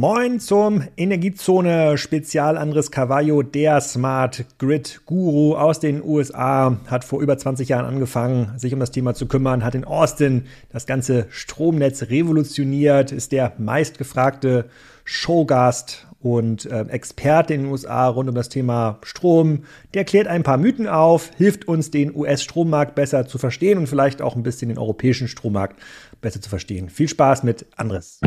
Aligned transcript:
Moin 0.00 0.38
zum 0.38 0.84
Energiezone-Spezial. 0.96 2.56
Andres 2.56 2.92
Carvalho, 2.92 3.42
der 3.42 3.80
Smart 3.80 4.44
Grid 4.58 5.00
Guru 5.06 5.56
aus 5.56 5.80
den 5.80 6.04
USA, 6.04 6.78
hat 6.86 7.02
vor 7.02 7.20
über 7.20 7.36
20 7.36 7.68
Jahren 7.68 7.84
angefangen, 7.84 8.56
sich 8.56 8.72
um 8.72 8.78
das 8.78 8.92
Thema 8.92 9.14
zu 9.14 9.26
kümmern, 9.26 9.64
hat 9.64 9.74
in 9.74 9.84
Austin 9.84 10.44
das 10.70 10.86
ganze 10.86 11.26
Stromnetz 11.30 12.10
revolutioniert, 12.10 13.10
ist 13.10 13.32
der 13.32 13.54
meistgefragte 13.58 14.66
Showgast 15.02 16.06
und 16.20 16.66
äh, 16.66 16.82
Experte 16.82 17.54
in 17.54 17.62
den 17.62 17.72
USA 17.72 18.06
rund 18.06 18.28
um 18.28 18.36
das 18.36 18.50
Thema 18.50 19.00
Strom. 19.02 19.64
Der 19.94 20.04
klärt 20.04 20.28
ein 20.28 20.44
paar 20.44 20.58
Mythen 20.58 20.86
auf, 20.86 21.32
hilft 21.36 21.66
uns, 21.66 21.90
den 21.90 22.14
US-Strommarkt 22.14 22.94
besser 22.94 23.26
zu 23.26 23.36
verstehen 23.38 23.78
und 23.78 23.88
vielleicht 23.88 24.22
auch 24.22 24.36
ein 24.36 24.44
bisschen 24.44 24.68
den 24.68 24.78
europäischen 24.78 25.26
Strommarkt 25.26 25.80
besser 26.20 26.40
zu 26.40 26.48
verstehen. 26.48 26.88
Viel 26.88 27.08
Spaß 27.08 27.42
mit 27.42 27.66
Andres. 27.74 28.20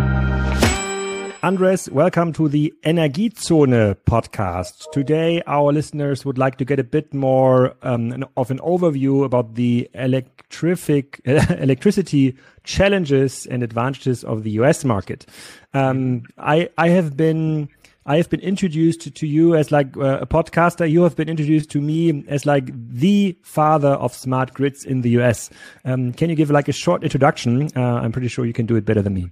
Andres, 1.44 1.90
welcome 1.90 2.31
to 2.34 2.48
the 2.48 2.72
Energiezone 2.84 3.95
podcast. 4.05 4.91
Today, 4.91 5.41
our 5.48 5.73
listeners 5.73 6.23
would 6.23 6.38
like 6.38 6.58
to 6.58 6.66
get 6.66 6.77
a 6.77 6.84
bit 6.84 7.16
more 7.16 7.73
um, 7.82 8.23
of 8.38 8.52
an 8.52 8.59
overview 8.59 9.26
about 9.26 9.55
the 9.55 9.90
electrific 9.96 11.20
electricity 11.26 12.38
challenges 12.63 13.48
and 13.48 13.63
advantages 13.63 14.23
of 14.23 14.44
the 14.44 14.52
US 14.52 14.85
market. 14.85 15.26
Um, 15.73 16.26
I, 16.38 16.70
I 16.77 16.90
have 16.90 17.18
been 17.18 17.70
I 18.05 18.18
have 18.18 18.30
been 18.30 18.41
introduced 18.41 19.16
to, 19.16 19.27
you 19.27 19.55
as 19.55 19.71
like 19.71 19.98
uh, 19.98 20.20
a 20.21 20.27
podcaster. 20.27 20.90
You 20.90 21.02
have 21.02 21.16
been 21.16 21.30
introduced 21.30 21.71
to 21.71 21.82
me 21.82 22.23
as 22.27 22.46
like 22.46 22.70
the 22.76 23.35
father 23.41 23.94
of 23.94 24.13
smart 24.13 24.54
grids 24.54 24.85
in 24.85 25.02
the 25.02 25.10
US. 25.21 25.49
Um, 25.85 26.13
can 26.13 26.30
you 26.30 26.35
give 26.35 26.52
like 26.52 26.68
a 26.68 26.71
short 26.71 27.04
introduction? 27.04 27.70
Uh, 27.76 27.82
I'm 27.82 28.12
pretty 28.12 28.27
sure 28.27 28.46
you 28.46 28.54
can 28.54 28.68
do 28.68 28.76
it 28.76 28.85
better 28.85 29.02
than 29.02 29.15
me. 29.15 29.32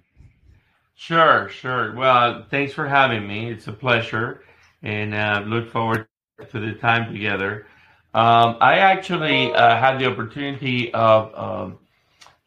Sure, 1.00 1.48
sure. 1.48 1.96
Well, 1.96 2.46
thanks 2.52 2.74
for 2.74 2.86
having 2.86 3.26
me. 3.26 3.50
It's 3.50 3.68
a 3.68 3.72
pleasure, 3.72 4.44
and 4.84 5.14
uh, 5.16 5.44
look 5.48 5.72
forward 5.72 6.08
to 6.52 6.60
the 6.60 6.74
time 6.74 7.14
together. 7.14 7.68
Um, 8.14 8.58
I 8.60 8.80
actually 8.80 9.54
uh, 9.54 9.78
had 9.78 9.98
the 9.98 10.08
opportunity 10.08 10.94
of 10.94 11.34
um, 11.36 11.80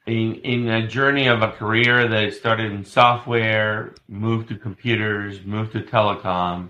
in 0.06 0.34
in 0.44 0.68
a 0.68 0.86
journey 0.86 1.28
of 1.28 1.40
a 1.40 1.50
career 1.52 2.06
that 2.08 2.34
started 2.34 2.72
in 2.72 2.84
software, 2.84 3.94
moved 4.06 4.48
to 4.50 4.56
computers, 4.58 5.40
moved 5.46 5.72
to 5.72 5.80
telecom. 5.80 6.68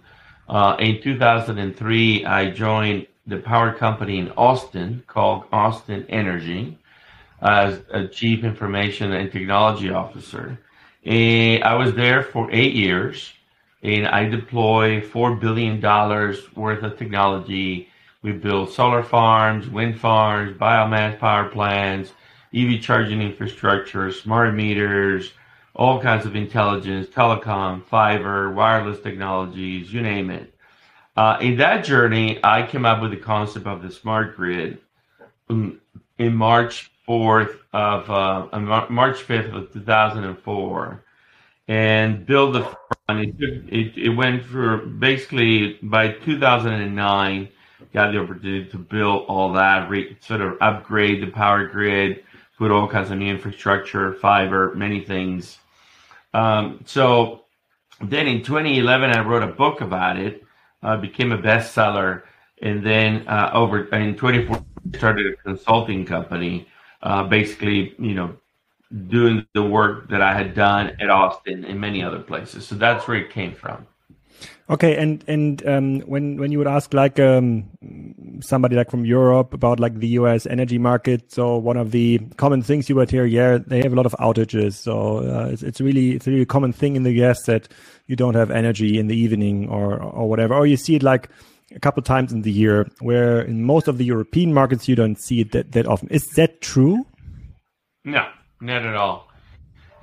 Uh, 0.49 0.77
in 0.79 1.03
2003, 1.03 2.25
I 2.25 2.51
joined 2.51 3.09
the 3.27 3.39
power 3.39 3.75
company 3.75 4.19
in 4.21 4.31
Austin 4.37 5.03
called 5.09 5.47
Austin 5.53 6.07
Energy 6.09 6.79
as 7.41 7.81
a 7.91 8.07
chief 8.07 8.45
information 8.45 9.13
and 9.13 9.33
technology 9.33 9.91
officer. 9.91 10.61
And 11.05 11.65
I 11.65 11.75
was 11.75 11.95
there 11.95 12.23
for 12.23 12.49
eight 12.53 12.75
years, 12.75 13.33
and 13.83 14.07
I 14.07 14.25
deployed 14.29 15.05
four 15.05 15.35
billion 15.35 15.81
dollars 15.81 16.55
worth 16.55 16.83
of 16.85 16.97
technology. 16.97 17.89
We 18.23 18.33
built 18.33 18.73
solar 18.73 19.03
farms, 19.03 19.69
wind 19.69 19.99
farms, 19.99 20.57
biomass 20.57 21.19
power 21.19 21.49
plants, 21.49 22.13
EV 22.55 22.81
charging 22.81 23.21
infrastructure, 23.21 24.13
smart 24.13 24.55
meters, 24.55 25.33
all 25.75 26.01
kinds 26.01 26.25
of 26.25 26.37
intelligence, 26.37 27.09
telecom, 27.09 27.85
fiber, 27.85 28.53
wireless 28.53 29.01
technologies, 29.01 29.93
you 29.93 30.03
name 30.03 30.31
it. 30.31 30.55
Uh, 31.17 31.37
in 31.41 31.57
that 31.57 31.85
journey, 31.85 32.39
I 32.45 32.65
came 32.67 32.87
up 32.87 33.03
with 33.03 33.11
the 33.11 33.17
concept 33.17 33.67
of 33.67 33.83
the 33.83 33.91
smart 33.91 34.37
grid 34.37 34.79
in 35.49 35.81
March 36.37 36.92
4th 37.09 37.59
of 37.73 38.11
uh, 38.11 38.59
March 38.89 39.27
5th 39.27 39.55
of 39.55 39.73
2004 39.73 41.05
and 41.69 42.27
build 42.27 42.55
the 42.55 42.63
fund. 43.09 43.21
It, 43.21 43.35
it, 43.69 43.99
it 43.99 44.09
went 44.11 44.45
for 44.45 44.79
basically 44.79 45.79
by 45.83 46.09
2009 46.09 47.49
got 47.93 48.13
the 48.13 48.19
opportunity 48.19 48.69
to 48.71 48.79
build 48.79 49.27
all 49.27 49.53
that, 49.53 49.89
re, 49.91 50.17
sort 50.21 50.41
of 50.41 50.57
upgrade 50.61 51.23
the 51.23 51.31
power 51.31 51.67
grid, 51.67 52.25
put 52.57 52.71
all 52.71 52.89
kinds 52.89 53.11
of 53.11 53.19
new 53.19 53.31
infrastructure, 53.31 54.15
fiber, 54.15 54.75
many 54.75 55.05
things. 55.05 55.59
Um, 56.33 56.81
so 56.87 57.43
then 58.01 58.27
in 58.27 58.43
2011, 58.43 59.11
I 59.11 59.21
wrote 59.25 59.43
a 59.43 59.49
book 59.49 59.81
about 59.81 60.19
it, 60.19 60.43
uh, 60.83 60.97
became 60.97 61.33
a 61.33 61.39
bestseller, 61.39 62.23
and 62.63 62.85
then 62.85 63.27
uh, 63.29 63.51
over 63.53 63.85
in 63.95 64.17
2014 64.17 64.65
started 64.95 65.27
a 65.27 65.37
consulting 65.37 66.05
company 66.05 66.69
uh, 67.03 67.25
basically, 67.25 67.95
you 67.99 68.15
know, 68.15 68.37
doing 69.09 69.47
the 69.55 69.63
work 69.63 70.09
that 70.11 70.21
I 70.21 70.35
had 70.35 70.55
done 70.55 70.97
at 71.01 71.11
Austin 71.11 71.65
and 71.65 71.81
many 71.81 72.03
other 72.03 72.19
places. 72.19 72.67
So 72.67 72.75
that's 72.75 73.09
where 73.09 73.17
it 73.17 73.31
came 73.31 73.55
from. 73.55 73.87
Okay, 74.71 74.97
and 74.97 75.23
and 75.27 75.67
um, 75.67 76.01
when 76.01 76.37
when 76.39 76.51
you 76.51 76.59
would 76.59 76.67
ask 76.67 76.95
like 76.95 77.21
um, 77.21 77.69
somebody 78.41 78.75
like 78.77 78.91
from 78.91 79.05
Europe 79.05 79.53
about 79.53 79.79
like 79.79 79.99
the 79.99 80.09
U.S. 80.19 80.47
energy 80.47 80.79
market, 80.79 81.31
so 81.31 81.57
one 81.57 81.77
of 81.77 81.91
the 81.91 82.19
common 82.37 82.63
things 82.63 82.89
you 82.89 82.95
would 82.95 83.11
hear, 83.11 83.27
yeah, 83.27 83.59
they 83.59 83.83
have 83.83 83.93
a 83.93 83.97
lot 83.97 84.07
of 84.07 84.15
outages. 84.19 84.75
So 84.75 85.19
uh, 85.19 85.49
it's, 85.53 85.63
it's 85.63 85.81
really 85.81 86.13
it's 86.13 86.27
a 86.27 86.31
really 86.31 86.47
common 86.47 86.73
thing 86.73 86.97
in 86.97 87.03
the 87.03 87.13
U.S. 87.13 87.43
that 87.47 87.69
you 88.07 88.17
don't 88.17 88.35
have 88.35 88.51
energy 88.51 88.99
in 88.99 89.09
the 89.09 89.17
evening 89.17 89.69
or 89.69 90.01
or 90.01 90.29
whatever, 90.29 90.55
or 90.55 90.67
you 90.67 90.77
see 90.77 90.95
it 90.95 91.03
like 91.03 91.29
a 91.75 91.81
couple 91.81 92.03
times 92.03 92.33
in 92.33 92.43
the 92.43 92.51
year, 92.51 92.89
where 93.01 93.43
in 93.43 93.65
most 93.65 93.89
of 93.89 93.99
the 93.99 94.05
European 94.05 94.53
markets 94.53 94.89
you 94.89 94.97
don't 94.97 95.19
see 95.19 95.41
it 95.41 95.53
that, 95.53 95.73
that 95.73 95.87
often. 95.87 96.09
Is 96.09 96.27
that 96.31 96.61
true? 96.61 97.07
No, 98.05 98.29
not 98.61 98.85
at 98.85 98.95
all. 98.95 99.29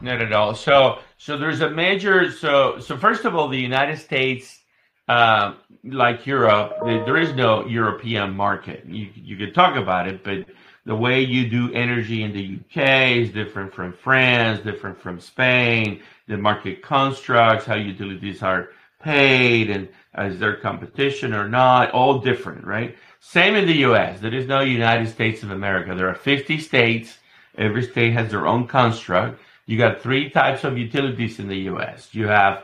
Not 0.01 0.21
at 0.21 0.31
all. 0.31 0.55
So, 0.55 0.99
so 1.17 1.37
there's 1.37 1.61
a 1.61 1.69
major. 1.69 2.31
So, 2.31 2.79
so 2.79 2.97
first 2.97 3.25
of 3.25 3.35
all, 3.35 3.49
the 3.49 3.59
United 3.59 3.97
States, 3.97 4.59
uh, 5.07 5.55
like 5.83 6.25
Europe, 6.25 6.77
there 6.83 7.17
is 7.17 7.33
no 7.33 7.65
European 7.65 8.35
market. 8.35 8.85
You 8.85 9.09
you 9.15 9.35
could 9.35 9.53
talk 9.53 9.75
about 9.75 10.07
it, 10.07 10.23
but 10.23 10.45
the 10.85 10.95
way 10.95 11.21
you 11.21 11.49
do 11.49 11.73
energy 11.73 12.23
in 12.23 12.31
the 12.31 12.59
UK 12.59 13.17
is 13.17 13.31
different 13.31 13.73
from 13.73 13.93
France, 13.93 14.61
different 14.61 14.99
from 15.01 15.19
Spain. 15.19 16.01
The 16.27 16.37
market 16.37 16.81
constructs, 16.81 17.65
how 17.65 17.75
utilities 17.75 18.41
are 18.41 18.69
paid 19.01 19.69
and 19.69 19.89
is 20.17 20.39
their 20.39 20.55
competition 20.55 21.33
or 21.33 21.47
not, 21.47 21.91
all 21.91 22.19
different, 22.19 22.65
right? 22.65 22.95
Same 23.19 23.55
in 23.55 23.67
the 23.67 23.85
US. 23.89 24.19
There 24.19 24.33
is 24.33 24.47
no 24.47 24.61
United 24.61 25.07
States 25.09 25.43
of 25.43 25.51
America. 25.51 25.93
There 25.93 26.09
are 26.09 26.15
50 26.15 26.59
states. 26.59 27.17
Every 27.57 27.83
state 27.83 28.13
has 28.13 28.31
their 28.31 28.47
own 28.47 28.67
construct. 28.67 29.39
You 29.65 29.77
got 29.77 30.01
three 30.01 30.29
types 30.29 30.63
of 30.63 30.77
utilities 30.77 31.39
in 31.39 31.47
the 31.47 31.69
US. 31.71 32.13
You 32.13 32.27
have 32.27 32.63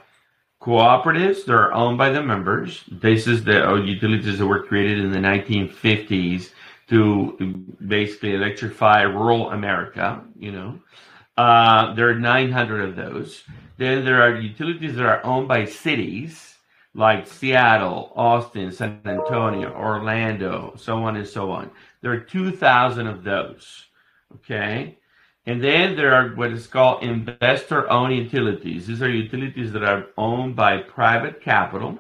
cooperatives 0.62 1.46
that 1.46 1.54
are 1.54 1.74
owned 1.74 1.98
by 1.98 2.10
the 2.10 2.24
members. 2.24 2.84
This 2.90 3.28
is 3.28 3.44
the 3.44 3.68
uh, 3.68 3.76
utilities 3.76 4.40
that 4.40 4.48
were 4.48 4.64
created 4.64 5.00
in 5.00 5.12
the 5.12 5.20
1950s 5.20 6.50
to 6.88 7.66
basically 7.86 8.34
electrify 8.34 9.02
rural 9.02 9.52
America, 9.52 10.24
you 10.38 10.52
know. 10.52 10.80
Uh, 11.38 11.94
there 11.94 12.10
are 12.10 12.20
900 12.20 12.90
of 12.90 12.96
those. 12.96 13.44
Then 13.78 14.06
there 14.06 14.22
are 14.22 14.40
utilities 14.40 14.96
that 14.96 15.06
are 15.06 15.24
owned 15.26 15.48
by 15.48 15.66
cities 15.66 16.55
like 16.96 17.28
Seattle, 17.28 18.12
Austin, 18.16 18.72
San 18.72 19.02
Antonio, 19.06 19.72
Orlando, 19.74 20.74
so 20.78 21.04
on 21.04 21.18
and 21.18 21.28
so 21.28 21.52
on. 21.52 21.70
There 22.02 22.12
are 22.12 22.20
2,000 22.20 23.06
of 23.06 23.24
those. 23.24 23.86
Okay. 24.36 24.98
And 25.46 25.64
then 25.64 25.96
there 25.96 26.16
are 26.16 26.30
what 26.30 26.52
is 26.52 26.66
called 26.66 27.04
investor 27.04 27.88
owned 27.92 28.16
utilities. 28.16 28.88
These 28.88 29.02
are 29.02 29.10
utilities 29.10 29.72
that 29.74 29.84
are 29.84 30.08
owned 30.18 30.56
by 30.56 30.78
private 30.78 31.42
capital. 31.42 32.00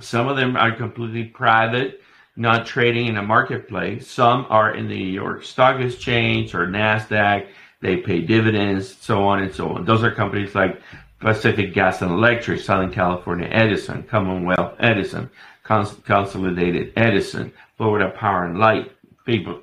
Some 0.00 0.28
of 0.28 0.36
them 0.36 0.56
are 0.56 0.72
completely 0.72 1.24
private, 1.24 2.00
not 2.36 2.66
trading 2.66 3.06
in 3.06 3.18
a 3.18 3.22
marketplace. 3.22 4.08
Some 4.08 4.46
are 4.48 4.74
in 4.74 4.88
the 4.88 4.96
New 4.96 5.12
York 5.12 5.44
Stock 5.44 5.80
Exchange 5.80 6.54
or 6.54 6.66
NASDAQ 6.66 7.46
they 7.80 7.96
pay 7.96 8.20
dividends, 8.20 8.96
so 9.00 9.24
on 9.24 9.42
and 9.42 9.54
so 9.54 9.70
on. 9.70 9.84
Those 9.84 10.02
are 10.02 10.10
companies 10.10 10.54
like 10.54 10.80
Pacific 11.20 11.74
Gas 11.74 12.02
and 12.02 12.10
Electric, 12.10 12.60
Southern 12.60 12.92
California 12.92 13.48
Edison, 13.50 14.02
Commonwealth 14.02 14.74
Edison, 14.80 15.30
Cons- 15.62 15.96
Consolidated 16.04 16.92
Edison, 16.96 17.52
Florida 17.76 18.10
Power 18.10 18.44
and 18.44 18.58
Light, 18.58 18.90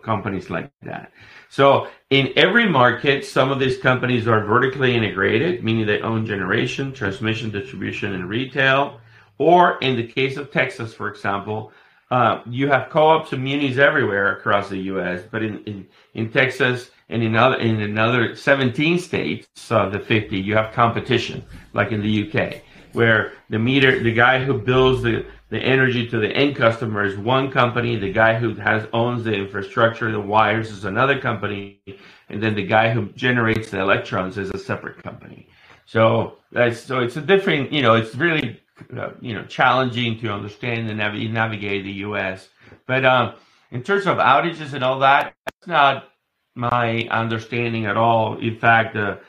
companies 0.02 0.50
like 0.50 0.72
that. 0.84 1.12
So 1.50 1.88
in 2.10 2.32
every 2.36 2.70
market, 2.70 3.26
some 3.26 3.52
of 3.52 3.60
these 3.60 3.78
companies 3.78 4.28
are 4.28 4.44
vertically 4.46 4.96
integrated, 4.96 5.64
meaning 5.64 5.86
they 5.86 6.02
own 6.02 6.26
generation, 6.26 6.94
transmission, 6.94 7.50
distribution, 7.50 8.14
and 8.14 8.30
retail. 8.30 9.00
Or 9.38 9.78
in 9.80 9.96
the 9.96 10.08
case 10.08 10.38
of 10.38 10.52
Texas, 10.52 10.94
for 10.94 11.10
example, 11.10 11.72
uh, 12.10 12.42
you 12.46 12.68
have 12.70 12.90
co-ops 12.90 13.34
and 13.34 13.44
munis 13.44 13.78
everywhere 13.78 14.38
across 14.38 14.70
the 14.70 14.78
U.S., 14.78 15.24
but 15.30 15.44
in, 15.44 15.64
in, 15.66 15.88
in 16.14 16.32
Texas, 16.32 16.92
and 17.10 17.24
in 17.24 17.36
other 17.36 17.58
in 17.58 17.82
another 17.82 18.36
17 18.36 19.00
states 19.00 19.48
of 19.72 19.92
the 19.92 20.00
50 20.00 20.38
you 20.40 20.56
have 20.56 20.74
competition 20.74 21.46
like 21.74 21.92
in 21.92 22.02
the 22.02 22.30
UK 22.32 22.62
where 22.94 23.34
the 23.50 23.60
meter 23.60 24.02
the 24.04 24.14
guy 24.14 24.44
who 24.44 24.54
builds 24.60 25.04
the 25.04 25.26
the 25.50 25.60
energy 25.60 26.08
to 26.08 26.20
the 26.20 26.30
end 26.30 26.56
customer 26.56 27.06
is 27.06 27.18
one 27.18 27.52
company 27.52 27.96
the 27.96 28.12
guy 28.12 28.36
who 28.38 28.54
has 28.56 28.88
owns 28.94 29.24
the 29.24 29.34
infrastructure 29.34 30.12
the 30.12 30.20
wires 30.20 30.72
is 30.72 30.86
another 30.86 31.20
company 31.20 31.82
and 32.30 32.44
then 32.44 32.56
the 32.56 32.66
guy 32.66 32.90
who 32.92 33.08
generates 33.14 33.72
the 33.72 33.80
electrons 33.80 34.38
is 34.38 34.52
a 34.52 34.58
separate 34.60 35.02
company 35.04 35.48
So 35.86 36.40
that's 36.52 36.82
so 36.82 37.00
it's 37.02 37.18
a 37.18 37.22
different, 37.22 37.72
you 37.74 37.82
know, 37.84 37.96
it's 37.96 38.16
really 38.16 38.62
uh, 38.98 39.12
you 39.22 39.34
know 39.34 39.46
challenging 39.46 40.20
to 40.22 40.30
understand 40.34 40.90
and 40.90 41.00
nav- 41.00 41.16
navigate 41.16 41.84
the 41.86 41.94
U.S. 42.08 42.50
But 42.88 43.06
um, 43.06 43.36
in 43.72 43.84
terms 43.84 44.08
of 44.08 44.18
outages 44.18 44.74
and 44.74 44.84
all 44.84 45.00
that, 45.00 45.36
that's 45.46 45.68
not 45.68 46.10
my 46.58 47.08
understanding 47.12 47.86
at 47.86 47.98
all. 47.98 48.38
In 48.40 48.58
fact, 48.58 48.94
the 48.94 49.20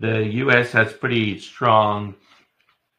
the 0.00 0.24
U.S. 0.42 0.72
has 0.72 0.92
pretty 0.92 1.38
strong 1.38 2.14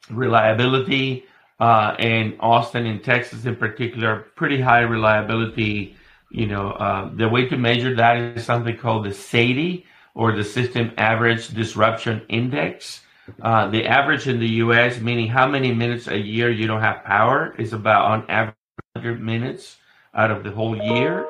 reliability, 0.09 1.25
uh, 1.59 1.95
and 1.99 2.35
Austin 2.39 2.85
and 2.85 3.03
Texas 3.03 3.45
in 3.45 3.55
particular, 3.55 4.27
pretty 4.35 4.61
high 4.61 4.81
reliability. 4.81 5.95
You 6.31 6.47
know, 6.47 6.71
uh, 6.71 7.09
the 7.15 7.27
way 7.27 7.47
to 7.49 7.57
measure 7.57 7.95
that 7.95 8.17
is 8.17 8.45
something 8.45 8.77
called 8.77 9.05
the 9.05 9.09
SAIDI 9.09 9.85
or 10.13 10.31
the 10.31 10.43
System 10.43 10.91
Average 10.97 11.49
Disruption 11.49 12.21
Index. 12.29 13.01
Uh, 13.41 13.67
the 13.67 13.85
average 13.85 14.27
in 14.27 14.39
the 14.39 14.49
U.S., 14.63 14.99
meaning 14.99 15.27
how 15.27 15.47
many 15.47 15.73
minutes 15.73 16.07
a 16.07 16.17
year 16.17 16.49
you 16.51 16.67
don't 16.67 16.81
have 16.81 17.03
power, 17.03 17.55
is 17.57 17.73
about 17.73 18.05
on 18.05 18.29
average 18.29 18.55
100 18.93 19.21
minutes 19.21 19.77
out 20.13 20.31
of 20.31 20.43
the 20.43 20.51
whole 20.51 20.75
year. 20.75 21.27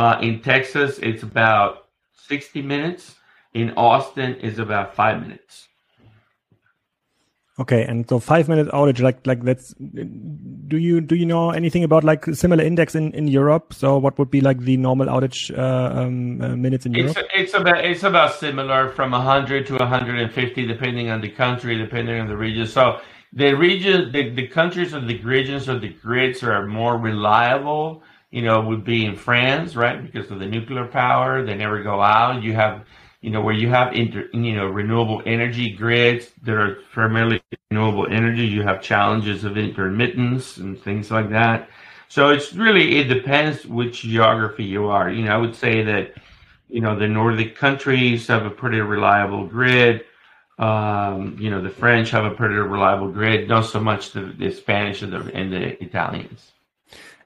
Uh, 0.00 0.18
in 0.22 0.40
Texas, 0.40 0.98
it's 1.00 1.22
about 1.22 1.88
60 2.26 2.62
minutes. 2.62 3.16
In 3.52 3.72
Austin, 3.76 4.36
is 4.36 4.58
about 4.58 4.94
five 4.94 5.20
minutes. 5.20 5.68
Okay, 7.58 7.84
and 7.84 8.08
so 8.08 8.18
five 8.18 8.48
minute 8.48 8.68
outage, 8.68 9.02
like 9.02 9.26
like 9.26 9.42
that's. 9.42 9.74
Do 9.74 10.78
you 10.78 11.02
do 11.02 11.16
you 11.16 11.26
know 11.26 11.50
anything 11.50 11.84
about 11.84 12.04
like 12.04 12.24
similar 12.32 12.64
index 12.64 12.94
in 12.94 13.12
in 13.12 13.28
Europe? 13.28 13.74
So 13.74 13.98
what 13.98 14.18
would 14.18 14.30
be 14.30 14.40
like 14.40 14.60
the 14.60 14.78
normal 14.78 15.08
outage 15.08 15.52
uh, 15.58 16.00
um, 16.00 16.40
uh, 16.40 16.56
minutes 16.56 16.86
in 16.86 16.94
it's, 16.94 17.14
Europe? 17.14 17.30
It's 17.34 17.52
about 17.52 17.84
it's 17.84 18.04
about 18.04 18.32
similar 18.34 18.88
from 18.92 19.10
100 19.10 19.66
to 19.66 19.74
150, 19.74 20.66
depending 20.66 21.10
on 21.10 21.20
the 21.20 21.28
country, 21.28 21.76
depending 21.76 22.20
on 22.20 22.28
the 22.28 22.36
region. 22.36 22.66
So 22.66 23.00
the 23.34 23.52
region, 23.52 24.12
the, 24.12 24.30
the 24.30 24.46
countries 24.46 24.94
or 24.94 25.00
the 25.00 25.20
regions 25.20 25.68
or 25.68 25.78
the 25.78 25.92
grids 25.92 26.42
are 26.42 26.66
more 26.66 26.96
reliable. 26.96 28.02
You 28.30 28.42
know, 28.42 28.60
would 28.60 28.84
be 28.84 29.04
in 29.04 29.16
France, 29.16 29.74
right? 29.74 30.00
Because 30.00 30.30
of 30.30 30.38
the 30.38 30.46
nuclear 30.46 30.86
power, 30.86 31.44
they 31.44 31.54
never 31.54 31.82
go 31.82 32.00
out. 32.00 32.42
You 32.42 32.52
have 32.54 32.84
you 33.20 33.30
know, 33.30 33.42
where 33.42 33.54
you 33.54 33.68
have 33.68 33.92
inter, 33.92 34.28
you 34.32 34.54
know 34.54 34.66
renewable 34.66 35.22
energy 35.26 35.70
grids 35.70 36.30
that 36.42 36.54
are 36.54 36.78
primarily 36.92 37.42
renewable 37.70 38.06
energy, 38.10 38.46
you 38.46 38.62
have 38.62 38.80
challenges 38.80 39.44
of 39.44 39.58
intermittence 39.58 40.56
and 40.56 40.80
things 40.80 41.10
like 41.10 41.30
that. 41.30 41.68
So 42.08 42.30
it's 42.30 42.54
really 42.54 42.98
it 42.98 43.04
depends 43.04 43.66
which 43.66 44.02
geography 44.02 44.64
you 44.64 44.86
are. 44.86 45.10
You 45.10 45.26
know, 45.26 45.32
I 45.32 45.36
would 45.36 45.54
say 45.54 45.82
that 45.84 46.14
you 46.68 46.80
know 46.80 46.98
the 46.98 47.08
Nordic 47.08 47.56
countries 47.56 48.26
have 48.28 48.46
a 48.46 48.50
pretty 48.50 48.80
reliable 48.80 49.46
grid. 49.46 50.04
Um, 50.58 51.36
you 51.38 51.50
know, 51.50 51.62
the 51.62 51.70
French 51.70 52.10
have 52.10 52.24
a 52.24 52.30
pretty 52.34 52.54
reliable 52.54 53.10
grid. 53.10 53.48
Not 53.48 53.66
so 53.66 53.80
much 53.80 54.12
the, 54.12 54.22
the 54.38 54.50
Spanish 54.50 55.00
and 55.02 55.12
the, 55.12 55.20
and 55.34 55.50
the 55.52 55.82
Italians. 55.82 56.52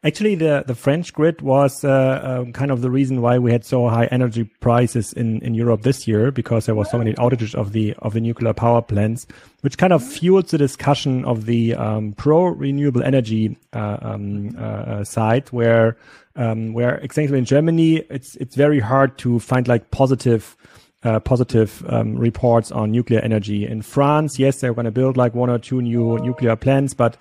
Actually, 0.04 0.34
the, 0.34 0.62
the 0.66 0.74
French 0.74 1.14
grid 1.14 1.40
was 1.40 1.82
uh, 1.82 1.88
uh, 1.88 2.44
kind 2.50 2.70
of 2.70 2.82
the 2.82 2.90
reason 2.90 3.22
why 3.22 3.38
we 3.38 3.50
had 3.50 3.64
so 3.64 3.88
high 3.88 4.04
energy 4.06 4.44
prices 4.44 5.14
in, 5.14 5.40
in 5.40 5.54
Europe 5.54 5.80
this 5.80 6.06
year 6.06 6.30
because 6.30 6.66
there 6.66 6.74
were 6.74 6.84
so 6.84 6.98
many 6.98 7.14
outages 7.14 7.54
of 7.54 7.72
the 7.72 7.94
of 8.00 8.12
the 8.12 8.20
nuclear 8.20 8.52
power 8.52 8.82
plants, 8.82 9.26
which 9.62 9.78
kind 9.78 9.94
of 9.94 10.06
fueled 10.06 10.46
the 10.48 10.58
discussion 10.58 11.24
of 11.24 11.46
the 11.46 11.74
um, 11.74 12.12
pro 12.12 12.48
renewable 12.48 13.02
energy 13.02 13.56
uh, 13.72 13.96
um, 14.02 14.54
uh, 14.58 15.04
side, 15.04 15.48
where 15.52 15.96
um, 16.36 16.74
where 16.74 16.96
exactly 16.96 17.38
in 17.38 17.46
Germany 17.46 18.04
it's 18.10 18.36
it's 18.36 18.56
very 18.56 18.80
hard 18.80 19.16
to 19.18 19.40
find 19.40 19.66
like 19.66 19.90
positive. 19.90 20.54
Uh, 21.02 21.20
positive 21.20 21.84
um, 21.90 22.16
reports 22.16 22.72
on 22.72 22.90
nuclear 22.90 23.20
energy 23.20 23.66
in 23.66 23.82
France. 23.82 24.38
Yes, 24.38 24.62
they're 24.62 24.72
going 24.72 24.86
to 24.86 24.90
build 24.90 25.18
like 25.18 25.34
one 25.34 25.50
or 25.50 25.58
two 25.58 25.82
new 25.82 26.16
nuclear 26.20 26.56
plants, 26.56 26.94
but 26.94 27.18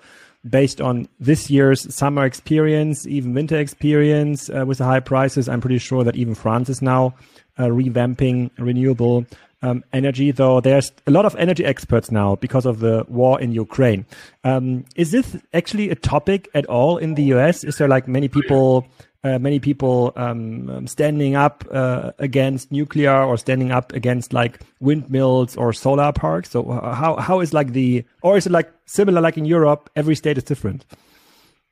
based 0.48 0.80
on 0.80 1.08
this 1.20 1.50
year's 1.50 1.92
summer 1.94 2.24
experience, 2.24 3.06
even 3.06 3.34
winter 3.34 3.58
experience 3.58 4.50
uh, 4.50 4.64
with 4.66 4.78
the 4.78 4.84
high 4.84 5.00
prices, 5.00 5.48
I'm 5.48 5.60
pretty 5.60 5.78
sure 5.78 6.04
that 6.04 6.16
even 6.16 6.34
France 6.34 6.68
is 6.68 6.82
now 6.82 7.14
uh, 7.58 7.64
revamping 7.64 8.50
renewable 8.58 9.26
um, 9.62 9.82
energy, 9.92 10.30
though 10.30 10.60
there's 10.60 10.92
a 11.06 11.10
lot 11.10 11.24
of 11.24 11.34
energy 11.36 11.64
experts 11.64 12.10
now 12.10 12.36
because 12.36 12.66
of 12.66 12.80
the 12.80 13.04
war 13.08 13.40
in 13.40 13.52
Ukraine. 13.52 14.04
Um, 14.44 14.84
is 14.94 15.10
this 15.10 15.36
actually 15.54 15.88
a 15.90 15.94
topic 15.94 16.48
at 16.54 16.66
all 16.66 16.98
in 16.98 17.14
the 17.14 17.22
US? 17.34 17.64
Is 17.64 17.78
there 17.78 17.88
like 17.88 18.06
many 18.06 18.28
people 18.28 18.86
uh, 19.24 19.38
many 19.38 19.58
people 19.58 20.12
um, 20.16 20.68
um, 20.68 20.86
standing 20.86 21.34
up 21.34 21.64
uh, 21.72 22.12
against 22.18 22.70
nuclear 22.70 23.24
or 23.24 23.38
standing 23.38 23.72
up 23.72 23.92
against 23.92 24.34
like 24.34 24.60
windmills 24.80 25.56
or 25.56 25.72
solar 25.72 26.12
parks. 26.12 26.50
So 26.50 26.70
uh, 26.70 26.94
how 26.94 27.16
how 27.16 27.40
is 27.40 27.54
like 27.54 27.72
the 27.72 28.04
or 28.22 28.36
is 28.36 28.46
it 28.46 28.52
like 28.52 28.70
similar 28.84 29.22
like 29.22 29.38
in 29.38 29.46
Europe? 29.46 29.88
Every 29.96 30.14
state 30.14 30.36
is 30.36 30.44
different. 30.44 30.84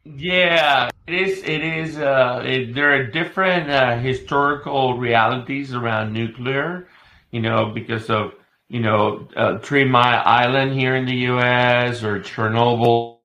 Yeah, 0.04 0.90
it 1.06 1.14
is. 1.14 1.42
It 1.44 1.62
is. 1.62 1.98
Uh, 1.98 2.42
it, 2.44 2.74
there 2.74 2.92
are 2.92 3.06
different 3.06 3.70
uh, 3.70 3.98
historical 3.98 4.98
realities 4.98 5.74
around 5.74 6.12
nuclear. 6.12 6.88
You 7.30 7.40
know, 7.40 7.66
because 7.66 8.08
of 8.08 8.32
you 8.68 8.80
know 8.80 9.28
uh, 9.36 9.58
Three 9.58 9.84
Mile 9.84 10.22
Island 10.24 10.72
here 10.72 10.96
in 10.96 11.04
the 11.04 11.16
U.S. 11.32 12.02
or 12.02 12.18
Chernobyl. 12.18 13.18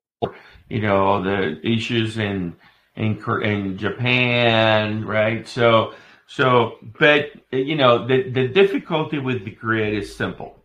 You 0.70 0.82
know 0.82 1.24
the 1.24 1.66
issues 1.66 2.18
in 2.18 2.58
in 2.98 3.24
in 3.44 3.78
Japan, 3.78 5.06
right? 5.06 5.48
So 5.48 5.94
so, 6.28 6.78
but 7.00 7.32
you 7.52 7.76
know, 7.76 8.06
the 8.06 8.30
the 8.30 8.48
difficulty 8.50 9.18
with 9.18 9.46
the 9.46 9.52
grid 9.52 9.94
is 9.94 10.14
simple. 10.16 10.58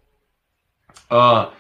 Uh, 1.11 1.51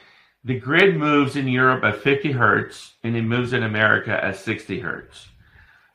the 0.44 0.58
grid 0.58 0.96
moves 0.96 1.36
in 1.36 1.46
Europe 1.46 1.84
at 1.84 2.02
50 2.02 2.32
hertz, 2.32 2.94
and 3.04 3.16
it 3.16 3.22
moves 3.22 3.52
in 3.52 3.62
America 3.62 4.22
at 4.24 4.36
60 4.36 4.80
hertz. 4.80 5.28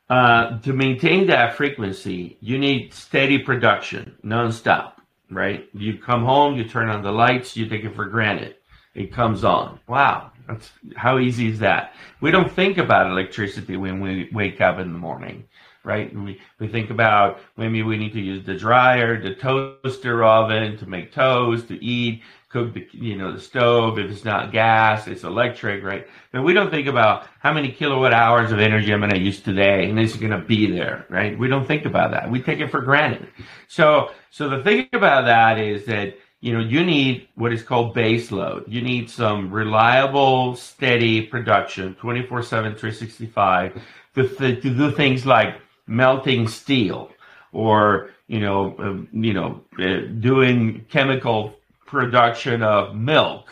Uh, 0.10 0.58
to 0.60 0.72
maintain 0.72 1.28
that 1.28 1.56
frequency, 1.56 2.38
you 2.40 2.58
need 2.58 2.94
steady 2.94 3.40
production, 3.40 4.16
nonstop, 4.24 4.94
right? 5.30 5.68
You 5.74 5.98
come 5.98 6.24
home, 6.24 6.56
you 6.56 6.64
turn 6.64 6.88
on 6.88 7.02
the 7.02 7.12
lights, 7.12 7.58
you 7.58 7.68
take 7.68 7.84
it 7.84 7.94
for 7.94 8.06
granted. 8.06 8.56
It 8.96 9.12
comes 9.12 9.44
on. 9.44 9.82
Wow, 9.86 10.32
that's, 10.48 10.72
how 10.96 11.20
easy 11.20 11.50
is 11.50 11.60
that? 11.60 11.94
We 12.22 12.32
don't 12.32 12.52
think 12.52 12.78
about 12.78 13.08
electricity 13.08 13.78
when 13.78 14.00
we 14.00 14.30
wake 14.32 14.62
up 14.62 14.80
in 14.80 14.94
the 14.94 15.00
morning, 15.00 15.46
right? 15.84 16.14
We, 16.16 16.40
we 16.60 16.68
think 16.68 16.90
about 16.90 17.40
maybe 17.58 17.84
we 17.84 17.98
need 17.98 18.14
to 18.14 18.22
use 18.22 18.46
the 18.46 18.56
dryer, 18.56 19.22
the 19.22 19.36
toaster 19.36 20.24
oven 20.24 20.78
to 20.78 20.86
make 20.86 21.12
toast, 21.12 21.68
to 21.68 21.84
eat, 21.84 22.24
cook 22.50 22.74
the, 22.74 22.88
you 22.94 23.18
know, 23.18 23.34
the 23.34 23.42
stove. 23.42 24.00
If 24.00 24.10
it's 24.10 24.24
not 24.24 24.52
gas, 24.54 25.08
it's 25.08 25.24
electric, 25.24 25.84
right? 25.84 26.08
But 26.32 26.44
we 26.44 26.54
don't 26.54 26.72
think 26.72 26.88
about 26.88 27.28
how 27.40 27.52
many 27.52 27.72
kilowatt 27.72 28.14
hours 28.14 28.52
of 28.52 28.60
energy 28.60 28.94
I'm 28.94 29.02
going 29.02 29.12
to 29.12 29.20
use 29.20 29.42
today 29.42 29.90
and 29.90 30.00
it's 30.00 30.16
going 30.16 30.32
to 30.32 30.40
be 30.40 30.72
there, 30.72 31.06
right? 31.10 31.38
We 31.38 31.50
don't 31.50 31.68
think 31.68 31.86
about 31.86 32.12
that. 32.12 32.32
We 32.32 32.42
take 32.42 32.60
it 32.60 32.72
for 32.72 32.82
granted. 32.82 33.28
So, 33.68 34.12
so 34.32 34.50
the 34.50 34.64
thing 34.64 34.88
about 34.94 35.26
that 35.26 35.60
is 35.60 35.86
that 35.88 36.16
you 36.42 36.54
know, 36.54 36.60
you 36.60 36.86
need 36.86 37.28
what 37.36 37.52
is 37.52 37.64
called 37.64 37.94
base 37.94 38.32
load. 38.32 38.66
You 38.68 38.82
need 38.82 39.10
some 39.10 39.52
reliable, 39.52 40.56
steady 40.56 41.22
production, 41.22 41.96
24 41.96 42.44
7, 42.44 42.76
365, 42.76 43.82
to, 44.16 44.28
th- 44.28 44.62
to 44.62 44.70
do 44.76 44.92
things 44.92 45.26
like 45.26 45.60
melting 45.88 46.48
steel 46.48 47.12
or, 47.54 48.12
you 48.28 48.40
know, 48.40 48.76
uh, 48.78 49.18
you 49.18 49.34
know, 49.34 49.62
uh, 49.80 50.08
doing 50.20 50.86
chemical 50.90 51.56
production 51.86 52.62
of 52.62 52.96
milk 52.96 53.50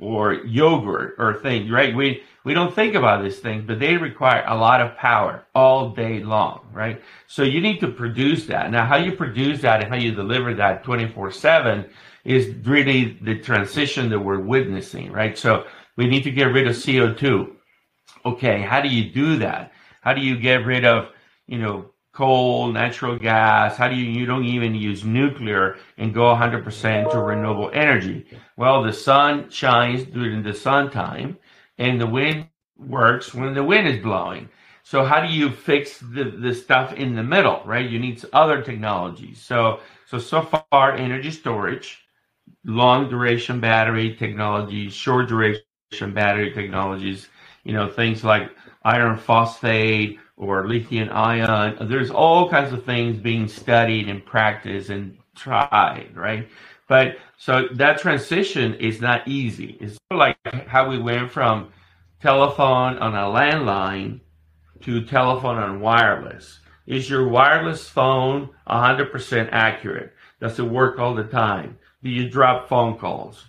or 0.00 0.34
yogurt 0.34 1.14
or 1.18 1.34
things, 1.34 1.70
right? 1.70 1.94
We, 1.94 2.22
we 2.44 2.52
don't 2.52 2.74
think 2.74 2.94
about 2.94 3.22
these 3.22 3.38
things, 3.38 3.64
but 3.66 3.80
they 3.80 3.96
require 3.96 4.44
a 4.46 4.54
lot 4.54 4.82
of 4.82 4.96
power 4.96 5.46
all 5.54 5.90
day 5.90 6.22
long, 6.22 6.60
right? 6.72 7.00
So 7.26 7.42
you 7.42 7.60
need 7.60 7.80
to 7.80 7.88
produce 7.88 8.44
that. 8.46 8.70
Now, 8.70 8.84
how 8.84 8.96
you 8.96 9.12
produce 9.12 9.62
that 9.62 9.80
and 9.82 9.88
how 9.88 9.96
you 9.96 10.14
deliver 10.14 10.52
that 10.54 10.84
24 10.84 11.30
7 11.30 11.86
is 12.24 12.54
really 12.66 13.18
the 13.22 13.38
transition 13.38 14.10
that 14.10 14.20
we're 14.20 14.40
witnessing, 14.40 15.10
right? 15.10 15.36
So 15.38 15.66
we 15.96 16.06
need 16.06 16.22
to 16.24 16.30
get 16.30 16.44
rid 16.44 16.66
of 16.66 16.76
CO2. 16.76 17.50
Okay, 18.26 18.60
how 18.60 18.82
do 18.82 18.88
you 18.88 19.10
do 19.10 19.38
that? 19.38 19.72
How 20.02 20.12
do 20.12 20.20
you 20.20 20.38
get 20.38 20.66
rid 20.66 20.84
of, 20.84 21.08
you 21.46 21.58
know, 21.58 21.90
coal, 22.12 22.70
natural 22.70 23.18
gas? 23.18 23.76
How 23.76 23.88
do 23.88 23.96
you, 23.96 24.04
you 24.04 24.26
don't 24.26 24.44
even 24.44 24.74
use 24.74 25.02
nuclear 25.02 25.76
and 25.96 26.12
go 26.12 26.34
100% 26.34 27.10
to 27.10 27.18
renewable 27.18 27.70
energy? 27.72 28.26
Well, 28.56 28.82
the 28.82 28.92
sun 28.92 29.50
shines 29.50 30.04
during 30.04 30.42
the 30.42 30.54
sun 30.54 30.90
time 30.90 31.38
and 31.78 32.00
the 32.00 32.06
wind 32.06 32.48
works 32.78 33.34
when 33.34 33.54
the 33.54 33.64
wind 33.64 33.88
is 33.88 34.02
blowing. 34.02 34.48
So 34.82 35.04
how 35.04 35.20
do 35.26 35.32
you 35.32 35.50
fix 35.50 35.98
the, 35.98 36.24
the 36.24 36.54
stuff 36.54 36.92
in 36.94 37.14
the 37.16 37.22
middle, 37.22 37.62
right? 37.64 37.88
You 37.88 37.98
need 37.98 38.22
other 38.32 38.62
technologies. 38.62 39.40
So, 39.42 39.80
so, 40.06 40.18
so 40.18 40.42
far 40.70 40.92
energy 40.92 41.30
storage, 41.30 42.00
long 42.64 43.08
duration 43.08 43.60
battery 43.60 44.14
technologies, 44.16 44.92
short 44.94 45.28
duration 45.28 45.62
battery 46.12 46.52
technologies, 46.52 47.28
you 47.64 47.72
know, 47.72 47.90
things 47.90 48.24
like 48.24 48.50
iron 48.84 49.16
phosphate 49.18 50.18
or 50.36 50.68
lithium 50.68 51.10
ion. 51.12 51.76
There's 51.88 52.10
all 52.10 52.48
kinds 52.50 52.72
of 52.72 52.84
things 52.84 53.18
being 53.18 53.48
studied 53.48 54.08
and 54.08 54.24
practiced 54.24 54.90
and 54.90 55.16
tried, 55.36 56.10
right? 56.14 56.48
But 56.88 57.16
so 57.44 57.68
that 57.72 57.98
transition 57.98 58.72
is 58.76 59.02
not 59.02 59.28
easy. 59.28 59.76
It's 59.78 59.98
like 60.10 60.38
how 60.66 60.88
we 60.88 60.98
went 60.98 61.30
from 61.30 61.74
telephone 62.22 62.96
on 62.96 63.14
a 63.14 63.30
landline 63.38 64.20
to 64.80 65.04
telephone 65.04 65.58
on 65.58 65.82
wireless. 65.82 66.60
Is 66.86 67.10
your 67.10 67.28
wireless 67.28 67.86
phone 67.86 68.48
100% 68.66 69.50
accurate? 69.52 70.14
Does 70.40 70.58
it 70.58 70.62
work 70.62 70.98
all 70.98 71.14
the 71.14 71.24
time? 71.24 71.76
Do 72.02 72.08
you 72.08 72.30
drop 72.30 72.66
phone 72.66 72.96
calls? 72.96 73.44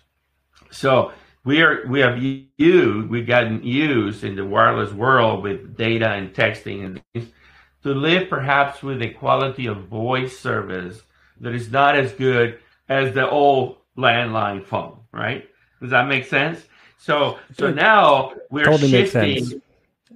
So 0.71 1.13
we 1.45 1.61
are 1.61 1.87
we 1.87 2.01
have 2.01 2.21
used 2.21 3.09
we've 3.09 3.25
gotten 3.25 3.63
used 3.63 4.25
in 4.25 4.35
the 4.35 4.43
wireless 4.43 4.91
world 4.91 5.41
with 5.41 5.77
data 5.77 6.09
and 6.09 6.33
texting 6.33 6.85
and 6.85 7.01
things 7.13 7.31
to 7.83 7.93
live 7.93 8.29
perhaps 8.29 8.83
with 8.83 9.01
a 9.01 9.11
quality 9.11 9.67
of 9.67 9.87
voice 9.87 10.37
service 10.37 11.01
that 11.39 11.55
is 11.55 11.71
not 11.71 11.95
as 11.95 12.11
good 12.11 12.59
as 12.89 13.13
the 13.13 13.29
old 13.29 13.77
landline 13.97 14.63
phone, 14.63 14.99
right? 15.11 15.49
Does 15.81 15.91
that 15.91 16.07
make 16.07 16.25
sense? 16.25 16.63
So 16.97 17.39
so 17.57 17.71
now 17.71 18.33
we're 18.49 18.65
totally 18.65 18.89
shifting 18.89 19.61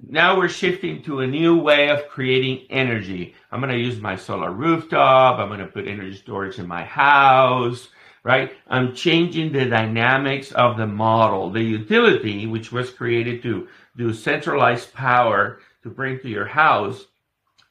now 0.08 0.36
we're 0.36 0.48
shifting 0.48 1.02
to 1.02 1.20
a 1.20 1.26
new 1.26 1.58
way 1.58 1.90
of 1.90 2.08
creating 2.08 2.66
energy. 2.70 3.34
I'm 3.52 3.60
going 3.60 3.72
to 3.72 3.78
use 3.78 4.00
my 4.00 4.16
solar 4.16 4.50
rooftop. 4.50 5.38
I'm 5.38 5.48
going 5.48 5.60
to 5.60 5.66
put 5.66 5.86
energy 5.86 6.16
storage 6.16 6.58
in 6.58 6.66
my 6.66 6.84
house, 6.84 7.88
right? 8.22 8.52
I'm 8.68 8.94
changing 8.94 9.52
the 9.52 9.66
dynamics 9.66 10.52
of 10.52 10.76
the 10.76 10.86
model. 10.86 11.50
The 11.50 11.62
utility, 11.62 12.46
which 12.46 12.72
was 12.72 12.90
created 12.90 13.42
to 13.42 13.68
do 13.96 14.12
centralized 14.12 14.94
power 14.94 15.60
to 15.82 15.90
bring 15.90 16.18
to 16.20 16.28
your 16.28 16.46
house, 16.46 17.06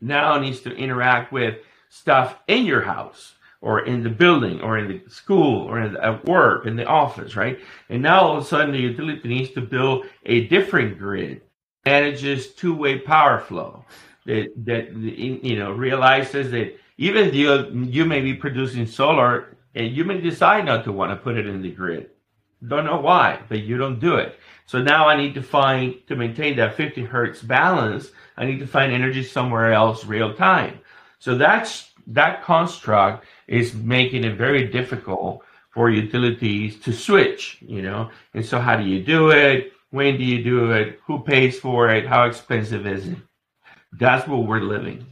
now 0.02 0.38
needs 0.38 0.62
to 0.62 0.76
interact 0.76 1.32
with 1.32 1.58
stuff 1.90 2.38
in 2.48 2.66
your 2.66 2.82
house 2.82 3.34
or 3.62 3.86
in 3.86 4.04
the 4.04 4.10
building 4.10 4.62
or 4.62 4.78
in 4.78 4.88
the 4.88 5.02
school 5.10 5.68
or 5.70 5.90
the, 5.90 6.04
at 6.04 6.26
work 6.26 6.66
in 6.66 6.76
the 6.76 6.86
office, 6.86 7.36
right? 7.36 7.60
And 7.90 8.02
now 8.02 8.22
all 8.22 8.38
of 8.38 8.44
a 8.44 8.48
sudden 8.48 8.72
the 8.72 8.80
utility 8.80 9.28
needs 9.28 9.52
to 9.52 9.62
build 9.62 10.06
a 10.26 10.48
different 10.48 10.98
grid 10.98 11.42
manages 11.86 12.54
two-way 12.54 13.00
power 13.00 13.40
flow 13.40 13.84
that 14.26 14.52
that 14.66 14.94
you 14.96 15.58
know 15.58 15.72
realizes 15.72 16.52
that 16.52 16.78
even 16.98 17.34
you 17.34 17.70
you 17.90 18.06
may 18.06 18.22
be 18.22 18.34
producing 18.34 18.86
solar 18.86 19.58
and 19.76 19.96
you 19.96 20.04
may 20.04 20.22
decide 20.22 20.66
not 20.66 20.84
to 20.84 20.92
want 20.92 21.12
to 21.12 21.16
put 21.16 21.38
it 21.38 21.48
in 21.48 21.62
the 21.62 21.72
grid. 21.72 22.10
Don't 22.68 22.86
know 22.86 23.00
why 23.00 23.40
but 23.50 23.62
you 23.64 23.78
don't 23.78 24.00
do 24.00 24.16
it. 24.16 24.38
So 24.66 24.82
now 24.82 25.08
i 25.08 25.16
need 25.18 25.34
to 25.36 25.42
find 25.42 25.96
to 26.08 26.16
maintain 26.16 26.56
that 26.58 26.76
50 26.76 27.04
hertz 27.06 27.42
balance 27.42 28.12
i 28.38 28.46
need 28.46 28.60
to 28.60 28.68
find 28.68 28.94
energy 28.94 29.24
somewhere 29.24 29.74
else 29.74 30.06
real 30.06 30.34
time. 30.36 30.80
So 31.20 31.38
that's 31.38 31.89
that 32.10 32.44
construct 32.44 33.26
is 33.48 33.74
making 33.74 34.24
it 34.24 34.38
very 34.38 34.68
difficult 34.68 35.42
for 35.72 35.90
utilities 35.90 36.80
to 36.80 36.92
switch 36.92 37.58
you 37.62 37.82
know 37.82 38.10
and 38.34 38.46
so 38.46 38.60
how 38.60 38.76
do 38.76 38.84
you 38.84 39.04
do 39.04 39.30
it 39.30 39.72
when 39.92 40.18
do 40.18 40.24
you 40.24 40.44
do 40.44 40.72
it? 40.72 41.00
Who 41.08 41.20
pays 41.20 41.60
for 41.60 41.90
it? 41.90 42.06
How 42.06 42.26
expensive 42.26 42.86
is 42.86 43.08
it? 43.08 43.18
That's 43.94 44.28
what 44.28 44.46
we're 44.46 44.62
living. 44.62 45.06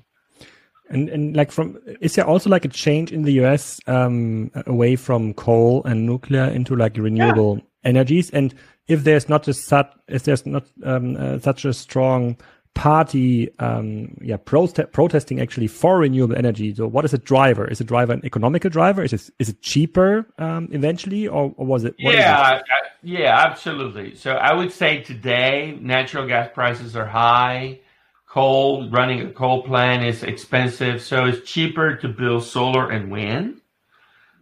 And 0.89 1.09
and 1.09 1.35
like 1.35 1.51
from 1.51 1.79
is 1.99 2.15
there 2.15 2.25
also 2.25 2.49
like 2.49 2.63
a 2.63 2.69
change 2.69 3.11
in 3.11 3.23
the 3.23 3.33
US 3.43 3.79
um, 3.87 4.51
away 4.67 4.95
from 4.95 5.33
coal 5.33 5.81
and 5.83 6.05
nuclear 6.05 6.45
into 6.45 6.75
like 6.75 6.95
renewable 6.95 7.57
yeah. 7.57 7.89
energies? 7.89 8.29
And 8.29 8.53
if 8.87 9.03
there's 9.03 9.27
not 9.27 9.43
just 9.43 9.65
such 9.65 9.91
if 10.07 10.23
there's 10.23 10.45
not 10.45 10.65
um, 10.83 11.17
uh, 11.17 11.39
such 11.39 11.65
a 11.65 11.73
strong 11.73 12.37
party 12.77 13.49
um, 13.57 14.15
yeah 14.21 14.37
prote- 14.37 14.91
protesting 14.91 15.41
actually 15.41 15.65
for 15.67 15.97
renewable 15.97 16.35
energy. 16.35 16.73
So 16.75 16.85
what 16.85 17.05
is 17.05 17.13
a 17.13 17.17
driver? 17.17 17.67
Is 17.67 17.81
a 17.81 17.83
driver 17.83 18.13
an 18.13 18.21
economical 18.23 18.69
driver? 18.69 19.03
Is 19.03 19.13
it 19.13 19.29
is 19.39 19.49
it 19.49 19.61
cheaper 19.61 20.27
um, 20.37 20.69
eventually 20.71 21.27
or, 21.27 21.53
or, 21.57 21.65
was 21.65 21.83
it 21.85 21.95
yeah 21.97 22.57
it? 22.57 22.63
yeah 23.01 23.45
absolutely. 23.49 24.15
So 24.15 24.33
i 24.33 24.53
would 24.53 24.71
say 24.71 25.01
today 25.01 25.77
natural 25.81 26.27
gas 26.27 26.49
prices 26.53 26.95
are 26.95 27.07
high. 27.07 27.79
Coal 28.27 28.89
running 28.91 29.21
a 29.21 29.31
coal 29.31 29.63
plant 29.63 30.03
is 30.03 30.21
expensive 30.21 31.01
so 31.01 31.25
it's 31.25 31.49
cheaper 31.49 31.95
to 31.95 32.07
build 32.07 32.43
solar 32.43 32.91
and 32.91 33.09
wind. 33.11 33.61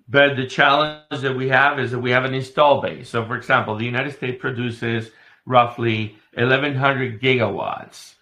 But 0.10 0.36
the 0.36 0.46
challenge 0.46 1.22
that 1.22 1.36
we 1.36 1.48
have 1.50 1.80
is 1.80 1.92
that 1.92 2.00
we 2.00 2.12
have 2.12 2.25
an 2.25 2.34
install 2.34 2.82
base. 2.82 3.08
So 3.10 3.25
for 3.25 3.38
example 3.38 3.77
the 3.77 3.86
united 3.86 4.13
states 4.13 4.42
produces 4.42 5.12
roughly 5.46 6.18
1100 6.34 7.22
gigawatts 7.22 8.15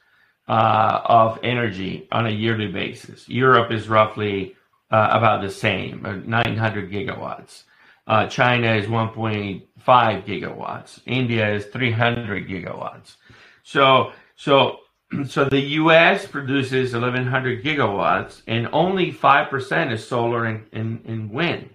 uh, 0.47 1.01
of 1.05 1.39
energy 1.43 2.07
on 2.11 2.27
a 2.27 2.29
yearly 2.29 2.67
basis. 2.67 3.27
Europe 3.29 3.71
is 3.71 3.87
roughly 3.87 4.55
uh, 4.91 5.09
about 5.11 5.41
the 5.41 5.49
same, 5.49 6.05
uh, 6.05 6.13
900 6.13 6.91
gigawatts. 6.91 7.63
Uh, 8.05 8.27
China 8.27 8.75
is 8.75 8.85
1.5 8.85 9.65
gigawatts. 9.85 10.99
India 11.05 11.53
is 11.53 11.65
300 11.65 12.47
gigawatts. 12.47 13.15
So, 13.63 14.11
so, 14.35 14.79
so 15.27 15.45
the 15.45 15.59
U.S. 15.59 16.27
produces 16.27 16.93
1,100 16.93 17.63
gigawatts, 17.63 18.41
and 18.45 18.67
only 18.73 19.11
five 19.11 19.49
percent 19.49 19.93
is 19.93 20.05
solar 20.05 20.45
and, 20.45 20.65
and, 20.73 21.03
and 21.05 21.31
wind. 21.31 21.69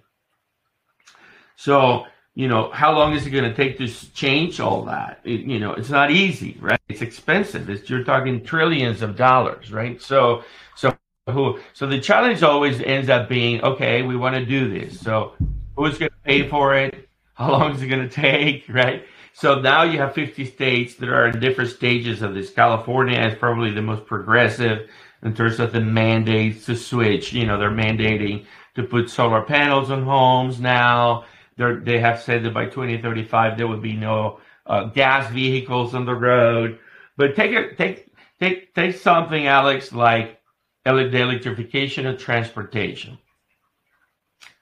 So 1.55 2.05
you 2.35 2.47
know, 2.47 2.71
how 2.71 2.93
long 2.93 3.13
is 3.13 3.25
it 3.25 3.31
going 3.31 3.43
to 3.43 3.53
take 3.53 3.77
to 3.77 3.87
change 4.13 4.59
all 4.59 4.83
that? 4.85 5.19
It, 5.23 5.41
you 5.41 5.59
know, 5.59 5.73
it's 5.73 5.89
not 5.89 6.11
easy, 6.11 6.57
right? 6.61 6.79
It's 6.87 7.01
expensive. 7.01 7.69
It's, 7.69 7.89
you're 7.89 8.03
talking 8.03 8.43
trillions 8.43 9.01
of 9.01 9.15
dollars, 9.15 9.71
right? 9.71 10.01
So, 10.01 10.43
so 10.75 10.95
who, 11.29 11.59
so 11.73 11.87
the 11.87 11.99
challenge 11.99 12.43
always 12.43 12.81
ends 12.81 13.09
up 13.09 13.29
being, 13.29 13.61
okay, 13.61 14.03
we 14.03 14.15
want 14.15 14.35
to 14.35 14.45
do 14.45 14.69
this. 14.69 14.99
So 14.99 15.33
who's 15.75 15.97
going 15.97 16.11
to 16.11 16.17
pay 16.23 16.47
for 16.47 16.75
it? 16.75 17.09
How 17.33 17.51
long 17.51 17.73
is 17.73 17.81
it 17.81 17.87
going 17.87 18.07
to 18.07 18.13
take, 18.13 18.65
right? 18.69 19.05
So 19.33 19.59
now 19.59 19.83
you 19.83 19.99
have 19.99 20.13
50 20.13 20.45
states 20.45 20.95
that 20.95 21.09
are 21.09 21.27
in 21.27 21.39
different 21.39 21.71
stages 21.71 22.21
of 22.21 22.33
this. 22.33 22.51
California 22.51 23.19
is 23.19 23.37
probably 23.37 23.71
the 23.71 23.81
most 23.81 24.05
progressive 24.05 24.89
in 25.23 25.33
terms 25.33 25.59
of 25.59 25.71
the 25.71 25.81
mandates 25.81 26.65
to 26.65 26.75
switch. 26.75 27.33
You 27.33 27.45
know, 27.45 27.57
they're 27.57 27.69
mandating 27.69 28.45
to 28.75 28.83
put 28.83 29.09
solar 29.09 29.41
panels 29.41 29.91
on 29.91 30.03
homes 30.03 30.59
now 30.59 31.25
they 31.59 31.99
have 31.99 32.21
said 32.21 32.43
that 32.43 32.53
by 32.53 32.65
2035 32.65 33.57
there 33.57 33.67
will 33.67 33.77
be 33.77 33.95
no 33.95 34.39
uh, 34.65 34.85
gas 34.85 35.31
vehicles 35.31 35.93
on 35.93 36.05
the 36.05 36.15
road. 36.15 36.79
But 37.17 37.35
take 37.35 37.51
it, 37.51 37.77
take 37.77 38.07
take 38.39 38.73
take 38.73 38.95
something, 38.95 39.47
Alex, 39.47 39.91
like 39.91 40.39
the 40.85 41.21
electrification 41.21 42.05
of 42.07 42.17
transportation 42.17 43.17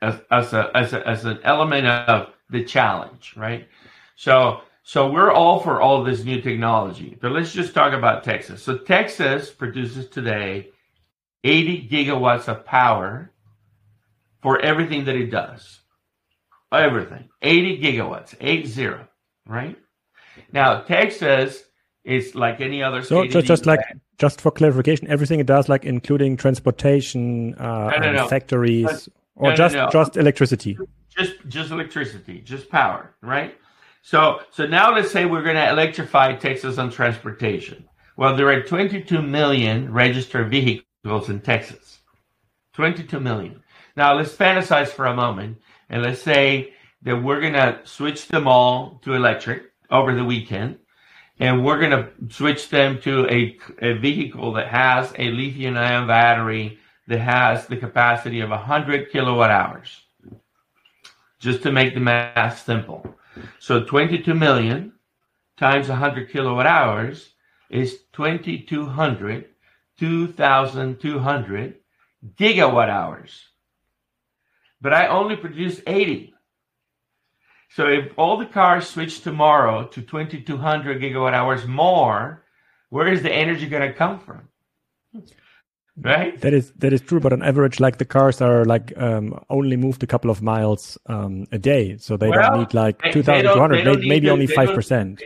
as, 0.02 0.20
as 0.32 0.54
a 0.54 0.72
as 0.76 0.94
a, 0.94 1.08
as 1.08 1.26
an 1.26 1.40
element 1.44 1.88
of 1.88 2.30
the 2.50 2.64
challenge, 2.64 3.34
right? 3.36 3.68
So 4.16 4.62
so 4.84 5.12
we're 5.12 5.32
all 5.32 5.60
for 5.60 5.82
all 5.82 6.04
this 6.04 6.24
new 6.24 6.42
technology, 6.42 7.18
but 7.22 7.32
let's 7.32 7.52
just 7.54 7.74
talk 7.74 7.94
about 7.94 8.24
Texas. 8.24 8.64
So 8.64 8.78
Texas 8.78 9.50
produces 9.50 10.08
today 10.08 10.70
80 11.44 11.90
gigawatts 11.90 12.48
of 12.48 12.66
power 12.66 13.32
for 14.42 14.60
everything 14.60 15.06
that 15.06 15.16
it 15.16 15.30
does 15.30 15.82
everything. 16.72 17.30
80 17.42 17.82
gigawatts, 17.82 18.36
eight 18.42 18.68
zero, 18.68 19.08
right? 19.46 19.78
Now, 20.52 20.82
Texas 20.82 21.64
is 22.08 22.34
like 22.36 22.62
any 22.62 22.82
other 22.82 23.04
so 23.04 23.26
just, 23.28 23.46
just 23.46 23.66
like 23.66 23.82
just 24.18 24.40
for 24.40 24.50
clarification 24.50 25.08
everything 25.10 25.42
it 25.42 25.46
does 25.46 25.68
like 25.68 25.84
including 25.84 26.38
transportation 26.38 27.54
uh, 27.56 27.92
no, 27.92 27.98
no, 27.98 28.12
no. 28.14 28.28
factories 28.30 29.10
or 29.36 29.54
just 29.54 29.76
just 29.92 30.16
electricity. 30.16 30.78
Just 31.10 31.34
just 31.50 31.70
electricity 31.70 32.40
just 32.40 32.70
power 32.70 33.14
right? 33.22 33.56
So 34.04 34.40
so 34.52 34.66
now 34.66 34.96
let's 34.96 35.12
say 35.12 35.26
we're 35.26 35.44
going 35.44 35.58
to 35.58 35.70
electrify 35.70 36.34
texas 36.36 36.78
on 36.78 36.90
transportation. 36.90 37.84
Well 38.16 38.38
there 38.38 38.50
are 38.50 38.62
22 38.64 39.22
million 39.22 39.92
registered 39.92 40.50
vehicles 40.50 41.30
in 41.30 41.42
texas. 41.42 42.00
22 42.74 43.20
million. 43.20 43.62
Now 43.98 44.14
let's 44.16 44.32
fantasize 44.32 44.88
for 44.88 45.08
a 45.08 45.14
moment 45.14 45.58
and 45.90 46.04
let's 46.04 46.22
say 46.22 46.74
that 47.04 47.24
we're 47.24 47.42
going 47.42 47.54
to 47.54 47.80
switch 47.84 48.28
them 48.28 48.48
all 48.48 49.00
to 49.04 49.14
electric 49.14 49.64
over 49.90 50.14
the 50.14 50.26
weekend. 50.26 50.80
And 51.40 51.64
we're 51.64 51.80
going 51.80 51.92
to 51.92 52.10
switch 52.34 52.70
them 52.70 53.00
to 53.02 53.28
a, 53.28 53.58
a 53.82 53.94
vehicle 53.94 54.54
that 54.54 54.68
has 54.68 55.14
a 55.18 55.30
lithium 55.30 55.78
ion 55.78 56.08
battery 56.08 56.80
that 57.08 57.20
has 57.20 57.68
the 57.68 57.78
capacity 57.78 58.42
of 58.42 58.50
100 58.50 59.12
kilowatt 59.12 59.52
hours. 59.52 60.02
Just 61.40 61.62
to 61.64 61.72
make 61.72 61.94
the 61.94 62.00
math 62.00 62.66
simple. 62.66 63.16
So 63.60 63.84
22 63.84 64.34
million 64.34 64.94
times 65.58 65.90
100 65.90 66.32
kilowatt 66.32 66.66
hours 66.66 67.30
is 67.70 68.00
2200 68.14 69.46
2200 70.00 71.76
gigawatt 72.36 72.90
hours 72.90 73.50
but 74.82 74.94
I 74.94 75.08
only 75.08 75.36
produce 75.36 75.82
80. 75.86 76.34
So 77.70 77.88
if 77.88 78.12
all 78.18 78.38
the 78.38 78.46
cars 78.46 78.88
switch 78.88 79.22
tomorrow 79.22 79.88
to 79.88 80.02
2200 80.02 81.02
gigawatt 81.02 81.34
hours 81.34 81.66
more, 81.68 82.44
where 82.90 83.08
is 83.08 83.22
the 83.22 83.32
energy 83.32 83.68
going 83.68 83.88
to 83.88 83.94
come 83.94 84.20
from? 84.20 84.48
right? 86.02 86.40
That 86.42 86.54
is 86.54 86.72
that 86.78 86.94
is 86.94 87.02
true, 87.02 87.20
but 87.20 87.34
on 87.34 87.44
average, 87.44 87.80
like 87.80 87.98
the 87.98 88.06
cars 88.06 88.42
are 88.42 88.66
like 88.66 88.94
um, 88.98 89.44
only 89.50 89.76
moved 89.76 90.04
a 90.04 90.08
couple 90.08 90.30
of 90.30 90.42
miles 90.42 90.98
um, 91.08 91.48
a 91.52 91.58
day, 91.58 91.98
so 91.98 92.18
they 92.18 92.30
well, 92.30 92.42
don't 92.42 92.60
need 92.60 92.74
like 92.74 93.02
two 93.12 93.24
thousand 93.24 93.52
two 93.52 93.60
hundred, 93.60 94.00
maybe, 94.06 94.28
to, 94.28 94.34
only 94.34 94.48
five 94.48 94.70
percent. 94.70 95.22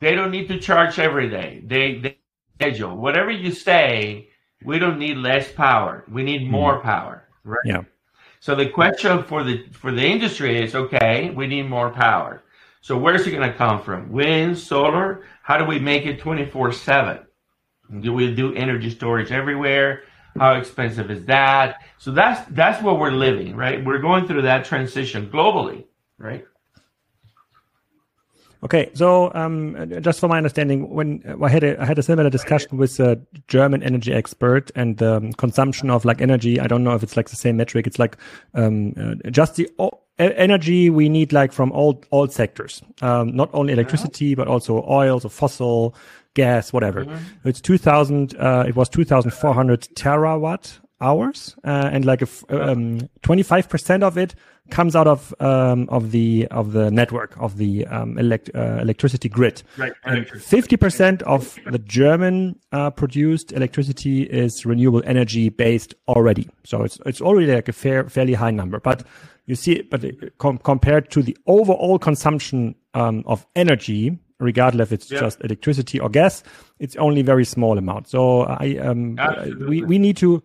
They 0.00 0.14
don't 0.14 0.30
need 0.30 0.48
to 0.48 0.58
charge 0.58 0.98
every 0.98 1.28
day. 1.28 1.62
They, 1.64 1.98
they 1.98 2.18
schedule 2.54 2.96
whatever 2.96 3.30
you 3.30 3.52
say. 3.52 4.28
We 4.64 4.78
don't 4.78 4.98
need 4.98 5.16
less 5.16 5.50
power. 5.52 6.04
We 6.10 6.22
need 6.22 6.42
hmm. 6.42 6.50
more 6.50 6.80
mm. 6.80 6.82
power, 6.82 7.28
right? 7.44 7.60
Yeah. 7.64 7.82
So 8.40 8.54
the 8.54 8.68
question 8.68 9.22
for 9.24 9.42
the 9.42 9.66
for 9.72 9.92
the 9.92 10.04
industry 10.04 10.62
is 10.62 10.74
okay, 10.74 11.30
we 11.30 11.46
need 11.46 11.68
more 11.68 11.90
power. 11.90 12.42
So 12.80 12.96
where's 12.96 13.26
it 13.26 13.32
going 13.32 13.50
to 13.50 13.56
come 13.56 13.82
from? 13.82 14.12
Wind, 14.12 14.56
solar? 14.56 15.24
How 15.42 15.58
do 15.58 15.64
we 15.64 15.78
make 15.78 16.06
it 16.06 16.20
24/7? 16.20 17.24
Do 18.00 18.12
we 18.12 18.34
do 18.34 18.54
energy 18.54 18.90
storage 18.90 19.32
everywhere? 19.32 20.02
How 20.38 20.54
expensive 20.54 21.10
is 21.10 21.24
that? 21.24 21.82
So 21.98 22.12
that's 22.12 22.48
that's 22.50 22.82
what 22.82 22.98
we're 22.98 23.10
living, 23.10 23.56
right? 23.56 23.84
We're 23.84 23.98
going 23.98 24.26
through 24.26 24.42
that 24.42 24.64
transition 24.64 25.28
globally, 25.30 25.86
right? 26.18 26.44
Okay, 28.64 28.90
so 28.92 29.32
um, 29.34 29.92
just 30.00 30.18
for 30.18 30.26
my 30.26 30.36
understanding, 30.36 30.90
when 30.90 31.22
uh, 31.28 31.44
I 31.44 31.48
had 31.48 31.62
a, 31.62 31.80
I 31.80 31.84
had 31.84 31.98
a 31.98 32.02
similar 32.02 32.28
discussion 32.28 32.76
with 32.76 32.98
a 32.98 33.20
German 33.46 33.84
energy 33.84 34.12
expert 34.12 34.72
and 34.74 34.96
the 34.96 35.16
um, 35.16 35.32
consumption 35.34 35.90
of 35.90 36.04
like 36.04 36.20
energy. 36.20 36.58
I 36.58 36.66
don't 36.66 36.82
know 36.82 36.94
if 36.94 37.04
it's 37.04 37.16
like 37.16 37.28
the 37.28 37.36
same 37.36 37.56
metric. 37.56 37.86
It's 37.86 38.00
like 38.00 38.16
um, 38.54 38.94
uh, 39.00 39.30
just 39.30 39.54
the 39.56 39.70
energy 40.18 40.90
we 40.90 41.08
need 41.08 41.32
like 41.32 41.52
from 41.52 41.70
all 41.70 42.02
all 42.10 42.26
sectors, 42.26 42.82
um, 43.00 43.34
not 43.36 43.48
only 43.52 43.72
electricity 43.72 44.34
but 44.34 44.48
also 44.48 44.84
oil, 44.88 45.20
so 45.20 45.28
fossil, 45.28 45.94
gas, 46.34 46.72
whatever. 46.72 47.04
Mm-hmm. 47.04 47.48
It's 47.48 47.60
two 47.60 47.78
thousand. 47.78 48.36
Uh, 48.38 48.64
it 48.66 48.74
was 48.74 48.88
two 48.88 49.04
thousand 49.04 49.30
four 49.30 49.54
hundred 49.54 49.82
terawatt 49.94 50.80
hours, 51.00 51.56
uh, 51.64 51.90
and 51.92 52.04
like 52.04 52.22
um, 52.50 53.08
twenty 53.22 53.42
five 53.42 53.68
percent 53.68 54.02
of 54.02 54.18
it 54.18 54.34
comes 54.70 54.94
out 54.94 55.06
of 55.06 55.34
um, 55.40 55.88
of 55.88 56.10
the 56.10 56.46
of 56.50 56.72
the 56.72 56.90
network 56.90 57.34
of 57.38 57.56
the 57.56 57.86
um, 57.86 58.18
elect, 58.18 58.50
uh, 58.54 58.78
electricity 58.80 59.28
grid. 59.28 59.62
Right. 59.76 59.92
Fifty 60.40 60.76
percent 60.76 61.22
of 61.22 61.58
the 61.70 61.78
German 61.78 62.58
uh, 62.72 62.90
produced 62.90 63.52
electricity 63.52 64.22
is 64.22 64.66
renewable 64.66 65.02
energy 65.04 65.48
based 65.48 65.94
already. 66.06 66.48
So 66.64 66.82
it's 66.82 66.98
it's 67.06 67.20
already 67.20 67.52
like 67.52 67.68
a 67.68 67.72
fair 67.72 68.08
fairly 68.08 68.34
high 68.34 68.50
number. 68.50 68.80
But 68.80 69.04
you 69.46 69.54
see, 69.54 69.82
but 69.82 70.04
com- 70.38 70.58
compared 70.58 71.10
to 71.12 71.22
the 71.22 71.36
overall 71.46 71.98
consumption 71.98 72.74
um, 72.92 73.22
of 73.26 73.46
energy, 73.56 74.18
regardless 74.38 74.88
if 74.88 74.92
it's 74.92 75.10
yeah. 75.10 75.20
just 75.20 75.40
electricity 75.42 75.98
or 75.98 76.10
gas, 76.10 76.42
it's 76.78 76.96
only 76.96 77.22
very 77.22 77.44
small 77.44 77.78
amount. 77.78 78.08
So 78.08 78.42
I 78.42 78.76
um, 78.76 79.18
we 79.66 79.82
we 79.82 79.98
need 79.98 80.18
to 80.18 80.42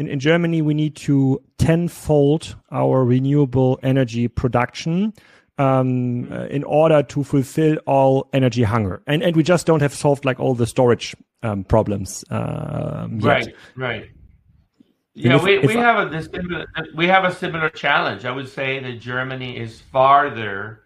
in, 0.00 0.08
in 0.08 0.18
Germany, 0.18 0.62
we 0.62 0.72
need 0.72 0.96
to 0.96 1.42
tenfold 1.58 2.56
our 2.72 3.04
renewable 3.04 3.78
energy 3.82 4.28
production 4.28 5.12
um, 5.58 6.32
uh, 6.32 6.46
in 6.46 6.64
order 6.64 7.02
to 7.02 7.22
fulfill 7.22 7.76
all 7.86 8.26
energy 8.32 8.62
hunger. 8.62 9.02
And, 9.06 9.22
and 9.22 9.36
we 9.36 9.42
just 9.42 9.66
don't 9.66 9.82
have 9.82 9.92
solved 9.92 10.24
like 10.24 10.40
all 10.40 10.54
the 10.54 10.66
storage 10.66 11.14
um, 11.42 11.64
problems. 11.64 12.24
Uh, 12.30 13.08
right, 13.10 13.54
right. 13.76 14.06
Yeah, 15.12 15.36
if, 15.36 15.42
we, 15.42 15.58
we 15.58 15.76
I, 15.76 15.82
have 15.82 16.12
a 16.14 16.22
similar, 16.22 16.66
we 16.96 17.06
have 17.06 17.24
a 17.24 17.34
similar 17.34 17.68
challenge. 17.68 18.24
I 18.24 18.30
would 18.30 18.48
say 18.48 18.80
that 18.80 19.00
Germany 19.00 19.58
is 19.58 19.80
farther. 19.80 20.80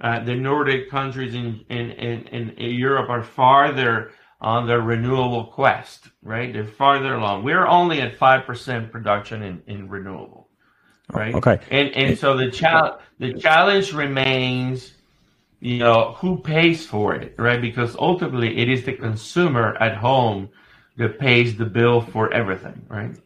Uh, 0.00 0.24
the 0.24 0.34
Nordic 0.34 0.90
countries 0.90 1.36
in, 1.36 1.64
in, 1.70 1.92
in, 1.92 2.50
in 2.50 2.74
Europe 2.74 3.08
are 3.08 3.22
farther 3.22 4.10
on 4.40 4.66
their 4.66 4.80
renewable 4.80 5.44
quest, 5.44 6.08
right? 6.22 6.52
They're 6.52 6.66
farther 6.66 7.14
along. 7.14 7.44
We're 7.44 7.66
only 7.66 8.00
at 8.00 8.18
5% 8.18 8.90
production 8.90 9.42
in, 9.42 9.62
in 9.66 9.88
renewable, 9.88 10.48
right? 11.12 11.34
Okay. 11.34 11.58
And, 11.70 11.90
and 11.96 12.18
so 12.18 12.36
the, 12.36 12.50
challenge 12.50 13.00
the 13.18 13.32
challenge 13.34 13.92
remains, 13.92 14.92
you 15.60 15.78
know, 15.78 16.12
who 16.18 16.38
pays 16.38 16.86
for 16.86 17.14
it, 17.14 17.34
right? 17.38 17.60
Because 17.60 17.96
ultimately 17.96 18.58
it 18.58 18.68
is 18.68 18.84
the 18.84 18.92
consumer 18.92 19.74
at 19.80 19.96
home 19.96 20.50
that 20.98 21.18
pays 21.18 21.56
the 21.56 21.66
bill 21.66 22.00
for 22.00 22.32
everything, 22.32 22.84
right? 22.88 23.16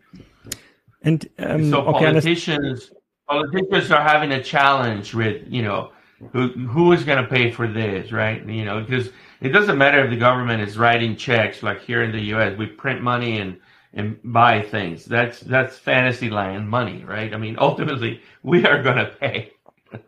And 1.03 1.29
um, 1.39 1.71
so 1.71 1.83
politicians, 1.83 2.93
politicians 3.29 3.91
are 3.91 4.03
having 4.03 4.33
a 4.33 4.43
challenge 4.43 5.15
with, 5.15 5.43
you 5.49 5.63
know, 5.63 5.93
who 6.33 6.49
who 6.49 6.93
is 6.93 7.05
going 7.05 7.23
to 7.23 7.29
pay 7.29 7.51
for 7.51 7.67
this, 7.67 8.13
right? 8.13 8.47
You 8.47 8.65
know, 8.65 8.81
because 8.81 9.11
it 9.41 9.51
doesn't 9.51 9.79
matter 9.79 10.05
if 10.05 10.11
the 10.11 10.17
government 10.17 10.63
is 10.63 10.77
writing 10.77 11.17
checks 11.17 11.63
like 11.63 11.81
here 11.83 12.03
in 12.03 12.13
the 12.13 12.21
U.S. 12.35 12.57
We 12.59 12.67
print 12.67 13.03
money 13.03 13.39
and 13.39 13.59
and 13.93 14.19
buy 14.23 14.63
things. 14.63 15.05
That's 15.05 15.41
that's 15.41 15.79
fantasy 15.79 16.31
land 16.31 16.69
money, 16.69 17.05
right? 17.05 17.33
I 17.33 17.37
mean, 17.37 17.57
ultimately 17.59 18.21
we 18.43 18.67
are 18.67 18.83
going 18.83 18.99
to 18.99 19.07
pay. 19.07 19.53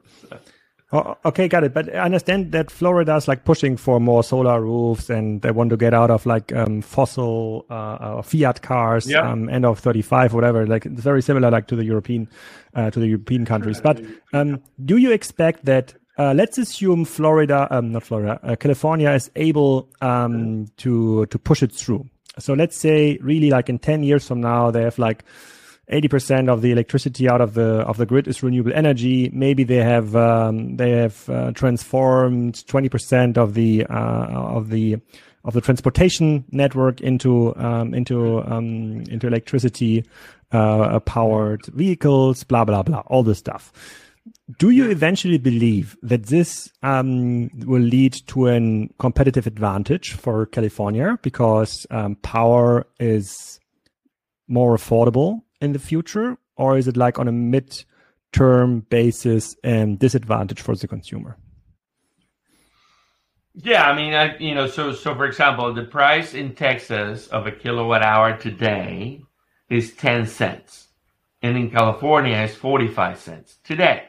Oh, 0.94 1.16
okay, 1.24 1.48
got 1.48 1.64
it. 1.64 1.72
But 1.72 1.88
I 1.94 2.00
understand 2.00 2.52
that 2.52 2.70
Florida 2.70 3.16
is 3.16 3.26
like 3.26 3.46
pushing 3.46 3.78
for 3.78 3.98
more 3.98 4.22
solar 4.22 4.60
roofs, 4.60 5.08
and 5.08 5.40
they 5.40 5.50
want 5.50 5.70
to 5.70 5.78
get 5.78 5.94
out 5.94 6.10
of 6.10 6.26
like 6.26 6.52
um, 6.52 6.82
fossil 6.82 7.64
uh, 7.70 7.72
uh, 7.74 8.22
Fiat 8.22 8.60
cars, 8.60 9.08
yep. 9.08 9.24
um, 9.24 9.48
end 9.48 9.64
of 9.64 9.78
thirty 9.78 10.02
five, 10.02 10.34
whatever. 10.34 10.66
Like 10.66 10.84
it's 10.84 11.00
very 11.00 11.22
similar, 11.22 11.50
like 11.50 11.66
to 11.68 11.76
the 11.76 11.84
European, 11.86 12.28
uh, 12.74 12.90
to 12.90 13.00
the 13.00 13.06
European 13.06 13.46
countries. 13.46 13.80
But 13.80 14.02
um, 14.34 14.62
do 14.84 14.98
you 14.98 15.12
expect 15.12 15.64
that 15.64 15.94
uh, 16.18 16.34
let's 16.34 16.58
assume 16.58 17.04
Florida, 17.04 17.66
um, 17.70 17.92
not 17.92 18.02
Florida, 18.02 18.38
uh, 18.42 18.56
California 18.56 19.10
is 19.12 19.30
able 19.36 19.88
um, 20.00 20.66
to 20.76 21.26
to 21.26 21.38
push 21.38 21.62
it 21.62 21.72
through. 21.72 22.08
So 22.38 22.54
let's 22.54 22.76
say 22.76 23.18
really 23.20 23.50
like 23.50 23.68
in 23.68 23.78
ten 23.78 24.02
years 24.02 24.26
from 24.26 24.40
now, 24.40 24.70
they 24.70 24.82
have 24.82 24.98
like 24.98 25.24
eighty 25.88 26.08
percent 26.08 26.50
of 26.50 26.60
the 26.60 26.70
electricity 26.70 27.28
out 27.28 27.40
of 27.40 27.54
the 27.54 27.80
of 27.86 27.96
the 27.96 28.04
grid 28.04 28.28
is 28.28 28.42
renewable 28.42 28.72
energy. 28.74 29.30
Maybe 29.32 29.64
they 29.64 29.82
have 29.82 30.14
um, 30.14 30.76
they 30.76 30.90
have 30.90 31.28
uh, 31.30 31.52
transformed 31.52 32.66
twenty 32.66 32.90
percent 32.90 33.38
of 33.38 33.54
the 33.54 33.86
uh, 33.86 34.26
of 34.28 34.68
the 34.68 34.98
of 35.44 35.54
the 35.54 35.60
transportation 35.62 36.44
network 36.50 37.00
into 37.00 37.56
um, 37.56 37.94
into 37.94 38.42
um, 38.42 39.04
into 39.08 39.26
electricity 39.26 40.04
uh, 40.52 41.00
powered 41.00 41.64
vehicles. 41.68 42.44
Blah 42.44 42.66
blah 42.66 42.82
blah. 42.82 43.02
All 43.06 43.22
this 43.22 43.38
stuff 43.38 43.72
do 44.58 44.70
you 44.70 44.90
eventually 44.90 45.38
believe 45.38 45.96
that 46.02 46.26
this 46.26 46.70
um, 46.82 47.48
will 47.66 47.82
lead 47.82 48.12
to 48.28 48.48
a 48.48 48.88
competitive 48.98 49.46
advantage 49.46 50.12
for 50.12 50.46
California 50.46 51.18
because 51.22 51.86
um, 51.90 52.16
power 52.16 52.86
is 53.00 53.58
more 54.48 54.76
affordable 54.76 55.40
in 55.60 55.72
the 55.72 55.78
future, 55.78 56.36
or 56.56 56.76
is 56.76 56.86
it 56.86 56.96
like 56.96 57.18
on 57.18 57.28
a 57.28 57.32
mid-term 57.32 58.80
basis 58.90 59.56
and 59.64 59.98
disadvantage 59.98 60.60
for 60.60 60.76
the 60.76 60.86
consumer? 60.86 61.36
Yeah, 63.54 63.88
I 63.88 63.96
mean, 63.96 64.14
I, 64.14 64.36
you 64.38 64.54
know, 64.54 64.66
so 64.66 64.92
so 64.92 65.14
for 65.14 65.26
example, 65.26 65.74
the 65.74 65.84
price 65.84 66.32
in 66.32 66.54
Texas 66.54 67.26
of 67.28 67.46
a 67.46 67.52
kilowatt 67.52 68.02
hour 68.02 68.36
today 68.36 69.20
is 69.68 69.92
ten 69.92 70.26
cents, 70.26 70.88
and 71.42 71.56
in 71.56 71.70
California 71.70 72.38
is 72.38 72.54
forty 72.54 72.88
five 72.88 73.18
cents 73.18 73.58
today. 73.62 74.04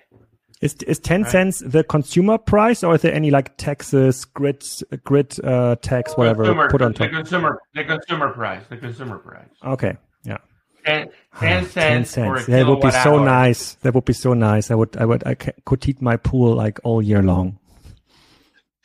Is 0.63 0.76
is 0.76 0.97
ten 0.97 1.26
cents 1.26 1.60
the 1.60 1.84
consumer 1.84 2.38
price, 2.38 2.86
or 2.86 2.95
is 2.95 3.02
there 3.02 3.13
any 3.13 3.32
like 3.32 3.58
taxes, 3.58 4.23
grid 4.23 4.65
grid 5.04 5.38
uh, 5.43 5.76
tax, 5.82 6.15
whatever 6.15 6.45
consumer, 6.45 6.69
put 6.69 6.82
on 6.82 6.93
top? 6.93 7.10
The 7.10 7.17
consumer, 7.17 7.62
the 7.76 7.84
consumer 7.84 8.30
price, 8.32 8.63
the 8.69 8.78
consumer 8.78 9.17
price. 9.17 9.49
Okay, 9.62 9.97
yeah. 10.23 10.38
10, 10.86 11.10
10 11.39 11.65
cents. 11.65 11.73
10 11.73 12.06
cents. 12.06 12.45
That 12.45 12.65
would 12.65 12.80
be 12.80 12.91
so 12.91 13.17
hour. 13.19 13.26
nice. 13.26 13.73
That 13.82 13.93
would 13.93 14.06
be 14.06 14.13
so 14.13 14.34
nice. 14.34 14.71
I 14.71 14.76
would, 14.76 14.95
I 14.95 15.04
would, 15.04 15.28
I 15.28 15.36
could 15.36 15.84
heat 15.84 16.02
my 16.02 16.15
pool 16.15 16.56
like 16.56 16.80
all 16.86 17.02
year 17.02 17.21
long. 17.21 17.60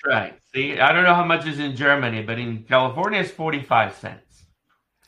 Right. 0.05 0.37
See, 0.53 0.81
I 0.81 0.93
don't 0.93 1.05
know 1.05 1.15
how 1.15 1.25
much 1.25 1.47
is 1.47 1.61
in 1.61 1.77
Germany, 1.77 2.23
but 2.23 2.41
in 2.41 2.65
California 2.65 3.21
it's 3.21 3.31
45 3.31 3.95
cents. 3.95 4.47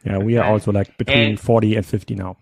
Yeah, 0.04 0.18
we 0.18 0.38
okay. 0.38 0.46
are 0.46 0.52
also 0.52 0.70
like 0.70 0.96
between 0.98 1.30
and, 1.30 1.40
40 1.40 1.74
and 1.74 1.84
50 1.84 2.14
now. 2.14 2.36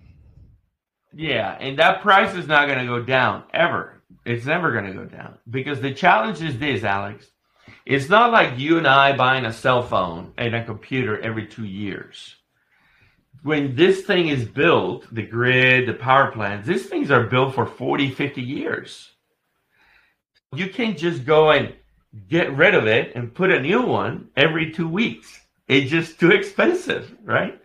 Yeah, 1.14 1.56
and 1.58 1.78
that 1.78 2.02
price 2.02 2.34
is 2.34 2.46
not 2.46 2.66
going 2.66 2.80
to 2.80 2.84
go 2.84 3.02
down 3.02 3.44
ever. 3.54 3.97
It's 4.28 4.44
never 4.44 4.72
going 4.72 4.84
to 4.84 4.92
go 4.92 5.06
down 5.06 5.38
because 5.48 5.80
the 5.80 5.94
challenge 5.94 6.42
is 6.42 6.58
this, 6.58 6.84
Alex. 6.84 7.28
It's 7.86 8.10
not 8.10 8.30
like 8.30 8.58
you 8.58 8.76
and 8.76 8.86
I 8.86 9.16
buying 9.16 9.46
a 9.46 9.52
cell 9.54 9.82
phone 9.82 10.34
and 10.36 10.54
a 10.54 10.62
computer 10.66 11.18
every 11.18 11.46
two 11.46 11.64
years. 11.64 12.36
When 13.42 13.74
this 13.74 14.02
thing 14.02 14.28
is 14.28 14.44
built, 14.44 15.06
the 15.14 15.22
grid, 15.22 15.88
the 15.88 15.94
power 15.94 16.30
plants, 16.30 16.68
these 16.68 16.84
things 16.84 17.10
are 17.10 17.24
built 17.24 17.54
for 17.54 17.64
40, 17.64 18.10
50 18.10 18.42
years. 18.42 19.10
You 20.54 20.68
can't 20.68 20.98
just 20.98 21.24
go 21.24 21.50
and 21.50 21.72
get 22.28 22.54
rid 22.54 22.74
of 22.74 22.86
it 22.86 23.14
and 23.14 23.34
put 23.34 23.50
a 23.50 23.62
new 23.62 23.80
one 23.80 24.28
every 24.36 24.72
two 24.72 24.88
weeks. 24.88 25.40
It's 25.68 25.90
just 25.90 26.20
too 26.20 26.32
expensive, 26.32 27.16
right? 27.24 27.58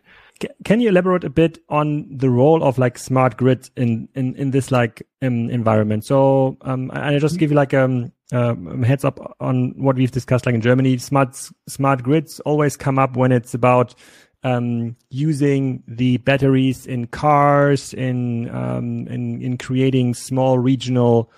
Can 0.63 0.79
you 0.79 0.89
elaborate 0.89 1.23
a 1.23 1.29
bit 1.29 1.59
on 1.69 2.07
the 2.09 2.29
role 2.29 2.63
of 2.63 2.77
like 2.77 2.97
smart 2.97 3.37
grid 3.37 3.69
in 3.75 4.07
in 4.15 4.35
in 4.35 4.51
this 4.51 4.71
like 4.71 5.03
um, 5.21 5.49
environment? 5.49 6.05
So 6.05 6.57
um 6.61 6.91
i 6.93 7.17
just 7.19 7.39
give 7.39 7.51
you 7.51 7.57
like 7.57 7.73
um, 7.73 8.11
um 8.31 8.83
heads 8.83 9.05
up 9.05 9.35
on 9.39 9.73
what 9.77 9.95
we've 9.95 10.11
discussed 10.11 10.45
like 10.45 10.55
in 10.55 10.61
germany 10.61 10.97
smart 10.97 11.35
smart 11.67 12.03
grids 12.03 12.39
always 12.41 12.75
come 12.75 12.99
up 12.99 13.15
when 13.15 13.31
it's 13.31 13.53
about 13.53 13.95
um, 14.43 14.95
using 15.09 15.83
the 15.87 16.17
batteries 16.17 16.85
in 16.85 17.07
cars, 17.07 17.93
in 17.93 18.49
um, 18.49 19.07
in, 19.07 19.41
in 19.41 19.57
creating 19.57 20.13
small 20.13 20.59
regional 20.59 21.31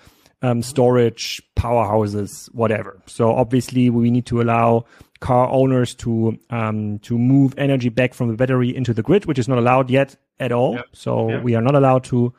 um, 0.46 0.62
storage 0.62 1.42
powerhouses, 1.56 2.46
whatever. 2.54 3.00
So 3.06 3.34
obviously, 3.34 3.90
we 3.90 4.10
need 4.10 4.26
to 4.26 4.40
allow 4.40 4.84
car 5.20 5.48
owners 5.50 5.94
to 5.94 6.38
um, 6.50 6.98
to 7.00 7.18
move 7.18 7.54
energy 7.58 7.88
back 7.88 8.14
from 8.14 8.28
the 8.28 8.36
battery 8.36 8.74
into 8.74 8.94
the 8.94 9.02
grid, 9.02 9.26
which 9.26 9.38
is 9.38 9.48
not 9.48 9.58
allowed 9.58 9.90
yet 9.90 10.16
at 10.38 10.52
all. 10.52 10.74
Yep. 10.74 10.86
So 10.92 11.30
yep. 11.30 11.42
we 11.42 11.54
are 11.54 11.62
not 11.62 11.74
allowed 11.74 12.04
to 12.04 12.32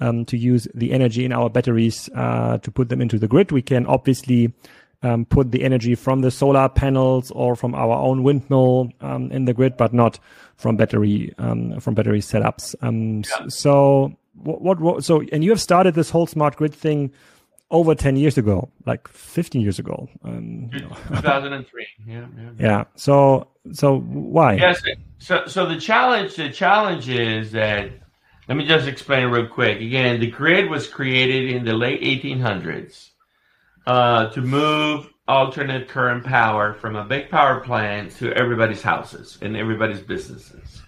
um, 0.00 0.24
to 0.26 0.36
use 0.36 0.68
the 0.74 0.92
energy 0.92 1.24
in 1.24 1.32
our 1.32 1.48
batteries 1.48 2.10
uh, 2.14 2.58
to 2.58 2.70
put 2.70 2.88
them 2.90 3.00
into 3.00 3.18
the 3.18 3.28
grid. 3.28 3.50
We 3.50 3.62
can 3.62 3.86
obviously 3.86 4.52
um, 5.02 5.24
put 5.24 5.50
the 5.50 5.62
energy 5.62 5.94
from 5.94 6.20
the 6.20 6.30
solar 6.30 6.68
panels 6.68 7.30
or 7.30 7.56
from 7.56 7.74
our 7.74 7.96
own 7.96 8.22
windmill 8.24 8.90
um, 9.00 9.30
in 9.30 9.46
the 9.46 9.54
grid, 9.54 9.76
but 9.78 9.94
not 9.94 10.18
from 10.56 10.76
battery 10.76 11.32
um, 11.38 11.80
from 11.80 11.94
battery 11.94 12.20
setups. 12.20 12.74
Um, 12.82 13.22
yeah. 13.22 13.48
So 13.48 14.16
what, 14.34 14.60
what, 14.60 14.80
what 14.80 15.04
so 15.04 15.22
and 15.32 15.42
you 15.44 15.50
have 15.50 15.60
started 15.60 15.94
this 15.94 16.10
whole 16.10 16.26
smart 16.26 16.56
grid 16.56 16.74
thing 16.74 17.10
over 17.70 17.94
10 17.94 18.16
years 18.16 18.38
ago, 18.38 18.70
like 18.86 19.08
15 19.08 19.60
years 19.60 19.78
ago. 19.78 20.08
Um, 20.24 20.70
2003. 20.72 21.86
yeah, 22.06 22.26
yeah. 22.36 22.50
Yeah. 22.58 22.84
So, 22.94 23.48
so 23.72 24.00
why? 24.00 24.54
Yes. 24.54 24.82
So, 25.18 25.46
so 25.46 25.66
the 25.66 25.80
challenge, 25.80 26.36
the 26.36 26.50
challenge 26.50 27.08
is 27.08 27.52
that, 27.52 27.90
let 28.48 28.56
me 28.56 28.66
just 28.66 28.86
explain 28.86 29.28
real 29.28 29.46
quick. 29.46 29.80
Again, 29.80 30.20
the 30.20 30.30
grid 30.30 30.68
was 30.68 30.86
created 30.86 31.50
in 31.50 31.64
the 31.64 31.72
late 31.72 32.02
1800s 32.02 33.10
uh, 33.86 34.28
to 34.30 34.40
move 34.42 35.08
alternate 35.26 35.88
current 35.88 36.24
power 36.24 36.74
from 36.74 36.96
a 36.96 37.04
big 37.04 37.30
power 37.30 37.60
plant 37.60 38.10
to 38.16 38.32
everybody's 38.34 38.82
houses 38.82 39.38
and 39.40 39.56
everybody's 39.56 40.00
businesses, 40.00 40.82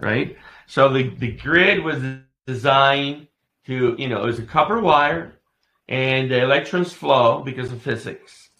right? 0.00 0.36
So 0.66 0.88
the, 0.88 1.08
the 1.16 1.32
grid 1.32 1.82
was 1.82 2.00
designed 2.46 3.26
to, 3.66 3.96
you 3.98 4.08
know, 4.08 4.22
it 4.22 4.26
was 4.26 4.38
a 4.38 4.44
copper 4.44 4.80
wire 4.80 5.40
and 5.88 6.30
the 6.30 6.42
electrons 6.42 6.92
flow 6.92 7.42
because 7.42 7.72
of 7.72 7.82
physics. 7.82 8.50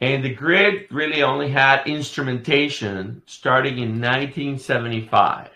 And 0.00 0.24
the 0.24 0.34
grid 0.34 0.86
really 0.90 1.22
only 1.22 1.48
had 1.48 1.86
instrumentation 1.86 3.22
starting 3.26 3.74
in 3.74 4.00
1975. 4.00 5.50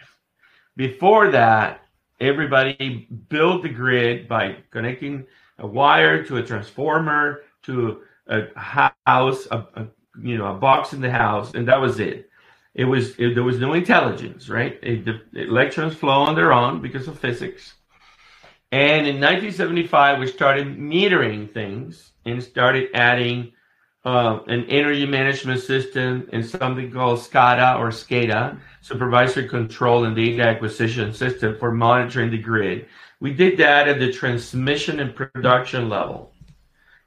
Before 0.77 1.31
that, 1.33 1.81
everybody 2.21 3.09
built 3.29 3.63
the 3.63 3.69
grid 3.69 4.29
by 4.29 4.59
connecting 4.71 5.27
a 5.59 5.67
wire 5.67 6.23
to 6.25 6.37
a 6.37 6.43
transformer 6.43 7.43
to 7.63 8.03
a 8.29 8.47
house, 8.59 9.49
a, 9.51 9.67
a 9.75 9.87
you 10.23 10.39
know, 10.39 10.55
a 10.55 10.55
box 10.55 10.93
in 10.93 11.01
the 11.01 11.11
house, 11.11 11.55
and 11.55 11.67
that 11.69 11.81
was 11.81 11.99
it. 11.99 12.31
It 12.75 12.85
was 12.85 13.19
it, 13.19 13.35
there 13.35 13.43
was 13.43 13.59
no 13.59 13.73
intelligence, 13.73 14.49
right? 14.49 14.79
It, 14.83 15.05
the 15.05 15.21
electrons 15.35 15.95
flow 15.95 16.21
on 16.21 16.35
their 16.35 16.53
own 16.53 16.81
because 16.81 17.09
of 17.09 17.19
physics 17.19 17.75
and 18.77 19.07
in 19.07 19.17
1975, 19.17 20.19
we 20.19 20.27
started 20.27 20.67
metering 20.77 21.51
things 21.51 22.13
and 22.27 22.43
started 22.43 22.91
adding 22.93 23.53
uh, 24.05 24.41
an 24.49 24.67
energy 24.67 25.07
management 25.07 25.63
system 25.63 26.29
and 26.35 26.45
something 26.45 26.93
called 26.93 27.21
SCADA 27.21 27.79
or 27.79 27.89
SCADA, 27.89 28.61
Supervisory 28.83 29.49
Control 29.49 30.05
and 30.05 30.15
Data 30.15 30.43
Acquisition 30.43 31.15
System 31.15 31.57
for 31.59 31.73
monitoring 31.73 32.31
the 32.31 32.37
grid. 32.37 32.85
We 33.19 33.33
did 33.33 33.57
that 33.57 33.89
at 33.89 33.99
the 33.99 34.13
transmission 34.13 35.01
and 35.01 35.17
production 35.17 35.89
level. 35.89 36.35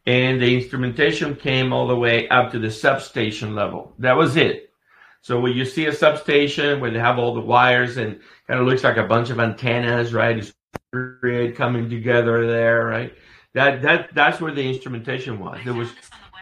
And 0.08 0.42
the 0.42 0.56
instrumentation 0.56 1.36
came 1.36 1.72
all 1.72 1.88
the 1.88 1.96
way 1.96 2.28
up 2.30 2.52
to 2.54 2.58
the 2.58 2.72
substation 2.72 3.54
level. 3.54 3.94
That 4.00 4.18
was 4.18 4.38
it. 4.38 4.74
So 5.22 5.40
when 5.40 5.54
you 5.54 5.66
see 5.66 5.86
a 5.86 5.94
substation 5.94 6.80
where 6.80 6.90
they 6.90 6.98
have 6.98 7.20
all 7.20 7.36
the 7.36 7.42
wires 7.42 7.98
and 7.98 8.20
kind 8.48 8.60
of 8.60 8.66
looks 8.66 8.84
like 8.84 8.98
a 8.98 9.04
bunch 9.04 9.30
of 9.30 9.40
antennas, 9.40 10.16
right? 10.16 10.36
It's 10.36 10.52
grid 10.92 11.56
coming 11.56 11.90
together 11.90 12.48
there, 12.48 12.86
right? 12.86 13.14
That 13.54 13.82
that 13.82 14.14
that's 14.14 14.42
where 14.42 14.54
the 14.54 14.68
instrumentation 14.68 15.40
was. 15.40 15.60
There 15.64 15.74
was 15.74 15.92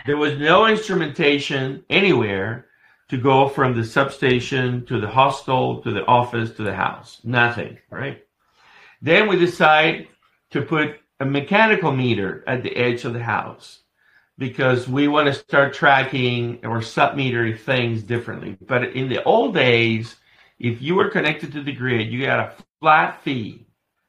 there 0.05 0.17
was 0.17 0.37
no 0.37 0.67
instrumentation 0.67 1.83
anywhere 1.89 2.65
to 3.09 3.17
go 3.17 3.47
from 3.47 3.75
the 3.75 3.85
substation 3.85 4.85
to 4.85 4.99
the 4.99 5.07
hostel 5.07 5.81
to 5.81 5.91
the 5.91 6.05
office 6.05 6.51
to 6.51 6.63
the 6.63 6.75
house. 6.75 7.21
Nothing, 7.23 7.77
right? 7.89 8.23
Then 9.01 9.27
we 9.27 9.37
decide 9.37 10.07
to 10.51 10.61
put 10.61 10.99
a 11.19 11.25
mechanical 11.25 11.91
meter 11.91 12.43
at 12.47 12.63
the 12.63 12.75
edge 12.75 13.05
of 13.05 13.13
the 13.13 13.23
house 13.23 13.81
because 14.37 14.87
we 14.87 15.07
want 15.07 15.27
to 15.27 15.33
start 15.33 15.73
tracking 15.73 16.59
or 16.63 16.79
submetering 16.79 17.57
things 17.57 18.03
differently. 18.03 18.57
But 18.61 18.95
in 18.95 19.09
the 19.09 19.23
old 19.23 19.55
days, 19.55 20.15
if 20.59 20.81
you 20.81 20.95
were 20.95 21.09
connected 21.09 21.51
to 21.53 21.63
the 21.63 21.71
grid, 21.71 22.11
you 22.11 22.25
got 22.25 22.39
a 22.39 22.63
flat 22.79 23.21
fee 23.23 23.66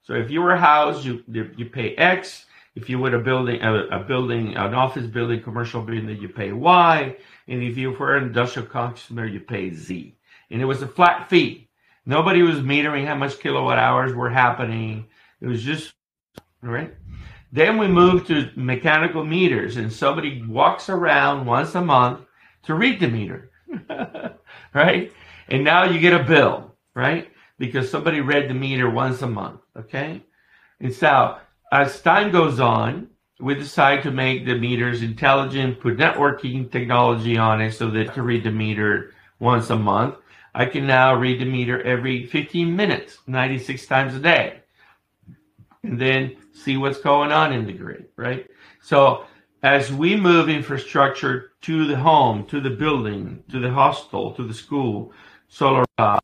so 0.09 0.15
if 0.15 0.31
you 0.31 0.41
were 0.41 0.53
a 0.53 0.59
house, 0.59 1.05
you 1.05 1.23
you 1.29 1.67
pay 1.67 1.95
X. 1.97 2.47
If 2.75 2.89
you 2.89 2.99
were 2.99 3.15
a 3.15 3.19
building, 3.19 3.61
a, 3.61 3.89
a 3.89 3.99
building, 3.99 4.57
an 4.57 4.73
office 4.73 5.07
building, 5.07 5.43
commercial 5.43 5.83
building, 5.83 6.17
you 6.17 6.31
pay 6.31 6.51
Y. 6.51 7.15
And 7.47 7.63
if 7.63 7.77
you 7.77 7.91
were 7.91 8.17
an 8.17 8.25
industrial 8.25 8.67
customer, 8.69 9.27
you 9.27 9.41
pay 9.41 9.71
Z. 9.71 10.17
And 10.51 10.63
it 10.63 10.65
was 10.65 10.81
a 10.81 10.89
flat 10.89 11.29
fee. 11.29 11.69
Nobody 12.07 12.41
was 12.41 12.61
metering 12.61 13.07
how 13.07 13.17
much 13.17 13.39
kilowatt 13.39 13.79
hours 13.79 14.15
were 14.15 14.31
happening. 14.31 15.09
It 15.43 15.47
was 15.47 15.63
just 15.63 15.93
right. 16.63 16.95
Then 17.53 17.77
we 17.77 17.87
moved 17.87 18.29
to 18.29 18.51
mechanical 18.57 19.27
meters, 19.27 19.77
and 19.77 19.93
somebody 19.93 20.43
walks 20.43 20.89
around 20.89 21.45
once 21.45 21.75
a 21.75 21.83
month 21.83 22.21
to 22.63 22.73
read 22.73 22.99
the 22.99 23.09
meter, 23.09 23.51
right? 24.75 25.13
And 25.49 25.65
now 25.65 25.85
you 25.85 26.01
get 26.01 26.19
a 26.19 26.25
bill, 26.25 26.75
right? 26.95 27.29
Because 27.59 27.91
somebody 27.91 28.23
read 28.23 28.49
the 28.49 28.55
meter 28.55 28.89
once 28.89 29.21
a 29.21 29.27
month. 29.27 29.61
Okay? 29.79 30.23
And 30.81 30.93
so 30.93 31.39
as 31.73 32.01
time 32.01 32.31
goes 32.31 32.61
on, 32.61 33.09
we 33.41 33.55
decide 33.55 34.03
to 34.03 34.11
make 34.11 34.45
the 34.45 34.55
meters 34.55 35.03
intelligent, 35.03 35.81
put 35.81 35.97
networking 35.97 36.71
technology 36.71 37.37
on 37.37 37.61
it 37.61 37.73
so 37.73 37.91
that 37.91 38.11
I 38.11 38.13
can 38.13 38.25
read 38.25 38.45
the 38.45 38.51
meter 38.51 39.15
once 39.39 39.71
a 39.71 39.77
month. 39.77 40.17
I 40.55 40.67
can 40.67 40.87
now 40.87 41.15
read 41.15 41.41
the 41.41 41.45
meter 41.45 41.81
every 41.83 42.27
15 42.27 42.75
minutes, 42.75 43.19
96 43.27 43.87
times 43.87 44.15
a 44.15 44.19
day, 44.19 44.61
and 45.85 46.01
then 46.01 46.37
see 46.53 46.77
what's 46.77 46.99
going 46.99 47.31
on 47.31 47.53
in 47.53 47.67
the 47.67 47.73
grid, 47.73 48.07
right? 48.17 48.47
So 48.83 49.25
as 49.63 49.93
we 49.93 50.17
move 50.17 50.49
infrastructure 50.49 51.53
to 51.63 51.87
the 51.87 51.97
home, 51.97 52.47
to 52.47 52.61
the 52.61 52.71
building, 52.71 53.45
to 53.51 53.61
the 53.61 53.71
hostel, 53.71 54.33
to 54.35 54.45
the 54.45 54.55
school, 54.55 55.13
solar 55.49 55.85
uh, 55.99 56.19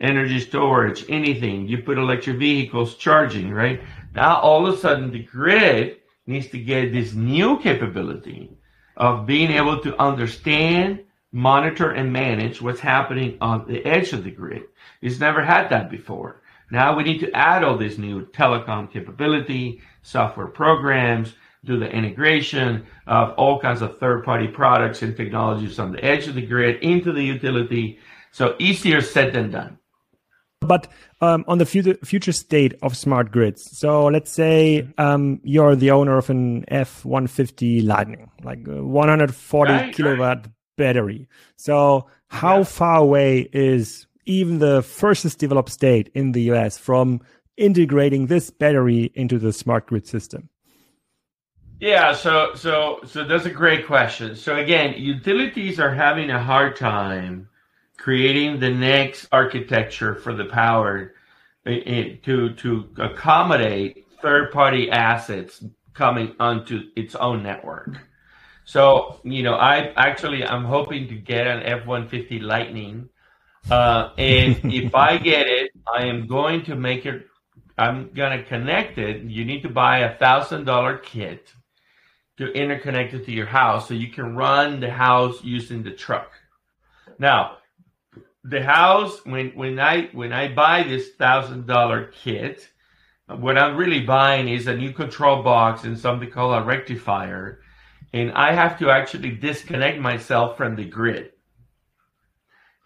energy 0.00 0.40
storage, 0.40 1.04
anything. 1.08 1.66
You 1.66 1.82
put 1.82 1.98
electric 1.98 2.38
vehicles 2.38 2.94
charging, 2.96 3.52
right? 3.52 3.80
Now 4.14 4.40
all 4.40 4.66
of 4.66 4.74
a 4.74 4.78
sudden 4.78 5.10
the 5.10 5.22
grid 5.22 5.98
needs 6.26 6.48
to 6.48 6.58
get 6.58 6.92
this 6.92 7.14
new 7.14 7.58
capability 7.58 8.50
of 8.96 9.26
being 9.26 9.50
able 9.50 9.80
to 9.80 10.00
understand, 10.00 11.00
monitor, 11.32 11.92
and 11.92 12.12
manage 12.12 12.60
what's 12.60 12.80
happening 12.80 13.38
on 13.40 13.66
the 13.66 13.84
edge 13.84 14.12
of 14.12 14.24
the 14.24 14.30
grid. 14.30 14.64
It's 15.00 15.20
never 15.20 15.42
had 15.42 15.70
that 15.70 15.90
before. 15.90 16.42
Now 16.70 16.96
we 16.96 17.02
need 17.02 17.20
to 17.20 17.32
add 17.32 17.64
all 17.64 17.78
this 17.78 17.96
new 17.96 18.26
telecom 18.26 18.92
capability, 18.92 19.80
software 20.02 20.48
programs, 20.48 21.34
do 21.64 21.78
the 21.78 21.90
integration 21.90 22.86
of 23.06 23.32
all 23.32 23.58
kinds 23.60 23.82
of 23.82 23.98
third-party 23.98 24.48
products 24.48 25.02
and 25.02 25.16
technologies 25.16 25.78
on 25.78 25.92
the 25.92 26.04
edge 26.04 26.28
of 26.28 26.34
the 26.34 26.46
grid 26.46 26.80
into 26.82 27.12
the 27.12 27.22
utility. 27.22 27.98
So 28.30 28.54
easier 28.58 29.00
said 29.00 29.32
than 29.32 29.50
done 29.50 29.77
but 30.60 30.88
um, 31.20 31.44
on 31.48 31.58
the 31.58 31.66
future 31.66 31.94
future 32.04 32.32
state 32.32 32.74
of 32.82 32.96
smart 32.96 33.30
grids. 33.30 33.78
So 33.78 34.06
let's 34.06 34.30
say 34.30 34.88
um, 34.98 35.40
you're 35.42 35.76
the 35.76 35.90
owner 35.90 36.16
of 36.18 36.30
an 36.30 36.64
F150 36.70 37.86
Lightning, 37.86 38.30
like 38.42 38.66
140 38.66 39.72
right, 39.72 39.94
kilowatt 39.94 40.38
right. 40.38 40.52
battery. 40.76 41.28
So 41.56 42.08
how 42.28 42.58
yeah. 42.58 42.64
far 42.64 42.96
away 42.98 43.48
is 43.52 44.06
even 44.26 44.58
the 44.58 44.82
first 44.82 45.38
developed 45.38 45.70
state 45.70 46.10
in 46.14 46.32
the 46.32 46.42
US 46.52 46.76
from 46.76 47.20
integrating 47.56 48.26
this 48.26 48.50
battery 48.50 49.10
into 49.14 49.38
the 49.38 49.52
smart 49.52 49.86
grid 49.86 50.06
system? 50.06 50.48
Yeah, 51.80 52.12
so 52.12 52.54
so 52.54 53.00
so 53.06 53.24
that's 53.24 53.46
a 53.46 53.50
great 53.50 53.86
question. 53.86 54.34
So 54.34 54.56
again, 54.56 54.94
utilities 54.96 55.78
are 55.78 55.94
having 55.94 56.28
a 56.28 56.42
hard 56.42 56.74
time 56.74 57.48
creating 57.98 58.60
the 58.60 58.70
next 58.70 59.28
architecture 59.32 60.14
for 60.14 60.32
the 60.32 60.46
power 60.46 61.14
eh, 61.66 61.80
eh, 61.84 62.16
to 62.24 62.54
to 62.54 62.88
accommodate 62.96 64.06
third 64.22 64.50
party 64.52 64.90
assets 64.90 65.64
coming 65.92 66.34
onto 66.40 66.84
its 66.96 67.14
own 67.16 67.42
network. 67.42 67.98
So 68.64 69.20
you 69.24 69.42
know, 69.42 69.54
I 69.54 69.92
actually 69.96 70.44
I'm 70.44 70.64
hoping 70.64 71.08
to 71.08 71.14
get 71.14 71.46
an 71.46 71.62
F-150 71.64 72.40
Lightning, 72.40 73.08
uh, 73.70 74.10
and 74.16 74.58
if 74.72 74.94
I 74.94 75.18
get 75.18 75.46
it, 75.48 75.72
I 75.92 76.06
am 76.06 76.26
going 76.26 76.64
to 76.64 76.76
make 76.76 77.04
it. 77.04 77.26
I'm 77.76 78.10
gonna 78.12 78.42
connect 78.42 78.98
it. 78.98 79.22
You 79.22 79.44
need 79.44 79.62
to 79.62 79.68
buy 79.68 79.98
a 79.98 80.16
thousand 80.18 80.64
dollar 80.64 80.98
kit 80.98 81.52
to 82.38 82.46
interconnect 82.46 83.14
it 83.14 83.24
to 83.26 83.32
your 83.32 83.46
house, 83.46 83.88
so 83.88 83.94
you 83.94 84.08
can 84.08 84.36
run 84.36 84.80
the 84.80 84.90
house 84.90 85.42
using 85.42 85.82
the 85.82 85.90
truck. 85.92 86.30
Now, 87.18 87.57
the 88.44 88.62
house 88.62 89.24
when 89.24 89.50
when 89.50 89.78
I 89.78 90.08
when 90.12 90.32
I 90.32 90.48
buy 90.48 90.82
this 90.82 91.10
thousand 91.10 91.66
dollar 91.66 92.06
kit, 92.06 92.68
what 93.26 93.58
I'm 93.58 93.76
really 93.76 94.00
buying 94.00 94.48
is 94.48 94.66
a 94.66 94.76
new 94.76 94.92
control 94.92 95.42
box 95.42 95.84
and 95.84 95.98
something 95.98 96.30
called 96.30 96.62
a 96.62 96.64
rectifier, 96.64 97.60
and 98.12 98.32
I 98.32 98.52
have 98.52 98.78
to 98.78 98.90
actually 98.90 99.32
disconnect 99.32 99.98
myself 99.98 100.56
from 100.56 100.76
the 100.76 100.84
grid, 100.84 101.32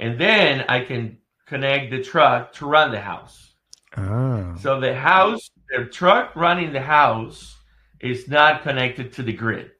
and 0.01 0.19
then 0.19 0.65
I 0.69 0.81
can 0.85 1.19
connect 1.47 1.91
the 1.91 2.03
truck 2.03 2.53
to 2.55 2.67
run 2.67 2.91
the 2.91 3.01
house. 3.01 3.53
Ah. 3.97 4.55
So 4.61 4.81
the 4.81 4.95
house, 4.95 5.51
the 5.69 5.85
truck 5.85 6.35
running 6.35 6.73
the 6.73 6.81
house 6.81 7.57
is 8.01 8.27
not 8.27 8.63
connected 8.63 9.13
to 9.15 9.23
the 9.23 9.33
grid. 9.33 9.71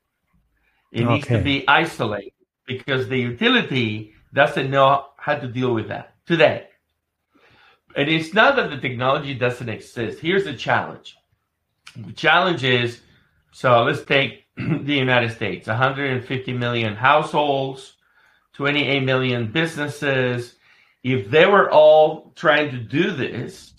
It 0.93 1.07
needs 1.07 1.27
to 1.29 1.41
be 1.41 1.67
isolated 1.67 2.33
because 2.67 3.09
the 3.09 3.17
utility 3.17 4.13
doesn't 4.35 4.71
know 4.71 5.07
how 5.23 5.37
to 5.37 5.47
deal 5.47 5.73
with 5.73 5.87
that 5.87 6.15
today. 6.27 6.67
And 7.95 8.09
it's 8.09 8.35
not 8.35 8.57
that 8.57 8.71
the 8.71 8.79
technology 8.79 9.35
doesn't 9.35 9.69
exist. 9.69 10.19
Here's 10.19 10.45
the 10.45 10.55
challenge. 10.55 11.17
The 11.95 12.13
challenge 12.13 12.65
is 12.65 13.01
so 13.53 13.85
let's 13.85 14.03
take 14.03 14.47
the 14.57 14.95
United 14.95 15.31
States 15.31 15.69
150 15.69 16.53
million 16.55 16.97
households, 16.97 17.95
28 18.55 19.05
million 19.05 19.53
businesses. 19.53 20.57
If 21.05 21.31
they 21.31 21.47
were 21.47 21.71
all 21.71 22.33
trying 22.35 22.73
to 22.73 22.79
do 22.79 23.13
this, 23.13 23.75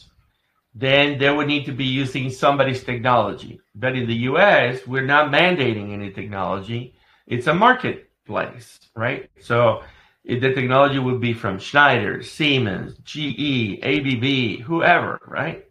then 0.74 1.18
they 1.18 1.30
would 1.30 1.48
need 1.48 1.66
to 1.66 1.74
be 1.74 1.86
using 1.86 2.30
somebody's 2.30 2.84
technology. 2.86 3.60
But 3.76 3.98
in 3.98 4.08
the 4.08 4.30
US, 4.32 4.88
we're 4.88 5.06
not 5.06 5.32
mandating 5.32 5.92
any 5.92 6.12
technology. 6.12 6.96
It's 7.28 7.48
a 7.48 7.54
marketplace, 7.54 8.80
right? 8.96 9.30
So 9.42 9.84
the 10.26 10.54
technology 10.54 11.00
would 11.00 11.20
be 11.20 11.34
from 11.34 11.60
Schneider, 11.60 12.24
Siemens, 12.24 12.98
GE, 13.04 13.80
ABB, 13.84 14.62
whoever, 14.66 15.20
right? 15.28 15.66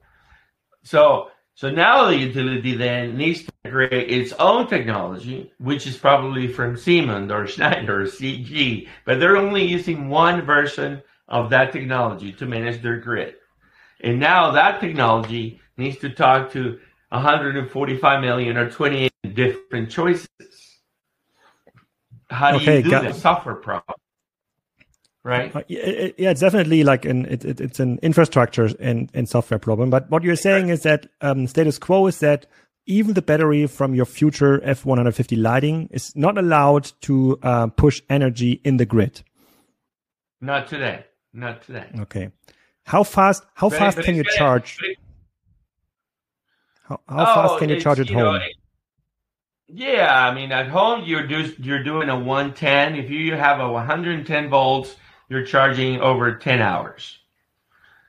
So 0.82 1.28
so 1.54 1.70
now 1.70 2.06
the 2.06 2.16
utility 2.16 2.74
then 2.74 3.16
needs 3.16 3.44
to 3.44 3.52
create 3.70 4.10
its 4.10 4.32
own 4.34 4.66
technology, 4.66 5.52
which 5.58 5.86
is 5.86 5.96
probably 5.96 6.48
from 6.48 6.76
Siemens 6.76 7.30
or 7.30 7.46
Schneider 7.54 8.02
or 8.02 8.06
CG, 8.06 8.88
but 9.04 9.20
they're 9.20 9.36
only 9.36 9.64
using 9.64 10.08
one 10.08 10.42
version 10.42 11.02
of 11.28 11.50
that 11.50 11.72
technology 11.72 12.32
to 12.32 12.46
manage 12.46 12.82
their 12.82 12.98
grid. 12.98 13.34
And 14.00 14.18
now 14.18 14.50
that 14.52 14.80
technology 14.80 15.60
needs 15.76 15.98
to 15.98 16.10
talk 16.10 16.50
to 16.52 16.78
145 17.10 18.20
million 18.20 18.56
or 18.56 18.70
28 18.70 19.12
different 19.34 19.90
choices. 19.90 20.28
How 22.28 22.50
do 22.50 22.56
Okay, 22.56 22.78
you 22.78 22.82
do 22.82 22.90
got- 22.90 23.02
that 23.04 23.14
software 23.14 23.54
problem? 23.54 23.96
Right? 25.24 25.54
Uh, 25.54 25.62
yeah, 25.68 26.30
it's 26.30 26.40
definitely 26.40 26.82
like 26.82 27.04
an 27.04 27.26
it, 27.26 27.44
it, 27.44 27.60
it's 27.60 27.78
an 27.78 28.00
infrastructure 28.02 28.68
and, 28.80 29.08
and 29.14 29.28
software 29.28 29.58
problem. 29.58 29.88
But 29.88 30.10
what 30.10 30.24
you're 30.24 30.34
saying 30.34 30.68
is 30.68 30.82
that 30.82 31.06
um, 31.20 31.46
status 31.46 31.78
quo 31.78 32.08
is 32.08 32.18
that 32.18 32.46
even 32.86 33.14
the 33.14 33.22
battery 33.22 33.68
from 33.68 33.94
your 33.94 34.04
future 34.04 34.58
F150 34.58 35.40
Lightning 35.40 35.88
is 35.92 36.16
not 36.16 36.36
allowed 36.36 36.90
to 37.02 37.38
uh, 37.44 37.68
push 37.68 38.02
energy 38.10 38.60
in 38.64 38.78
the 38.78 38.84
grid. 38.84 39.22
Not 40.40 40.66
today. 40.66 41.04
Not 41.32 41.62
today. 41.62 41.86
Okay. 42.00 42.30
How 42.84 43.04
fast? 43.04 43.44
How 43.54 43.68
But- 43.68 43.78
fast 43.78 43.96
but 43.98 44.04
can 44.04 44.16
you 44.16 44.24
charge? 44.24 44.76
How, 46.88 47.00
how 47.08 47.24
fast 47.24 47.52
Oh, 47.54 47.58
can 47.58 47.68
you 47.68 47.80
charge 47.80 48.00
at 48.00 48.10
you 48.10 48.16
know, 48.16 48.32
home? 48.32 48.42
it- 48.42 48.56
yeah, 49.74 50.26
I 50.28 50.34
mean, 50.34 50.52
at 50.52 50.66
home 50.68 51.04
you're 51.04 51.26
do, 51.26 51.50
you're 51.58 51.82
doing 51.82 52.08
a 52.10 52.18
110. 52.18 52.96
If 52.96 53.08
you 53.08 53.34
have 53.36 53.60
a 53.60 53.70
110 53.70 54.50
volts, 54.50 54.96
you're 55.28 55.44
charging 55.44 56.00
over 56.00 56.34
10 56.34 56.60
hours. 56.60 57.18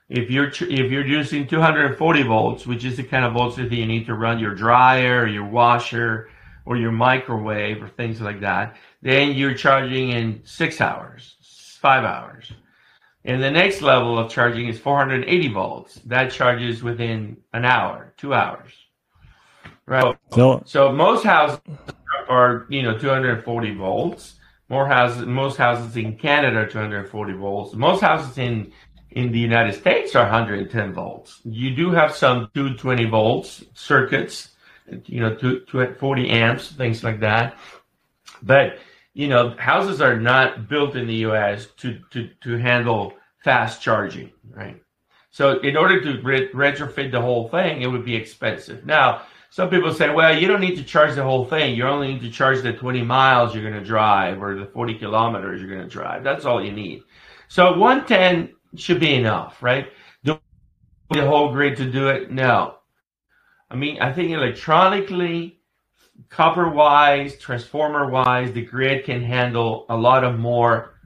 If 0.08 0.30
you're 0.30 0.48
if 0.48 0.90
you're 0.92 1.06
using 1.06 1.46
240 1.46 2.22
volts, 2.24 2.66
which 2.66 2.84
is 2.84 2.98
the 2.98 3.02
kind 3.02 3.24
of 3.24 3.32
voltage 3.32 3.70
that 3.70 3.76
you 3.76 3.86
need 3.86 4.06
to 4.06 4.14
run 4.14 4.38
your 4.38 4.54
dryer, 4.54 5.22
or 5.22 5.26
your 5.26 5.46
washer, 5.46 6.28
or 6.66 6.76
your 6.76 6.92
microwave, 6.92 7.82
or 7.82 7.88
things 7.88 8.20
like 8.20 8.40
that, 8.40 8.76
then 9.00 9.32
you're 9.32 9.54
charging 9.54 10.10
in 10.10 10.42
six 10.44 10.80
hours, 10.80 11.36
five 11.80 12.04
hours. 12.04 12.52
And 13.24 13.42
the 13.42 13.50
next 13.50 13.80
level 13.80 14.18
of 14.18 14.30
charging 14.30 14.68
is 14.68 14.78
480 14.78 15.48
volts. 15.48 15.94
That 16.04 16.30
charges 16.30 16.82
within 16.82 17.38
an 17.54 17.64
hour, 17.64 18.12
two 18.18 18.34
hours. 18.34 18.72
Right. 19.86 20.16
So 20.32 20.62
So 20.66 20.92
most 20.92 21.24
houses 21.24 21.60
are, 22.28 22.66
you 22.68 22.82
know, 22.82 22.98
240 22.98 23.74
volts. 23.74 24.34
More 24.68 24.86
houses, 24.86 25.26
most 25.26 25.56
houses 25.56 25.96
in 25.96 26.16
Canada 26.16 26.58
are 26.58 26.66
240 26.66 27.32
volts. 27.34 27.74
Most 27.74 28.00
houses 28.00 28.38
in 28.38 28.72
in 29.10 29.30
the 29.30 29.38
United 29.38 29.74
States 29.74 30.16
are 30.16 30.24
110 30.24 30.92
volts. 30.92 31.40
You 31.44 31.74
do 31.74 31.92
have 31.92 32.14
some 32.16 32.50
220 32.54 33.04
volts 33.04 33.64
circuits, 33.74 34.56
you 35.06 35.20
know, 35.20 35.36
two, 35.36 35.60
two, 35.68 35.94
40 35.94 36.30
amps, 36.30 36.72
things 36.72 37.04
like 37.04 37.20
that. 37.20 37.56
But 38.42 38.78
you 39.12 39.28
know, 39.28 39.54
houses 39.58 40.00
are 40.00 40.18
not 40.18 40.68
built 40.68 40.96
in 40.96 41.06
the 41.06 41.14
U.S. 41.28 41.66
to 41.78 42.00
to 42.10 42.28
to 42.42 42.56
handle 42.56 43.12
fast 43.44 43.80
charging, 43.80 44.32
right? 44.50 44.82
So 45.30 45.60
in 45.60 45.76
order 45.76 46.00
to 46.00 46.22
re- 46.22 46.48
retrofit 46.52 47.10
the 47.10 47.20
whole 47.20 47.48
thing, 47.48 47.82
it 47.82 47.86
would 47.86 48.04
be 48.04 48.14
expensive. 48.14 48.86
Now, 48.86 49.22
some 49.54 49.70
people 49.70 49.94
say, 49.94 50.10
well, 50.10 50.36
you 50.36 50.48
don't 50.48 50.60
need 50.60 50.74
to 50.74 50.82
charge 50.82 51.14
the 51.14 51.22
whole 51.22 51.44
thing. 51.44 51.76
You 51.76 51.86
only 51.86 52.14
need 52.14 52.22
to 52.22 52.30
charge 52.30 52.60
the 52.60 52.72
20 52.72 53.02
miles 53.02 53.54
you're 53.54 53.62
going 53.62 53.80
to 53.80 53.86
drive 53.86 54.42
or 54.42 54.56
the 54.56 54.66
40 54.66 54.98
kilometers 54.98 55.60
you're 55.60 55.70
going 55.70 55.88
to 55.88 55.88
drive. 55.88 56.24
That's 56.24 56.44
all 56.44 56.60
you 56.60 56.72
need. 56.72 57.04
So 57.46 57.78
110 57.78 58.52
should 58.74 58.98
be 58.98 59.14
enough, 59.14 59.62
right? 59.62 59.86
Do 60.24 60.40
the 61.10 61.24
whole 61.24 61.52
grid 61.52 61.76
to 61.76 61.88
do 61.88 62.08
it? 62.08 62.32
No. 62.32 62.78
I 63.70 63.76
mean, 63.76 64.02
I 64.02 64.12
think 64.12 64.32
electronically, 64.32 65.60
copper 66.30 66.68
wise, 66.68 67.38
transformer 67.38 68.10
wise, 68.10 68.52
the 68.52 68.62
grid 68.62 69.04
can 69.04 69.22
handle 69.22 69.86
a 69.88 69.96
lot 69.96 70.24
of 70.24 70.36
more 70.36 70.96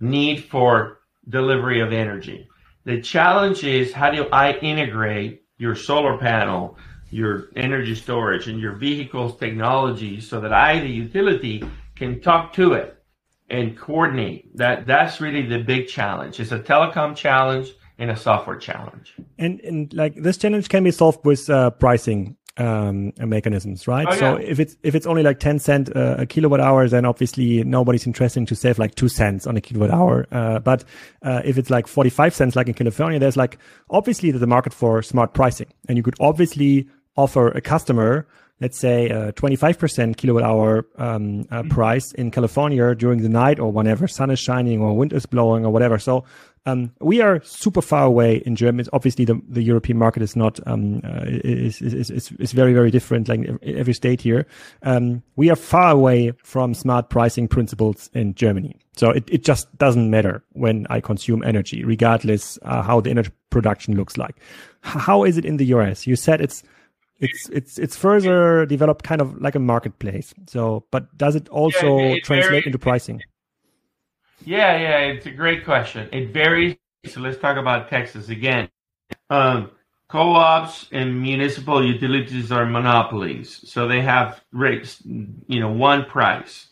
need 0.00 0.44
for 0.44 1.00
delivery 1.28 1.80
of 1.80 1.92
energy. 1.92 2.48
The 2.86 3.02
challenge 3.02 3.64
is 3.64 3.92
how 3.92 4.10
do 4.10 4.30
I 4.32 4.54
integrate 4.60 5.42
your 5.58 5.74
solar 5.74 6.16
panel, 6.16 6.78
your 7.10 7.48
energy 7.56 7.94
storage, 7.94 8.48
and 8.48 8.60
your 8.60 8.72
vehicle's 8.72 9.36
technology 9.38 10.20
so 10.20 10.40
that 10.40 10.52
I, 10.52 10.80
the 10.80 10.88
utility, 10.88 11.64
can 11.96 12.20
talk 12.20 12.52
to 12.54 12.74
it 12.74 13.02
and 13.50 13.76
coordinate. 13.76 14.56
That 14.56 14.86
that's 14.86 15.20
really 15.20 15.46
the 15.46 15.58
big 15.58 15.88
challenge. 15.88 16.40
It's 16.40 16.52
a 16.52 16.58
telecom 16.58 17.16
challenge 17.16 17.72
and 17.98 18.10
a 18.10 18.16
software 18.16 18.56
challenge. 18.56 19.14
and 19.38 19.60
and 19.60 19.92
like 19.92 20.14
this 20.14 20.36
challenge 20.36 20.68
can 20.68 20.84
be 20.84 20.90
solved 20.90 21.24
with 21.24 21.48
uh, 21.50 21.70
pricing 21.70 22.36
um, 22.58 23.12
mechanisms, 23.18 23.86
right? 23.86 24.06
Oh, 24.08 24.16
So 24.16 24.36
if 24.36 24.58
it's 24.60 24.76
if 24.82 24.94
it's 24.94 25.06
only 25.06 25.22
like 25.22 25.38
ten 25.38 25.58
cent 25.58 25.94
uh, 25.94 26.16
a 26.18 26.26
kilowatt 26.26 26.60
hour, 26.60 26.88
then 26.88 27.04
obviously 27.04 27.62
nobody's 27.64 28.06
interested 28.06 28.46
to 28.46 28.54
save 28.54 28.78
like 28.78 28.94
two 28.94 29.08
cents 29.08 29.46
on 29.46 29.56
a 29.56 29.60
kilowatt 29.60 29.90
hour. 29.90 30.26
Uh, 30.30 30.58
but 30.58 30.84
uh, 31.22 31.40
if 31.44 31.56
it's 31.58 31.70
like 31.70 31.86
forty 31.86 32.10
five 32.10 32.34
cents, 32.34 32.56
like 32.56 32.68
in 32.68 32.74
California, 32.74 33.18
there's 33.18 33.36
like 33.36 33.58
obviously 33.90 34.30
there's 34.30 34.42
a 34.42 34.46
market 34.46 34.72
for 34.72 35.02
smart 35.02 35.34
pricing, 35.34 35.68
and 35.88 35.96
you 35.96 36.02
could 36.02 36.16
obviously 36.20 36.88
offer 37.18 37.48
a 37.48 37.60
customer. 37.60 38.26
Let's 38.60 38.78
say 38.78 39.08
a 39.08 39.32
25% 39.32 40.16
kilowatt 40.16 40.42
hour 40.42 40.86
um, 40.96 41.46
uh, 41.50 41.62
price 41.64 42.10
in 42.12 42.30
California 42.32 42.94
during 42.94 43.22
the 43.22 43.28
night 43.28 43.60
or 43.60 43.70
whenever 43.70 44.08
sun 44.08 44.30
is 44.30 44.40
shining 44.40 44.80
or 44.80 44.96
wind 44.96 45.12
is 45.12 45.26
blowing 45.26 45.64
or 45.64 45.70
whatever. 45.70 45.98
So 45.98 46.24
um, 46.66 46.92
we 47.00 47.20
are 47.20 47.40
super 47.44 47.80
far 47.80 48.04
away 48.04 48.36
in 48.44 48.56
Germany. 48.56 48.88
Obviously, 48.92 49.24
the, 49.24 49.40
the 49.48 49.62
European 49.62 49.96
market 49.96 50.22
is 50.22 50.34
not 50.34 50.58
um, 50.66 51.00
uh, 51.04 51.24
is, 51.26 51.80
is, 51.80 52.10
is, 52.10 52.32
is 52.32 52.52
very 52.52 52.74
very 52.74 52.90
different. 52.90 53.28
Like 53.28 53.48
every 53.62 53.94
state 53.94 54.20
here, 54.20 54.46
um, 54.82 55.22
we 55.36 55.50
are 55.50 55.56
far 55.56 55.92
away 55.92 56.32
from 56.42 56.74
smart 56.74 57.10
pricing 57.10 57.48
principles 57.48 58.10
in 58.12 58.34
Germany. 58.34 58.76
So 58.96 59.10
it, 59.10 59.24
it 59.28 59.44
just 59.44 59.74
doesn't 59.78 60.10
matter 60.10 60.42
when 60.52 60.86
I 60.90 61.00
consume 61.00 61.42
energy, 61.44 61.84
regardless 61.84 62.58
uh, 62.62 62.82
how 62.82 63.00
the 63.00 63.10
energy 63.10 63.30
production 63.50 63.96
looks 63.96 64.16
like. 64.16 64.36
How 64.80 65.24
is 65.24 65.38
it 65.38 65.44
in 65.44 65.56
the 65.56 65.66
US? 65.66 66.06
You 66.06 66.16
said 66.16 66.40
it's 66.40 66.62
it's 67.20 67.48
it's 67.48 67.78
it's 67.78 67.96
further 67.96 68.66
developed 68.66 69.04
kind 69.04 69.20
of 69.20 69.40
like 69.40 69.54
a 69.54 69.58
marketplace. 69.58 70.34
So, 70.46 70.84
but 70.90 71.16
does 71.16 71.34
it 71.34 71.48
also 71.48 71.98
it 71.98 72.24
translate 72.24 72.50
varies. 72.50 72.66
into 72.66 72.78
pricing? 72.78 73.22
Yeah, 74.44 74.76
yeah, 74.78 74.98
it's 75.12 75.26
a 75.26 75.30
great 75.30 75.64
question. 75.64 76.08
It 76.12 76.32
varies. 76.32 76.76
So 77.06 77.20
let's 77.20 77.38
talk 77.38 77.56
about 77.56 77.88
Texas 77.88 78.28
again. 78.28 78.68
Um, 79.30 79.70
co-ops 80.08 80.88
and 80.92 81.20
municipal 81.20 81.84
utilities 81.84 82.52
are 82.52 82.66
monopolies, 82.66 83.68
so 83.68 83.88
they 83.88 84.00
have 84.00 84.40
rates, 84.52 85.02
you 85.04 85.60
know, 85.60 85.70
one 85.70 86.04
price. 86.04 86.68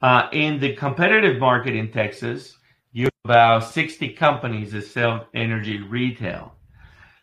Uh, 0.00 0.28
in 0.32 0.60
the 0.60 0.74
competitive 0.74 1.38
market 1.38 1.74
in 1.74 1.90
Texas, 1.90 2.56
you 2.92 3.04
have 3.04 3.12
about 3.24 3.64
60 3.64 4.10
companies 4.10 4.72
that 4.72 4.86
sell 4.86 5.26
energy 5.34 5.80
retail. 5.80 6.54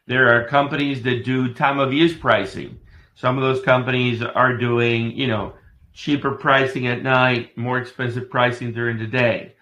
There 0.07 0.35
are 0.35 0.47
companies 0.47 1.01
that 1.03 1.25
do 1.25 1.53
time 1.53 1.79
of 1.79 1.91
use 1.91 2.15
pricing. 2.15 2.79
Some 3.15 3.37
of 3.37 3.43
those 3.43 3.63
companies 3.63 4.21
are 4.21 4.55
doing, 4.55 5.11
you 5.11 5.27
know, 5.27 5.53
cheaper 5.93 6.31
pricing 6.31 6.87
at 6.87 7.01
night, 7.01 7.57
more 7.57 7.77
expensive 7.79 8.29
pricing 8.29 8.71
during 8.71 8.99
the 8.99 9.07
day. 9.07 9.55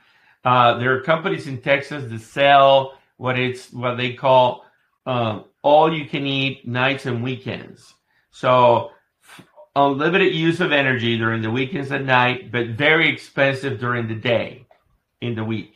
Uh, 0.43 0.77
there 0.77 0.93
are 0.93 1.01
companies 1.01 1.47
in 1.47 1.61
Texas 1.61 2.09
that 2.11 2.19
sell 2.21 2.97
what 3.17 3.39
it's 3.39 3.71
what 3.71 3.95
they 3.95 4.13
call 4.13 4.65
um, 5.05 5.45
all 5.61 5.93
you 5.93 6.05
can 6.05 6.25
eat 6.25 6.67
nights 6.67 7.05
and 7.05 7.23
weekends. 7.23 7.93
So 8.31 8.91
unlimited 9.75 10.33
use 10.33 10.59
of 10.59 10.71
energy 10.71 11.17
during 11.17 11.41
the 11.41 11.51
weekends 11.51 11.91
at 11.91 12.03
night, 12.03 12.51
but 12.51 12.69
very 12.69 13.07
expensive 13.07 13.79
during 13.79 14.07
the 14.07 14.15
day 14.15 14.65
in 15.21 15.35
the 15.35 15.43
week. 15.43 15.75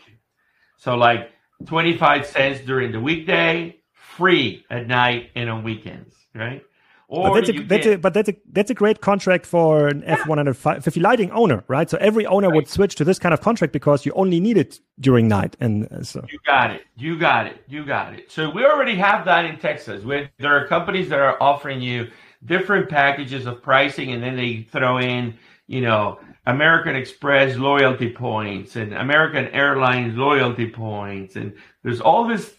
So 0.77 0.95
like 0.95 1.31
25 1.65 2.25
cents 2.25 2.59
during 2.65 2.91
the 2.91 2.99
weekday, 2.99 3.76
free 4.17 4.65
at 4.69 4.87
night 4.87 5.29
and 5.35 5.49
on 5.49 5.63
weekends, 5.63 6.15
right? 6.33 6.63
Or 7.09 7.29
but 7.29 7.35
that's, 7.35 7.49
a, 7.49 7.63
that's, 7.63 7.87
a, 7.87 7.95
but 7.95 8.13
that's 8.13 8.29
a 8.29 8.35
that's 8.51 8.69
a 8.69 8.73
great 8.73 8.99
contract 8.99 9.45
for 9.45 9.87
an 9.87 10.03
F 10.03 10.27
one 10.27 10.37
hundred 10.39 10.55
fifty 10.55 10.99
Lightning 10.99 11.31
owner, 11.31 11.63
right? 11.69 11.89
So 11.89 11.97
every 12.09 12.25
owner 12.25 12.49
right. 12.49 12.55
would 12.55 12.67
switch 12.67 12.95
to 12.95 13.05
this 13.05 13.17
kind 13.17 13.33
of 13.33 13.39
contract 13.39 13.71
because 13.71 14.05
you 14.05 14.11
only 14.13 14.41
need 14.41 14.57
it 14.57 14.81
during 14.99 15.29
night, 15.29 15.55
and 15.61 15.87
uh, 15.89 16.03
so 16.03 16.25
you 16.29 16.39
got 16.45 16.71
it, 16.71 16.81
you 16.97 17.17
got 17.17 17.45
it, 17.45 17.63
you 17.69 17.85
got 17.85 18.13
it. 18.13 18.29
So 18.29 18.49
we 18.49 18.65
already 18.65 18.95
have 18.95 19.23
that 19.23 19.45
in 19.45 19.57
Texas. 19.57 20.03
Where 20.03 20.29
there 20.37 20.53
are 20.57 20.67
companies 20.67 21.07
that 21.09 21.19
are 21.19 21.41
offering 21.41 21.81
you 21.81 22.11
different 22.43 22.89
packages 22.89 23.45
of 23.45 23.61
pricing, 23.61 24.11
and 24.11 24.21
then 24.21 24.35
they 24.35 24.67
throw 24.69 24.97
in, 24.97 25.37
you 25.67 25.81
know, 25.81 26.19
American 26.45 26.95
Express 26.95 27.55
loyalty 27.55 28.11
points 28.11 28.75
and 28.75 28.93
American 28.93 29.47
Airlines 29.47 30.17
loyalty 30.17 30.69
points, 30.69 31.37
and 31.37 31.53
there's 31.83 32.01
all 32.01 32.27
this, 32.27 32.53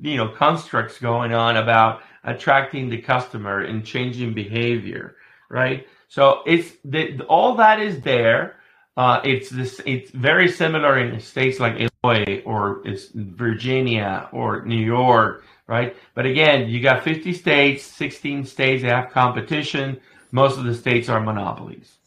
you 0.00 0.16
know, 0.16 0.28
constructs 0.28 0.98
going 0.98 1.32
on 1.32 1.56
about 1.56 2.02
attracting 2.24 2.88
the 2.88 2.98
customer 2.98 3.62
and 3.62 3.84
changing 3.84 4.34
behavior, 4.34 5.16
right? 5.48 5.86
So 6.08 6.42
it's 6.46 6.76
the, 6.84 7.20
all 7.22 7.54
that 7.56 7.80
is 7.80 8.00
there. 8.00 8.56
Uh, 8.96 9.20
it's 9.22 9.48
this. 9.48 9.80
It's 9.86 10.10
very 10.10 10.48
similar 10.48 10.98
in 10.98 11.20
states 11.20 11.60
like 11.60 11.74
Illinois 11.76 12.42
or 12.44 12.82
it's 12.84 13.08
Virginia 13.14 14.28
or 14.32 14.64
New 14.64 14.84
York, 14.84 15.44
right? 15.68 15.96
But 16.14 16.26
again, 16.26 16.68
you 16.68 16.80
got 16.80 17.04
50 17.04 17.32
states, 17.32 17.84
16 17.84 18.44
states 18.44 18.82
that 18.82 18.90
have 18.90 19.12
competition. 19.12 20.00
Most 20.32 20.58
of 20.58 20.64
the 20.64 20.74
states 20.74 21.08
are 21.08 21.20
monopolies. 21.20 21.97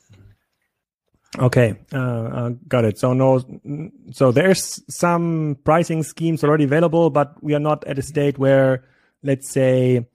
Okay, 1.40 1.76
uh, 1.94 1.98
uh, 1.98 2.50
got 2.68 2.84
it. 2.84 2.98
So 2.98 3.14
no, 3.14 3.42
so 4.12 4.32
there's 4.32 4.84
some 4.94 5.58
pricing 5.64 6.04
schemes 6.04 6.44
already 6.44 6.66
available, 6.66 7.10
but 7.10 7.42
we 7.42 7.56
are 7.56 7.60
not 7.60 7.86
at 7.88 7.98
a 7.98 8.02
state 8.02 8.38
where, 8.38 8.84
let's 9.24 9.50
say, 9.50 10.06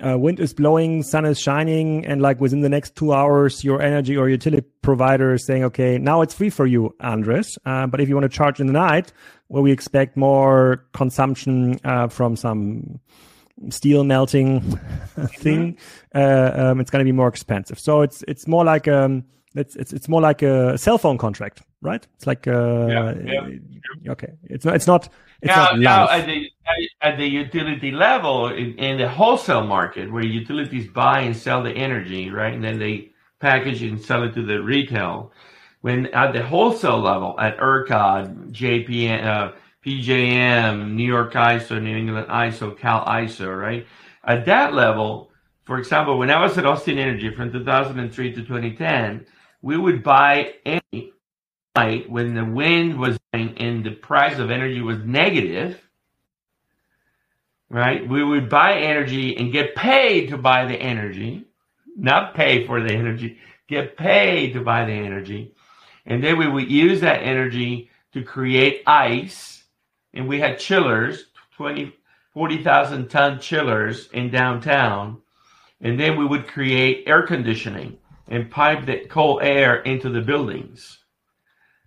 uh, 0.00 0.16
wind 0.18 0.40
is 0.40 0.54
blowing, 0.54 1.02
sun 1.02 1.26
is 1.26 1.38
shining, 1.38 2.06
and 2.06 2.22
like 2.22 2.40
within 2.40 2.62
the 2.62 2.70
next 2.70 2.96
two 2.96 3.12
hours, 3.12 3.62
your 3.62 3.82
energy 3.82 4.16
or 4.16 4.30
utility 4.30 4.66
provider 4.80 5.34
is 5.34 5.44
saying, 5.44 5.62
okay, 5.64 5.98
now 5.98 6.22
it's 6.22 6.32
free 6.32 6.48
for 6.48 6.66
you, 6.66 6.94
Andres. 7.00 7.58
Uh, 7.66 7.86
but 7.86 8.00
if 8.00 8.08
you 8.08 8.14
want 8.14 8.24
to 8.24 8.34
charge 8.34 8.58
in 8.58 8.66
the 8.66 8.72
night, 8.72 9.12
where 9.48 9.62
we 9.62 9.70
expect 9.70 10.16
more 10.16 10.86
consumption 10.94 11.78
uh, 11.84 12.08
from 12.08 12.34
some 12.34 12.98
steel 13.68 14.04
melting 14.04 14.60
thing, 15.36 15.74
mm-hmm. 16.14 16.18
uh, 16.18 16.70
um, 16.70 16.80
it's 16.80 16.90
going 16.90 17.04
to 17.04 17.08
be 17.08 17.12
more 17.12 17.28
expensive. 17.28 17.78
So 17.78 18.00
it's 18.00 18.24
it's 18.26 18.48
more 18.48 18.64
like 18.64 18.88
um, 18.88 19.24
it's 19.54 19.76
it's 19.76 19.92
it's 19.92 20.08
more 20.08 20.20
like 20.20 20.42
a 20.42 20.76
cell 20.78 20.98
phone 20.98 21.18
contract, 21.18 21.62
right? 21.80 22.06
It's 22.16 22.26
like 22.26 22.46
uh, 22.46 22.86
yeah, 22.86 23.14
yeah. 23.24 24.12
okay, 24.12 24.32
it's 24.44 24.64
not 24.64 24.74
it's 24.74 24.86
not 24.86 25.08
it's 25.40 25.48
now, 25.48 25.64
not 25.64 25.78
now 25.78 26.10
at 26.10 26.26
the 26.26 26.50
at 27.00 27.18
the 27.18 27.26
utility 27.26 27.90
level 27.90 28.48
in, 28.48 28.78
in, 28.78 28.98
the 28.98 29.08
wholesale 29.08 29.66
market 29.66 30.10
where 30.12 30.24
utilities 30.24 30.88
buy 30.88 31.20
and 31.20 31.36
sell 31.36 31.62
the 31.62 31.72
energy, 31.72 32.30
right, 32.30 32.54
and 32.54 32.64
then 32.64 32.78
they 32.78 33.10
package 33.40 33.82
it 33.82 33.90
and 33.90 34.00
sell 34.00 34.22
it 34.22 34.34
to 34.34 34.42
the 34.42 34.62
retail. 34.62 35.32
When 35.80 36.06
at 36.14 36.32
the 36.32 36.44
wholesale 36.44 37.00
level, 37.00 37.34
at 37.40 37.58
ERCOT, 37.58 38.52
JPM, 38.52 39.24
uh, 39.24 39.52
PJM, 39.84 40.92
New 40.92 41.04
York 41.04 41.32
ISO, 41.32 41.82
New 41.82 41.96
England 41.96 42.28
ISO, 42.28 42.78
Cal 42.78 43.04
ISO, 43.04 43.60
right? 43.60 43.84
At 44.24 44.46
that 44.46 44.74
level, 44.74 45.32
for 45.64 45.78
example, 45.78 46.18
when 46.18 46.30
I 46.30 46.40
was 46.40 46.56
at 46.56 46.66
Austin 46.66 46.98
Energy 46.98 47.34
from 47.34 47.50
2003 47.50 48.32
to 48.32 48.42
2010, 48.42 49.26
we 49.62 49.78
would 49.78 50.02
buy 50.02 50.54
any 50.66 51.12
when 51.74 52.34
the 52.34 52.44
wind 52.44 52.98
was 52.98 53.18
and 53.32 53.82
the 53.82 53.92
price 53.92 54.38
of 54.38 54.50
energy 54.50 54.82
was 54.82 54.98
negative, 54.98 55.80
right? 57.70 58.06
We 58.06 58.22
would 58.22 58.50
buy 58.50 58.74
energy 58.74 59.34
and 59.38 59.50
get 59.50 59.74
paid 59.74 60.28
to 60.28 60.36
buy 60.36 60.66
the 60.66 60.74
energy, 60.74 61.46
not 61.96 62.34
pay 62.34 62.66
for 62.66 62.82
the 62.82 62.92
energy, 62.92 63.38
get 63.68 63.96
paid 63.96 64.52
to 64.52 64.60
buy 64.60 64.84
the 64.84 64.92
energy. 64.92 65.54
And 66.04 66.22
then 66.22 66.36
we 66.36 66.46
would 66.46 66.70
use 66.70 67.00
that 67.00 67.22
energy 67.22 67.88
to 68.12 68.22
create 68.22 68.82
ice. 68.86 69.64
And 70.12 70.28
we 70.28 70.40
had 70.40 70.58
chillers, 70.58 71.24
20, 71.56 71.94
40,000 72.34 73.08
ton 73.08 73.40
chillers 73.40 74.10
in 74.12 74.30
downtown. 74.30 75.22
And 75.80 75.98
then 75.98 76.18
we 76.18 76.26
would 76.26 76.46
create 76.48 77.04
air 77.06 77.22
conditioning 77.26 77.96
and 78.28 78.50
pipe 78.50 78.86
the 78.86 79.06
cold 79.08 79.42
air 79.42 79.76
into 79.82 80.08
the 80.08 80.20
buildings. 80.20 80.98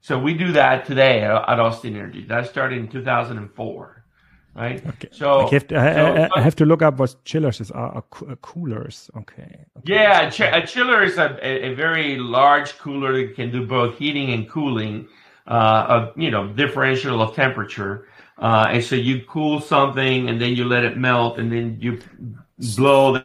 So 0.01 0.19
we 0.19 0.35
do 0.35 0.51
that 0.51 0.85
today 0.85 1.23
at, 1.23 1.59
Austin 1.59 1.95
Energy. 1.95 2.23
That 2.25 2.47
started 2.47 2.77
in 2.77 2.87
2004, 2.87 4.05
right? 4.53 4.85
Okay. 4.85 5.09
So 5.11 5.47
I 5.47 5.49
have 5.49 5.67
to, 5.67 5.79
I, 5.79 5.93
so, 5.93 6.29
I 6.35 6.41
have 6.41 6.55
to 6.57 6.65
look 6.65 6.83
up 6.83 6.99
what 6.99 7.15
chillers 7.25 7.59
is, 7.59 7.71
are, 7.71 8.03
are 8.27 8.35
coolers. 8.43 9.09
Okay. 9.17 9.65
okay. 9.77 9.83
Yeah, 9.83 10.27
a, 10.27 10.67
chiller 10.67 11.01
is 11.01 11.17
a, 11.17 11.39
a, 11.43 11.73
very 11.73 12.17
large 12.17 12.77
cooler 12.77 13.13
that 13.13 13.35
can 13.35 13.51
do 13.51 13.65
both 13.65 13.97
heating 13.97 14.31
and 14.31 14.47
cooling, 14.47 15.07
uh, 15.47 15.85
of, 15.89 16.21
you 16.21 16.29
know, 16.29 16.49
differential 16.49 17.19
of 17.19 17.33
temperature. 17.33 18.07
Uh, 18.37 18.67
and 18.69 18.83
so 18.83 18.95
you 18.95 19.23
cool 19.27 19.59
something 19.59 20.29
and 20.29 20.39
then 20.39 20.55
you 20.55 20.65
let 20.65 20.83
it 20.83 20.97
melt 20.97 21.39
and 21.39 21.51
then 21.51 21.77
you 21.79 21.99
blow 22.75 23.23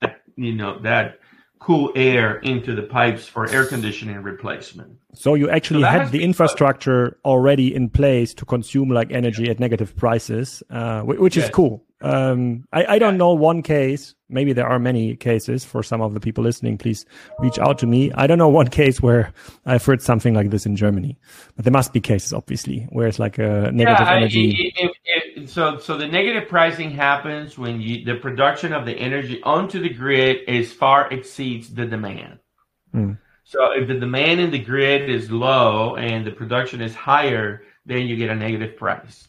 that, 0.00 0.22
you 0.34 0.52
know, 0.52 0.80
that 0.80 1.20
cool 1.62 1.92
air 1.94 2.38
into 2.38 2.74
the 2.74 2.82
pipes 2.82 3.26
for 3.26 3.48
air 3.48 3.64
conditioning 3.64 4.20
replacement. 4.22 4.98
So 5.14 5.34
you 5.34 5.48
actually 5.48 5.82
so 5.82 5.88
had 5.88 6.10
the 6.10 6.24
infrastructure 6.24 7.18
already 7.24 7.72
in 7.72 7.88
place 7.88 8.34
to 8.34 8.44
consume 8.44 8.88
like 8.88 9.12
energy 9.12 9.48
at 9.48 9.60
negative 9.60 9.94
prices, 9.96 10.62
uh, 10.70 11.02
which 11.02 11.36
yes. 11.36 11.46
is 11.46 11.50
cool. 11.52 11.84
Um, 12.00 12.66
I, 12.72 12.84
I 12.94 12.98
don't 12.98 13.14
yeah. 13.14 13.18
know 13.18 13.32
one 13.32 13.62
case. 13.62 14.16
Maybe 14.28 14.52
there 14.52 14.66
are 14.66 14.80
many 14.80 15.14
cases 15.14 15.64
for 15.64 15.84
some 15.84 16.00
of 16.00 16.14
the 16.14 16.20
people 16.20 16.42
listening. 16.42 16.78
Please 16.78 17.06
reach 17.38 17.60
out 17.60 17.78
to 17.78 17.86
me. 17.86 18.10
I 18.14 18.26
don't 18.26 18.38
know 18.38 18.48
one 18.48 18.68
case 18.82 19.00
where 19.00 19.32
I've 19.64 19.84
heard 19.84 20.02
something 20.02 20.34
like 20.34 20.50
this 20.50 20.66
in 20.66 20.74
Germany, 20.74 21.16
but 21.54 21.64
there 21.64 21.72
must 21.72 21.92
be 21.92 22.00
cases, 22.00 22.32
obviously, 22.32 22.88
where 22.90 23.06
it's 23.06 23.20
like 23.20 23.38
a 23.38 23.70
negative 23.70 24.06
yeah, 24.06 24.14
energy. 24.14 24.50
It, 24.50 24.84
it, 24.84 24.96
it, 25.04 25.21
so, 25.46 25.78
so 25.78 25.96
the 25.96 26.06
negative 26.06 26.48
pricing 26.48 26.90
happens 26.90 27.58
when 27.58 27.80
you, 27.80 28.04
the 28.04 28.16
production 28.16 28.72
of 28.72 28.86
the 28.86 28.92
energy 28.92 29.42
onto 29.42 29.80
the 29.80 29.88
grid 29.88 30.48
is 30.48 30.72
far 30.72 31.10
exceeds 31.12 31.72
the 31.72 31.86
demand. 31.86 32.38
Mm. 32.94 33.18
So 33.44 33.72
if 33.72 33.88
the 33.88 33.98
demand 33.98 34.40
in 34.40 34.50
the 34.50 34.58
grid 34.58 35.10
is 35.10 35.30
low 35.30 35.96
and 35.96 36.26
the 36.26 36.30
production 36.30 36.80
is 36.80 36.94
higher, 36.94 37.64
then 37.84 38.06
you 38.06 38.16
get 38.16 38.30
a 38.30 38.34
negative 38.34 38.76
price. 38.76 39.28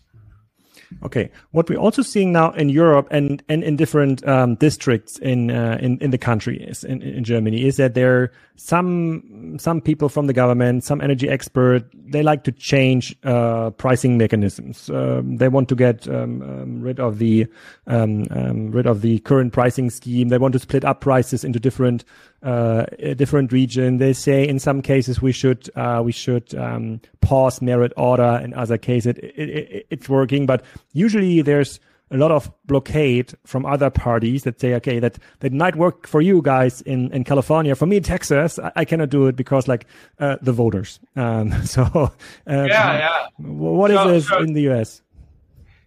Okay. 1.03 1.31
What 1.51 1.69
we're 1.69 1.79
also 1.79 2.01
seeing 2.01 2.31
now 2.31 2.51
in 2.51 2.69
Europe 2.69 3.07
and, 3.11 3.43
and 3.49 3.63
in 3.63 3.75
different 3.75 4.25
um, 4.27 4.55
districts 4.55 5.17
in, 5.19 5.51
uh, 5.51 5.77
in 5.81 5.97
in 5.99 6.11
the 6.11 6.17
country 6.17 6.61
is 6.61 6.83
in, 6.83 7.01
in 7.01 7.23
Germany 7.23 7.65
is 7.65 7.77
that 7.77 7.93
there 7.93 8.21
are 8.21 8.31
some 8.55 9.57
some 9.57 9.81
people 9.81 10.09
from 10.09 10.27
the 10.27 10.33
government, 10.33 10.83
some 10.83 11.01
energy 11.01 11.27
expert, 11.27 11.83
they 12.05 12.21
like 12.21 12.43
to 12.43 12.51
change 12.51 13.15
uh, 13.23 13.71
pricing 13.71 14.17
mechanisms. 14.17 14.89
Um, 14.89 15.37
they 15.37 15.47
want 15.47 15.69
to 15.69 15.75
get 15.75 16.07
um, 16.07 16.41
um 16.41 16.81
rid 16.81 16.99
of 16.99 17.19
the 17.19 17.47
um, 17.87 18.27
um, 18.31 18.71
rid 18.71 18.85
of 18.85 19.01
the 19.01 19.19
current 19.19 19.53
pricing 19.53 19.89
scheme. 19.89 20.29
They 20.29 20.37
want 20.37 20.53
to 20.53 20.59
split 20.59 20.85
up 20.85 21.01
prices 21.01 21.43
into 21.43 21.59
different 21.59 22.03
uh, 22.43 22.85
a 22.99 23.15
different 23.15 23.51
region. 23.51 23.97
They 23.97 24.13
say 24.13 24.47
in 24.47 24.59
some 24.59 24.81
cases 24.81 25.21
we 25.21 25.31
should 25.31 25.69
uh, 25.75 26.01
we 26.03 26.11
should 26.11 26.53
um, 26.55 27.01
pause 27.21 27.61
merit 27.61 27.93
order. 27.97 28.39
In 28.43 28.53
other 28.53 28.77
cases, 28.77 29.07
it, 29.07 29.17
it, 29.17 29.49
it, 29.49 29.87
it's 29.89 30.09
working, 30.09 30.45
but 30.45 30.63
usually 30.93 31.41
there's 31.41 31.79
a 32.11 32.17
lot 32.17 32.31
of 32.31 32.51
blockade 32.65 33.33
from 33.45 33.65
other 33.65 33.89
parties 33.89 34.43
that 34.43 34.59
say, 34.59 34.75
okay, 34.75 34.99
that 34.99 35.17
that 35.39 35.53
might 35.53 35.75
work 35.75 36.07
for 36.07 36.21
you 36.21 36.41
guys 36.41 36.81
in 36.81 37.11
in 37.11 37.23
California. 37.23 37.75
For 37.75 37.85
me, 37.85 37.97
in 37.97 38.03
Texas, 38.03 38.59
I, 38.59 38.71
I 38.75 38.85
cannot 38.85 39.09
do 39.09 39.27
it 39.27 39.35
because 39.35 39.67
like 39.67 39.85
uh, 40.19 40.37
the 40.41 40.51
voters. 40.51 40.99
Um, 41.15 41.51
so 41.65 41.83
uh, 41.83 42.09
yeah, 42.45 42.97
yeah. 42.97 43.27
What 43.37 43.91
so, 43.91 44.09
is 44.09 44.23
this 44.23 44.29
so, 44.29 44.39
in 44.39 44.53
the 44.53 44.61
U.S.? 44.63 45.02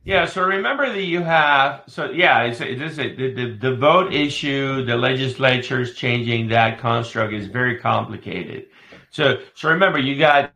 Yeah, 0.06 0.26
so 0.26 0.44
remember 0.44 0.88
that 0.88 1.02
you 1.02 1.20
have 1.22 1.82
so 1.88 2.12
yeah, 2.12 2.44
it's, 2.44 2.60
it 2.60 2.80
is 2.80 3.00
a, 3.00 3.12
the, 3.16 3.58
the 3.60 3.74
vote 3.74 4.14
issue, 4.14 4.84
the 4.84 4.96
legislature 4.96 5.80
is 5.80 5.96
changing 5.96 6.48
that 6.50 6.78
construct 6.78 7.32
is 7.32 7.48
very 7.48 7.76
complicated. 7.76 8.66
So 9.10 9.40
so 9.54 9.68
remember 9.68 9.98
you 9.98 10.16
got 10.16 10.52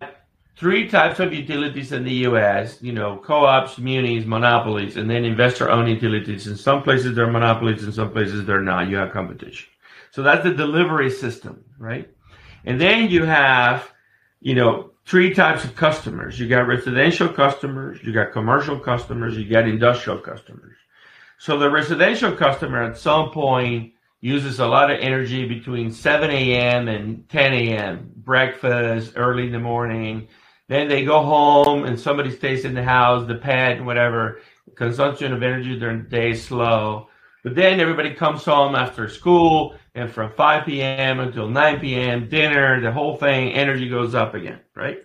three 0.56 0.88
types 0.88 1.18
of 1.18 1.34
utilities 1.34 1.90
in 1.90 2.04
the 2.04 2.14
U.S. 2.30 2.80
You 2.80 2.92
know, 2.92 3.16
co-ops, 3.16 3.76
munis, 3.76 4.24
monopolies, 4.24 4.96
and 4.96 5.10
then 5.10 5.24
investor-owned 5.24 5.88
utilities. 5.88 6.46
In 6.46 6.56
some 6.56 6.84
places 6.84 7.16
they're 7.16 7.26
monopolies, 7.26 7.82
in 7.82 7.90
some 7.92 8.12
places 8.12 8.46
they're 8.46 8.62
not. 8.62 8.88
You 8.88 8.98
have 8.98 9.10
competition. 9.10 9.68
So 10.12 10.22
that's 10.22 10.44
the 10.44 10.54
delivery 10.54 11.10
system, 11.10 11.64
right? 11.76 12.08
And 12.64 12.80
then 12.80 13.10
you 13.10 13.24
have, 13.24 13.90
you 14.40 14.54
know, 14.54 14.89
three 15.04 15.34
types 15.34 15.64
of 15.64 15.74
customers. 15.74 16.38
You 16.38 16.48
got 16.48 16.66
residential 16.66 17.28
customers, 17.28 17.98
you 18.02 18.12
got 18.12 18.32
commercial 18.32 18.78
customers, 18.78 19.36
you 19.36 19.48
got 19.48 19.68
industrial 19.68 20.18
customers. 20.18 20.76
So 21.38 21.58
the 21.58 21.70
residential 21.70 22.32
customer 22.32 22.82
at 22.82 22.98
some 22.98 23.30
point 23.30 23.94
uses 24.20 24.60
a 24.60 24.66
lot 24.66 24.90
of 24.90 25.00
energy 25.00 25.48
between 25.48 25.90
7 25.90 26.30
a.m. 26.30 26.88
and 26.88 27.28
10 27.28 27.52
a.m. 27.54 28.12
Breakfast, 28.16 29.14
early 29.16 29.46
in 29.46 29.52
the 29.52 29.58
morning. 29.58 30.28
Then 30.68 30.88
they 30.88 31.04
go 31.04 31.22
home 31.22 31.84
and 31.84 31.98
somebody 31.98 32.30
stays 32.30 32.64
in 32.64 32.74
the 32.74 32.84
house, 32.84 33.26
the 33.26 33.36
pet, 33.36 33.82
whatever. 33.82 34.40
Consumption 34.76 35.32
of 35.32 35.42
energy 35.42 35.78
during 35.78 36.04
the 36.04 36.08
day 36.08 36.30
is 36.32 36.44
slow. 36.44 37.08
But 37.42 37.54
then 37.54 37.80
everybody 37.80 38.14
comes 38.14 38.44
home 38.44 38.74
after 38.74 39.08
school, 39.08 39.74
and 39.94 40.10
from 40.10 40.32
5 40.32 40.66
p.m. 40.66 41.20
until 41.20 41.48
9 41.48 41.80
p.m., 41.80 42.28
dinner, 42.28 42.80
the 42.80 42.92
whole 42.92 43.16
thing, 43.16 43.52
energy 43.52 43.88
goes 43.88 44.14
up 44.14 44.34
again, 44.34 44.60
right? 44.74 44.98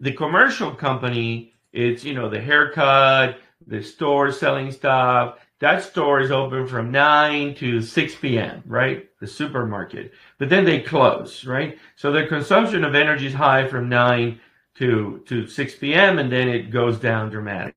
The 0.00 0.12
commercial 0.12 0.74
company, 0.74 1.54
it's, 1.72 2.04
you 2.04 2.14
know, 2.14 2.28
the 2.28 2.40
haircut, 2.40 3.38
the 3.66 3.82
store 3.82 4.32
selling 4.32 4.72
stuff. 4.72 5.38
That 5.60 5.82
store 5.82 6.20
is 6.20 6.30
open 6.30 6.66
from 6.66 6.90
9 6.90 7.54
to 7.56 7.82
6 7.82 8.14
p.m., 8.16 8.62
right? 8.66 9.08
The 9.20 9.26
supermarket. 9.26 10.12
But 10.38 10.48
then 10.48 10.64
they 10.64 10.80
close, 10.80 11.44
right? 11.44 11.78
So 11.96 12.10
their 12.10 12.26
consumption 12.26 12.82
of 12.82 12.94
energy 12.94 13.26
is 13.26 13.34
high 13.34 13.68
from 13.68 13.88
9 13.88 14.40
to, 14.76 15.22
to 15.26 15.46
6 15.46 15.74
p.m., 15.76 16.18
and 16.18 16.32
then 16.32 16.48
it 16.48 16.70
goes 16.70 16.98
down 16.98 17.30
dramatically. 17.30 17.74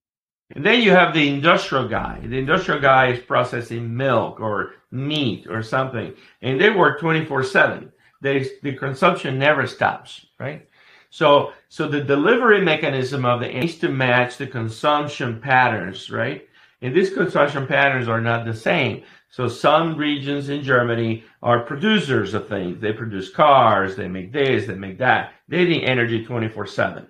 And 0.53 0.63
then 0.63 0.81
you 0.81 0.91
have 0.91 1.13
the 1.13 1.27
industrial 1.27 1.87
guy. 1.87 2.19
The 2.23 2.37
industrial 2.37 2.79
guy 2.79 3.11
is 3.11 3.19
processing 3.19 3.95
milk 3.95 4.39
or 4.39 4.75
meat 4.91 5.47
or 5.49 5.63
something, 5.63 6.13
and 6.41 6.61
they 6.61 6.69
work 6.69 6.99
24 6.99 7.43
7. 7.43 7.91
The 8.21 8.75
consumption 8.79 9.37
never 9.37 9.67
stops, 9.67 10.27
right? 10.39 10.67
So, 11.09 11.53
so 11.69 11.87
the 11.87 12.01
delivery 12.01 12.61
mechanism 12.61 13.25
of 13.25 13.41
the 13.41 13.47
needs 13.47 13.75
to 13.79 13.89
match 13.89 14.37
the 14.37 14.47
consumption 14.47 15.41
patterns, 15.41 16.09
right? 16.09 16.47
And 16.81 16.95
these 16.95 17.13
consumption 17.13 17.67
patterns 17.67 18.07
are 18.07 18.21
not 18.21 18.45
the 18.45 18.53
same. 18.53 19.03
So 19.29 19.47
some 19.47 19.95
regions 19.95 20.49
in 20.49 20.63
Germany 20.63 21.23
are 21.43 21.59
producers 21.59 22.33
of 22.33 22.47
things. 22.47 22.79
They 22.79 22.93
produce 22.93 23.29
cars, 23.29 23.95
they 23.95 24.07
make 24.07 24.31
this, 24.31 24.65
they 24.65 24.75
make 24.75 24.97
that. 24.99 25.33
They 25.47 25.65
need 25.65 25.83
energy 25.83 26.25
24 26.25 26.65
7. 26.65 27.07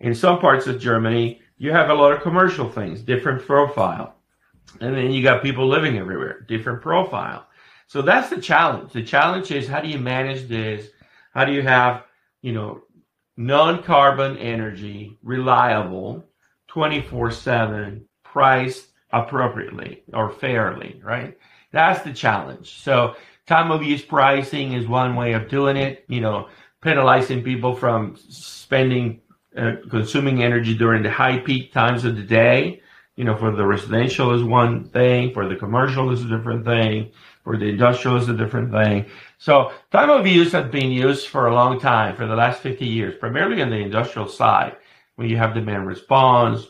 In 0.00 0.14
some 0.14 0.38
parts 0.38 0.66
of 0.66 0.80
Germany, 0.80 1.41
you 1.62 1.70
have 1.70 1.90
a 1.90 1.94
lot 1.94 2.10
of 2.12 2.22
commercial 2.22 2.68
things, 2.68 3.02
different 3.02 3.46
profile. 3.46 4.16
And 4.80 4.96
then 4.96 5.12
you 5.12 5.22
got 5.22 5.44
people 5.44 5.68
living 5.68 5.96
everywhere, 5.96 6.40
different 6.48 6.82
profile. 6.82 7.46
So 7.86 8.02
that's 8.02 8.30
the 8.30 8.40
challenge. 8.40 8.92
The 8.92 9.04
challenge 9.04 9.52
is 9.52 9.68
how 9.68 9.80
do 9.80 9.88
you 9.88 10.00
manage 10.00 10.48
this? 10.48 10.88
How 11.32 11.44
do 11.44 11.52
you 11.52 11.62
have, 11.62 12.02
you 12.40 12.52
know, 12.52 12.82
non-carbon 13.36 14.38
energy, 14.38 15.18
reliable, 15.22 16.24
24/7, 16.68 18.06
priced 18.24 18.88
appropriately 19.12 20.02
or 20.12 20.30
fairly, 20.30 21.00
right? 21.04 21.38
That's 21.70 22.02
the 22.02 22.12
challenge. 22.12 22.82
So 22.82 23.14
time 23.46 23.70
of 23.70 23.84
use 23.84 24.02
pricing 24.02 24.72
is 24.72 24.88
one 24.88 25.14
way 25.14 25.34
of 25.34 25.48
doing 25.48 25.76
it, 25.76 26.04
you 26.08 26.22
know, 26.22 26.48
penalizing 26.80 27.44
people 27.44 27.76
from 27.76 28.16
spending 28.16 29.20
uh, 29.56 29.72
consuming 29.90 30.42
energy 30.42 30.74
during 30.74 31.02
the 31.02 31.10
high 31.10 31.38
peak 31.38 31.72
times 31.72 32.04
of 32.04 32.16
the 32.16 32.22
day. 32.22 32.80
You 33.16 33.24
know, 33.24 33.36
for 33.36 33.50
the 33.50 33.66
residential 33.66 34.32
is 34.32 34.42
one 34.42 34.84
thing, 34.84 35.34
for 35.34 35.46
the 35.46 35.56
commercial 35.56 36.10
is 36.10 36.24
a 36.24 36.28
different 36.28 36.64
thing, 36.64 37.12
for 37.44 37.58
the 37.58 37.66
industrial 37.66 38.16
is 38.16 38.28
a 38.28 38.36
different 38.36 38.72
thing. 38.72 39.06
So 39.36 39.72
time 39.90 40.08
of 40.08 40.26
use 40.26 40.52
has 40.52 40.70
been 40.70 40.90
used 40.90 41.28
for 41.28 41.46
a 41.46 41.54
long 41.54 41.78
time, 41.78 42.16
for 42.16 42.26
the 42.26 42.34
last 42.34 42.62
50 42.62 42.86
years, 42.86 43.14
primarily 43.18 43.60
on 43.60 43.68
the 43.68 43.76
industrial 43.76 44.28
side, 44.28 44.76
when 45.16 45.28
you 45.28 45.36
have 45.36 45.52
demand 45.52 45.86
response, 45.86 46.66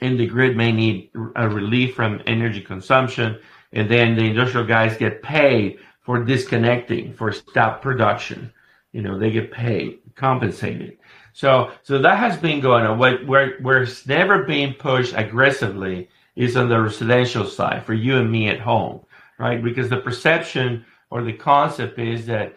and 0.00 0.18
the 0.18 0.26
grid 0.26 0.56
may 0.56 0.72
need 0.72 1.10
a 1.36 1.48
relief 1.48 1.94
from 1.94 2.20
energy 2.26 2.60
consumption, 2.60 3.38
and 3.72 3.88
then 3.88 4.16
the 4.16 4.24
industrial 4.24 4.66
guys 4.66 4.96
get 4.96 5.22
paid 5.22 5.78
for 6.00 6.24
disconnecting, 6.24 7.12
for 7.12 7.32
stop 7.32 7.82
production. 7.82 8.52
You 8.92 9.02
know, 9.02 9.18
they 9.18 9.30
get 9.30 9.52
paid, 9.52 10.00
compensated. 10.14 10.98
So, 11.32 11.70
so 11.82 11.98
that 11.98 12.18
has 12.18 12.36
been 12.36 12.60
going 12.60 12.84
on. 12.84 12.98
What, 12.98 13.26
where, 13.26 13.58
where 13.60 13.82
it's 13.82 14.06
never 14.06 14.44
been 14.44 14.74
pushed 14.74 15.14
aggressively 15.16 16.08
is 16.36 16.56
on 16.56 16.68
the 16.68 16.80
residential 16.80 17.44
side 17.44 17.84
for 17.84 17.94
you 17.94 18.16
and 18.16 18.30
me 18.30 18.48
at 18.48 18.60
home, 18.60 19.00
right? 19.38 19.62
Because 19.62 19.88
the 19.88 19.98
perception 19.98 20.84
or 21.10 21.22
the 21.22 21.32
concept 21.32 21.98
is 21.98 22.26
that 22.26 22.56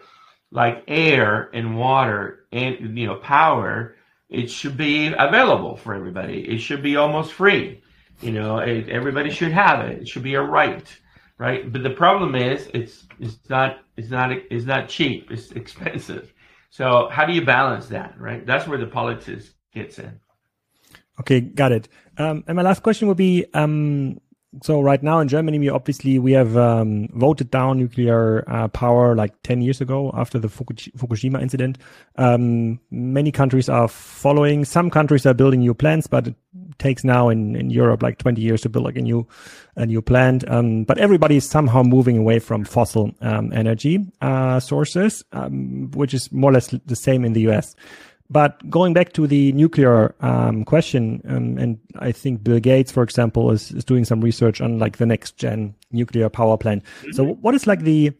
like 0.50 0.84
air 0.88 1.50
and 1.52 1.76
water 1.76 2.46
and, 2.52 2.98
you 2.98 3.06
know, 3.06 3.16
power, 3.16 3.96
it 4.28 4.50
should 4.50 4.76
be 4.76 5.12
available 5.18 5.76
for 5.76 5.94
everybody. 5.94 6.40
It 6.48 6.58
should 6.58 6.82
be 6.82 6.96
almost 6.96 7.32
free. 7.32 7.82
You 8.20 8.32
know, 8.32 8.58
it, 8.58 8.88
everybody 8.88 9.30
should 9.30 9.52
have 9.52 9.80
it. 9.86 10.02
It 10.02 10.08
should 10.08 10.22
be 10.22 10.34
a 10.34 10.42
right, 10.42 10.86
right? 11.42 11.72
But 11.72 11.82
the 11.82 11.90
problem 11.90 12.36
is, 12.36 12.70
it's 12.72 13.08
it's 13.18 13.38
not 13.50 13.80
it's 13.96 14.10
not 14.10 14.30
it's 14.30 14.64
not 14.64 14.88
cheap. 14.88 15.30
It's 15.32 15.50
expensive. 15.62 16.32
So 16.70 17.08
how 17.10 17.24
do 17.26 17.32
you 17.32 17.44
balance 17.44 17.86
that, 17.88 18.14
right? 18.16 18.46
That's 18.46 18.68
where 18.68 18.78
the 18.78 18.86
politics 18.86 19.50
gets 19.74 19.98
in. 19.98 20.20
Okay, 21.20 21.40
got 21.40 21.72
it. 21.72 21.88
Um, 22.16 22.44
and 22.46 22.54
my 22.56 22.62
last 22.62 22.82
question 22.82 23.08
would 23.08 23.16
be, 23.16 23.44
um, 23.54 24.20
so 24.60 24.82
right 24.82 25.02
now 25.02 25.20
in 25.20 25.28
Germany, 25.28 25.58
we 25.58 25.70
obviously 25.70 26.18
we 26.18 26.32
have 26.32 26.56
um, 26.56 27.08
voted 27.14 27.50
down 27.50 27.78
nuclear 27.78 28.44
uh, 28.48 28.68
power 28.68 29.14
like 29.14 29.42
10 29.44 29.62
years 29.62 29.80
ago 29.80 30.10
after 30.14 30.38
the 30.38 30.48
Fukushima 30.48 31.40
incident. 31.40 31.78
Um, 32.16 32.78
many 32.90 33.32
countries 33.32 33.70
are 33.70 33.88
following. 33.88 34.66
Some 34.66 34.90
countries 34.90 35.24
are 35.24 35.32
building 35.32 35.60
new 35.60 35.72
plants, 35.72 36.06
but 36.06 36.28
it 36.28 36.34
takes 36.78 37.02
now 37.02 37.30
in, 37.30 37.56
in 37.56 37.70
Europe 37.70 38.02
like 38.02 38.18
20 38.18 38.42
years 38.42 38.60
to 38.62 38.68
build 38.68 38.84
like 38.84 38.96
a 38.96 39.02
new 39.02 39.26
a 39.76 39.86
new 39.86 40.02
plant. 40.02 40.46
Um, 40.50 40.84
but 40.84 40.98
everybody 40.98 41.36
is 41.36 41.48
somehow 41.48 41.82
moving 41.82 42.18
away 42.18 42.38
from 42.38 42.64
fossil 42.64 43.10
um, 43.22 43.52
energy 43.54 44.00
uh, 44.20 44.60
sources, 44.60 45.24
um, 45.32 45.90
which 45.92 46.12
is 46.12 46.30
more 46.30 46.50
or 46.50 46.54
less 46.54 46.68
the 46.84 46.96
same 46.96 47.24
in 47.24 47.32
the 47.32 47.48
US. 47.48 47.74
But 48.32 48.70
going 48.70 48.94
back 48.94 49.12
to 49.12 49.26
the 49.26 49.52
nuclear 49.52 50.14
um, 50.20 50.64
question, 50.64 51.20
um, 51.28 51.58
and 51.58 51.78
I 51.98 52.12
think 52.12 52.42
Bill 52.42 52.60
Gates, 52.60 52.90
for 52.90 53.02
example, 53.02 53.50
is, 53.50 53.70
is 53.72 53.84
doing 53.84 54.06
some 54.06 54.22
research 54.22 54.60
on 54.62 54.78
like 54.78 54.96
the 54.96 55.04
next 55.06 55.36
gen 55.36 55.74
nuclear 55.90 56.30
power 56.30 56.56
plant. 56.56 56.82
So, 57.12 57.24
what 57.24 57.54
is 57.54 57.66
like 57.66 57.80
the 57.80 58.12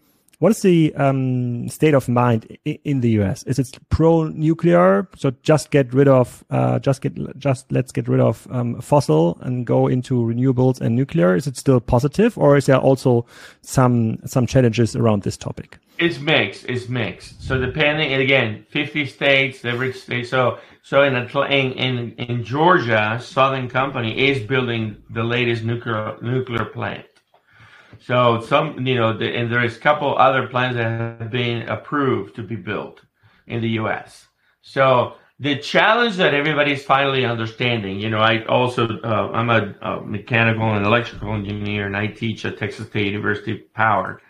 what 0.42 0.50
is 0.50 0.62
the 0.62 0.92
um, 0.96 1.68
state 1.68 1.94
of 1.94 2.08
mind 2.08 2.58
in 2.64 3.00
the 3.00 3.10
US? 3.20 3.44
Is 3.44 3.60
it 3.60 3.78
pro 3.90 4.24
nuclear? 4.24 5.06
So 5.16 5.32
just 5.44 5.70
get 5.70 5.94
rid 5.94 6.08
of, 6.08 6.44
uh, 6.50 6.80
just 6.80 7.00
get, 7.00 7.14
just 7.38 7.70
let's 7.70 7.92
get 7.92 8.08
rid 8.08 8.18
of 8.18 8.48
um, 8.50 8.80
fossil 8.80 9.38
and 9.42 9.64
go 9.64 9.86
into 9.86 10.14
renewables 10.14 10.80
and 10.80 10.96
nuclear. 10.96 11.36
Is 11.36 11.46
it 11.46 11.56
still 11.56 11.78
positive, 11.78 12.36
or 12.36 12.56
is 12.56 12.66
there 12.66 12.78
also 12.78 13.24
some 13.60 14.18
some 14.26 14.48
challenges 14.48 14.96
around 14.96 15.22
this 15.22 15.36
topic? 15.36 15.78
It's 15.98 16.18
mixed. 16.18 16.64
It's 16.68 16.88
mixed. 16.88 17.42
So 17.42 17.58
depending, 17.58 18.12
again, 18.14 18.66
fifty 18.70 19.06
states, 19.06 19.64
every 19.64 19.92
state. 19.92 20.28
So 20.28 20.58
so 20.82 21.02
in, 21.02 21.14
in 21.14 22.12
in 22.12 22.44
Georgia, 22.44 23.20
Southern 23.22 23.68
Company 23.68 24.28
is 24.28 24.46
building 24.46 25.02
the 25.10 25.22
latest 25.22 25.62
nuclear 25.64 26.16
nuclear 26.20 26.64
plant. 26.64 27.06
So 28.00 28.40
some, 28.40 28.84
you 28.84 28.96
know, 28.96 29.16
the, 29.16 29.32
and 29.36 29.52
there 29.52 29.64
is 29.64 29.76
a 29.76 29.80
couple 29.80 30.16
other 30.16 30.48
plans 30.48 30.76
that 30.76 31.20
have 31.20 31.30
been 31.30 31.68
approved 31.68 32.34
to 32.36 32.42
be 32.42 32.56
built 32.56 33.02
in 33.46 33.60
the 33.60 33.68
U.S. 33.70 34.26
So 34.62 35.14
the 35.38 35.56
challenge 35.58 36.16
that 36.16 36.34
everybody's 36.34 36.84
finally 36.84 37.24
understanding, 37.24 38.00
you 38.00 38.10
know, 38.10 38.18
I 38.18 38.44
also 38.46 38.88
uh, 39.00 39.30
I'm 39.32 39.50
a, 39.50 39.74
a, 39.82 40.00
mechanical 40.00 40.72
and 40.74 40.84
electrical 40.84 41.32
engineer, 41.34 41.86
and 41.86 41.96
I 41.96 42.08
teach 42.08 42.44
at 42.44 42.58
Texas 42.58 42.88
State 42.88 43.06
University 43.06 43.54
Power. 43.74 44.20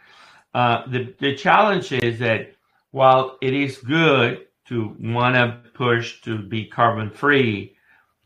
Uh, 0.55 0.86
the 0.88 1.14
the 1.18 1.34
challenge 1.34 1.92
is 1.92 2.18
that 2.18 2.53
while 2.90 3.38
it 3.40 3.55
is 3.55 3.78
good 3.78 4.46
to 4.66 4.94
want 5.00 5.34
to 5.34 5.70
push 5.74 6.20
to 6.22 6.38
be 6.38 6.66
carbon 6.66 7.11
free, 7.11 7.74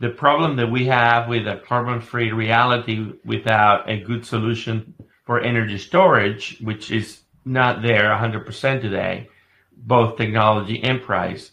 the 0.01 0.11
problem 0.11 0.57
that 0.57 0.71
we 0.71 0.87
have 0.87 1.29
with 1.29 1.47
a 1.47 1.63
carbon 1.67 2.01
free 2.01 2.33
reality 2.33 3.13
without 3.25 3.89
a 3.89 4.01
good 4.01 4.27
solution 4.27 4.95
for 5.25 5.41
energy 5.41 5.79
storage, 5.79 6.59
which 6.61 6.91
is 6.91 7.23
not 7.45 7.83
there 7.83 8.11
100% 8.11 8.81
today, 8.81 9.29
both 9.77 10.17
technology 10.17 10.83
and 10.83 11.01
price, 11.03 11.53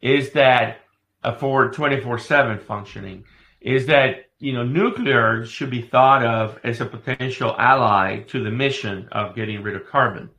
is 0.00 0.32
that 0.32 0.78
uh, 1.22 1.34
for 1.34 1.70
24/7 1.70 2.60
functioning, 2.62 3.24
is 3.60 3.86
that 3.86 4.23
you 4.38 4.52
know 4.52 4.64
nuclear 4.64 5.44
should 5.46 5.70
be 5.70 5.82
thought 5.82 6.24
of 6.24 6.58
as 6.64 6.80
a 6.80 6.86
potential 6.86 7.54
ally 7.58 8.20
to 8.28 8.42
the 8.42 8.50
mission 8.50 9.08
of 9.12 9.34
getting 9.34 9.62
rid 9.62 9.76
of 9.76 9.86
carbon. 9.86 10.30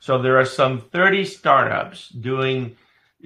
So 0.00 0.20
there 0.20 0.38
are 0.38 0.44
some 0.44 0.80
30 0.80 1.24
startups 1.24 2.08
doing 2.08 2.76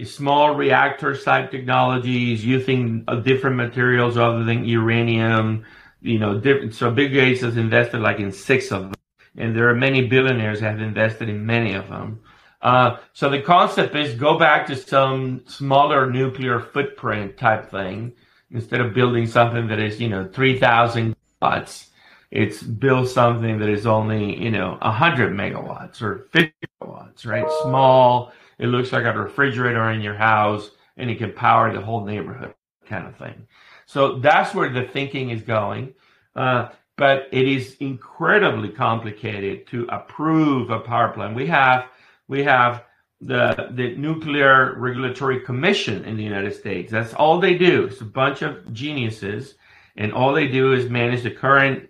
small 0.05 0.55
reactor 0.55 1.17
type 1.17 1.51
technologies 1.51 2.45
using 2.45 3.05
different 3.25 3.57
materials 3.57 4.19
other 4.19 4.45
than 4.45 4.65
uranium. 4.65 5.65
You 6.03 6.19
know, 6.19 6.39
different. 6.39 6.75
So 6.75 6.91
Bill 6.91 7.09
Gates 7.09 7.41
has 7.41 7.57
invested 7.57 8.01
like 8.01 8.19
in 8.19 8.31
six 8.31 8.71
of 8.71 8.83
them 8.83 8.95
and 9.37 9.55
there 9.57 9.69
are 9.69 9.75
many 9.75 10.07
billionaires 10.07 10.61
have 10.61 10.81
invested 10.81 11.29
in 11.29 11.45
many 11.45 11.75
of 11.75 11.89
them. 11.89 12.21
Uh, 12.63 12.97
so 13.13 13.29
the 13.29 13.41
concept 13.41 13.95
is 13.95 14.15
go 14.15 14.39
back 14.39 14.67
to 14.67 14.77
some 14.77 15.43
smaller 15.47 16.11
nuclear 16.11 16.59
footprint 16.61 17.37
type 17.37 17.71
thing 17.71 18.13
instead 18.53 18.81
of 18.81 18.95
building 18.95 19.27
something 19.27 19.69
that 19.69 19.79
is 19.81 20.01
you 20.01 20.09
know 20.09 20.29
3,000 20.33 21.17
watts. 21.43 21.91
It's 22.31 22.63
build 22.63 23.09
something 23.09 23.59
that 23.61 23.69
is 23.69 23.87
only 23.87 24.43
you 24.43 24.51
know 24.51 24.79
100 24.83 25.33
megawatts 25.33 26.03
or 26.03 26.29
50 26.33 26.53
megawatts, 26.83 27.27
right? 27.27 27.47
Small. 27.63 28.33
It 28.59 28.67
looks 28.69 28.93
like 28.93 29.05
a 29.05 29.13
refrigerator 29.13 29.91
in 29.91 30.01
your 30.01 30.15
house, 30.15 30.71
and 30.97 31.11
it 31.11 31.19
can 31.19 31.33
power 31.33 31.73
the 31.73 31.81
whole 31.81 32.05
neighborhood, 32.05 32.55
kind 32.87 33.07
of 33.07 33.17
thing. 33.17 33.47
So 33.87 34.19
that's 34.19 34.55
where 34.55 34.71
the 34.71 34.85
thinking 34.85 35.31
is 35.31 35.43
going. 35.43 35.95
Uh, 36.35 36.71
but 36.97 37.29
it 37.33 37.47
is 37.49 37.77
incredibly 37.81 38.71
complicated 38.71 39.67
to 39.69 39.87
approve 39.91 40.71
a 40.71 40.81
power 40.81 41.11
plant. 41.13 41.35
We 41.37 41.47
have 41.49 41.87
we 42.29 42.43
have 42.45 42.85
the 43.21 43.69
the 43.73 43.97
Nuclear 43.97 44.75
Regulatory 44.79 45.41
Commission 45.41 46.05
in 46.05 46.17
the 46.17 46.23
United 46.23 46.55
States. 46.55 46.91
That's 46.91 47.15
all 47.15 47.41
they 47.41 47.57
do. 47.57 47.85
It's 47.85 48.01
a 48.01 48.05
bunch 48.05 48.43
of 48.43 48.73
geniuses, 48.73 49.55
and 49.97 50.13
all 50.13 50.33
they 50.33 50.49
do 50.49 50.73
is 50.73 50.91
manage 50.91 51.23
the 51.23 51.31
current 51.31 51.89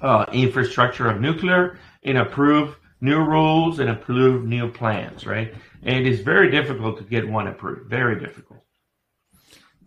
uh, 0.00 0.26
infrastructure 0.32 1.08
of 1.08 1.20
nuclear 1.20 1.78
and 2.02 2.18
approve 2.18 2.76
new 3.00 3.22
rules 3.22 3.78
and 3.78 3.90
approve 3.90 4.44
new 4.44 4.70
plans. 4.70 5.26
Right, 5.26 5.54
and 5.82 6.06
it 6.06 6.10
is 6.10 6.20
very 6.20 6.50
difficult 6.50 6.98
to 6.98 7.04
get 7.04 7.28
one 7.28 7.48
approved. 7.48 7.90
Very 7.90 8.18
difficult. 8.18 8.60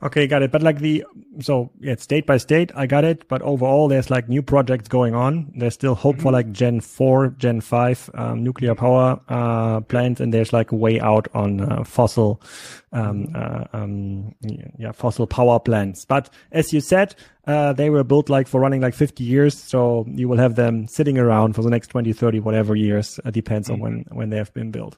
Okay, 0.03 0.25
got 0.25 0.41
it. 0.41 0.51
But 0.51 0.63
like 0.63 0.79
the 0.79 1.05
so 1.41 1.69
yeah, 1.79 1.95
state 1.97 2.25
by 2.25 2.37
state, 2.37 2.71
I 2.75 2.87
got 2.87 3.03
it. 3.03 3.27
But 3.27 3.43
overall, 3.43 3.87
there's 3.87 4.09
like 4.09 4.27
new 4.27 4.41
projects 4.41 4.87
going 4.87 5.13
on. 5.13 5.51
There's 5.55 5.75
still 5.75 5.93
hope 5.93 6.15
mm-hmm. 6.15 6.23
for 6.23 6.31
like 6.31 6.51
Gen 6.51 6.81
four, 6.81 7.29
Gen 7.37 7.61
five 7.61 8.09
um, 8.15 8.43
nuclear 8.43 8.73
power 8.73 9.19
uh, 9.29 9.81
plants, 9.81 10.19
and 10.19 10.33
there's 10.33 10.53
like 10.53 10.71
way 10.71 10.99
out 10.99 11.27
on 11.35 11.61
uh, 11.61 11.83
fossil, 11.83 12.41
um, 12.91 13.27
mm-hmm. 13.27 13.35
uh, 13.35 13.79
um, 13.79 14.35
yeah, 14.79 14.91
fossil 14.91 15.27
power 15.27 15.59
plants. 15.59 16.03
But 16.05 16.31
as 16.51 16.73
you 16.73 16.81
said, 16.81 17.13
uh, 17.45 17.73
they 17.73 17.91
were 17.91 18.03
built 18.03 18.27
like 18.27 18.47
for 18.47 18.59
running 18.59 18.81
like 18.81 18.95
50 18.95 19.23
years, 19.23 19.55
so 19.55 20.05
you 20.09 20.27
will 20.27 20.37
have 20.37 20.55
them 20.55 20.87
sitting 20.87 21.19
around 21.19 21.53
for 21.53 21.61
the 21.61 21.69
next 21.69 21.87
20, 21.87 22.11
30, 22.11 22.39
whatever 22.39 22.75
years. 22.75 23.19
Uh, 23.23 23.29
depends 23.29 23.67
mm-hmm. 23.67 23.75
on 23.75 23.79
when 23.81 24.05
when 24.11 24.29
they 24.31 24.37
have 24.37 24.53
been 24.55 24.71
built. 24.71 24.97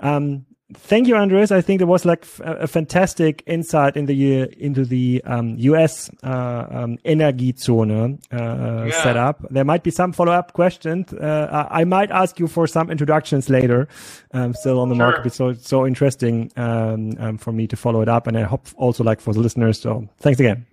Um, 0.00 0.44
thank 0.74 1.08
you, 1.08 1.16
Andres. 1.16 1.50
I 1.50 1.60
think 1.60 1.78
there 1.78 1.86
was 1.86 2.04
like 2.04 2.26
a, 2.40 2.66
fantastic 2.66 3.42
insight 3.46 3.96
in 3.96 4.06
the 4.06 4.48
into 4.62 4.84
the 4.84 5.22
um, 5.24 5.56
U.S. 5.58 6.10
Uh, 6.22 6.66
um, 6.70 6.98
Energiezone 7.04 8.20
uh, 8.32 8.84
yeah. 8.86 9.02
setup. 9.02 9.44
There 9.50 9.64
might 9.64 9.82
be 9.82 9.90
some 9.90 10.12
follow 10.12 10.32
up 10.32 10.52
questions. 10.52 11.12
Uh, 11.12 11.66
I 11.70 11.84
might 11.84 12.10
ask 12.10 12.38
you 12.38 12.46
for 12.46 12.66
some 12.66 12.90
introductions 12.90 13.48
later. 13.48 13.88
Um, 14.32 14.54
still 14.54 14.80
on 14.80 14.88
the 14.88 14.94
sure. 14.94 15.06
market, 15.06 15.26
it's 15.26 15.36
so 15.36 15.52
so 15.54 15.86
interesting 15.86 16.50
um, 16.56 17.14
um, 17.18 17.38
for 17.38 17.52
me 17.52 17.66
to 17.66 17.76
follow 17.76 18.00
it 18.00 18.08
up, 18.08 18.26
and 18.26 18.36
I 18.38 18.42
hope 18.42 18.66
also 18.76 19.04
like 19.04 19.20
for 19.20 19.32
the 19.32 19.40
listeners. 19.40 19.80
So 19.80 20.08
thanks 20.18 20.40
again. 20.40 20.66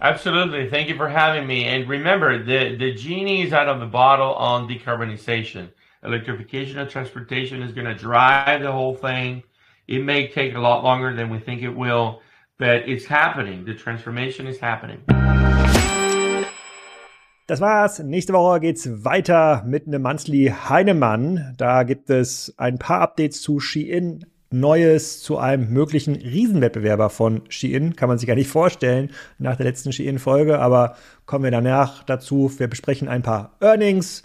Absolutely. 0.00 0.68
Thank 0.68 0.88
you 0.88 0.96
for 0.96 1.08
having 1.08 1.46
me. 1.46 1.64
And 1.64 1.88
remember, 1.88 2.42
the, 2.42 2.74
the 2.74 2.92
genie 2.92 3.42
is 3.42 3.52
out 3.52 3.68
of 3.68 3.78
the 3.78 3.86
bottle 3.86 4.34
on 4.34 4.68
decarbonization 4.68 5.68
electrification 6.02 6.78
of 6.78 6.88
transportation 6.88 7.62
is 7.62 7.72
going 7.72 7.86
to 7.86 7.94
drive 7.94 8.62
the 8.62 8.72
whole 8.72 8.94
thing. 8.94 9.42
It 9.86 10.04
may 10.04 10.28
take 10.28 10.54
a 10.54 10.60
lot 10.60 10.82
longer 10.82 11.14
than 11.14 11.30
we 11.30 11.38
think 11.38 11.62
it 11.62 11.76
will, 11.76 12.20
but 12.58 12.88
it's 12.88 13.06
happening. 13.06 13.64
The 13.64 13.74
transformation 13.74 14.46
is 14.46 14.58
happening. 14.60 15.02
Das 17.48 17.60
war's. 17.60 17.98
Nächste 17.98 18.32
Woche 18.32 18.60
geht's 18.60 19.04
weiter 19.04 19.64
mit 19.66 19.86
einem 19.86 20.02
Monthly 20.02 20.54
Heinemann. 20.68 21.54
Da 21.58 21.82
gibt 21.82 22.08
es 22.08 22.54
ein 22.56 22.78
paar 22.78 23.00
Updates 23.00 23.42
zu 23.42 23.60
Shein, 23.60 24.24
Neues 24.50 25.22
zu 25.22 25.38
einem 25.38 25.72
möglichen 25.72 26.14
Riesenwettbewerber 26.14 27.10
von 27.10 27.42
Shein. 27.48 27.96
Kann 27.96 28.08
man 28.08 28.18
sich 28.18 28.26
gar 28.26 28.36
nicht 28.36 28.48
vorstellen 28.48 29.10
nach 29.38 29.56
der 29.56 29.66
letzten 29.66 29.92
Shein-Folge, 29.92 30.58
aber 30.58 30.96
kommen 31.26 31.44
wir 31.44 31.50
danach 31.50 32.04
dazu. 32.04 32.50
Wir 32.58 32.68
besprechen 32.68 33.08
ein 33.08 33.22
paar 33.22 33.56
Earnings, 33.60 34.22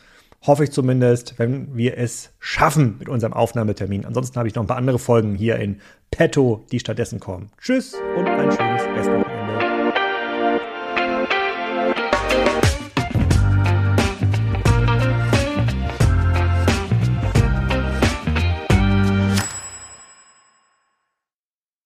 Hoffe 0.48 0.64
ich 0.64 0.72
zumindest, 0.72 1.38
wenn 1.40 1.76
wir 1.76 1.98
es 1.98 2.32
schaffen 2.40 2.96
mit 3.00 3.10
unserem 3.10 3.34
Aufnahmetermin. 3.34 4.06
Ansonsten 4.06 4.40
habe 4.40 4.48
ich 4.48 4.56
noch 4.56 4.64
ein 4.64 4.68
paar 4.68 4.78
andere 4.78 4.98
Folgen 4.98 5.36
hier 5.36 5.58
in 5.58 5.82
petto, 6.10 6.66
die 6.72 6.80
stattdessen 6.80 7.20
kommen. 7.20 7.52
Tschüss 7.62 7.96
und 8.16 8.28
ein 8.28 8.50
schönes 8.50 8.82
Restwochenende. 8.96 9.27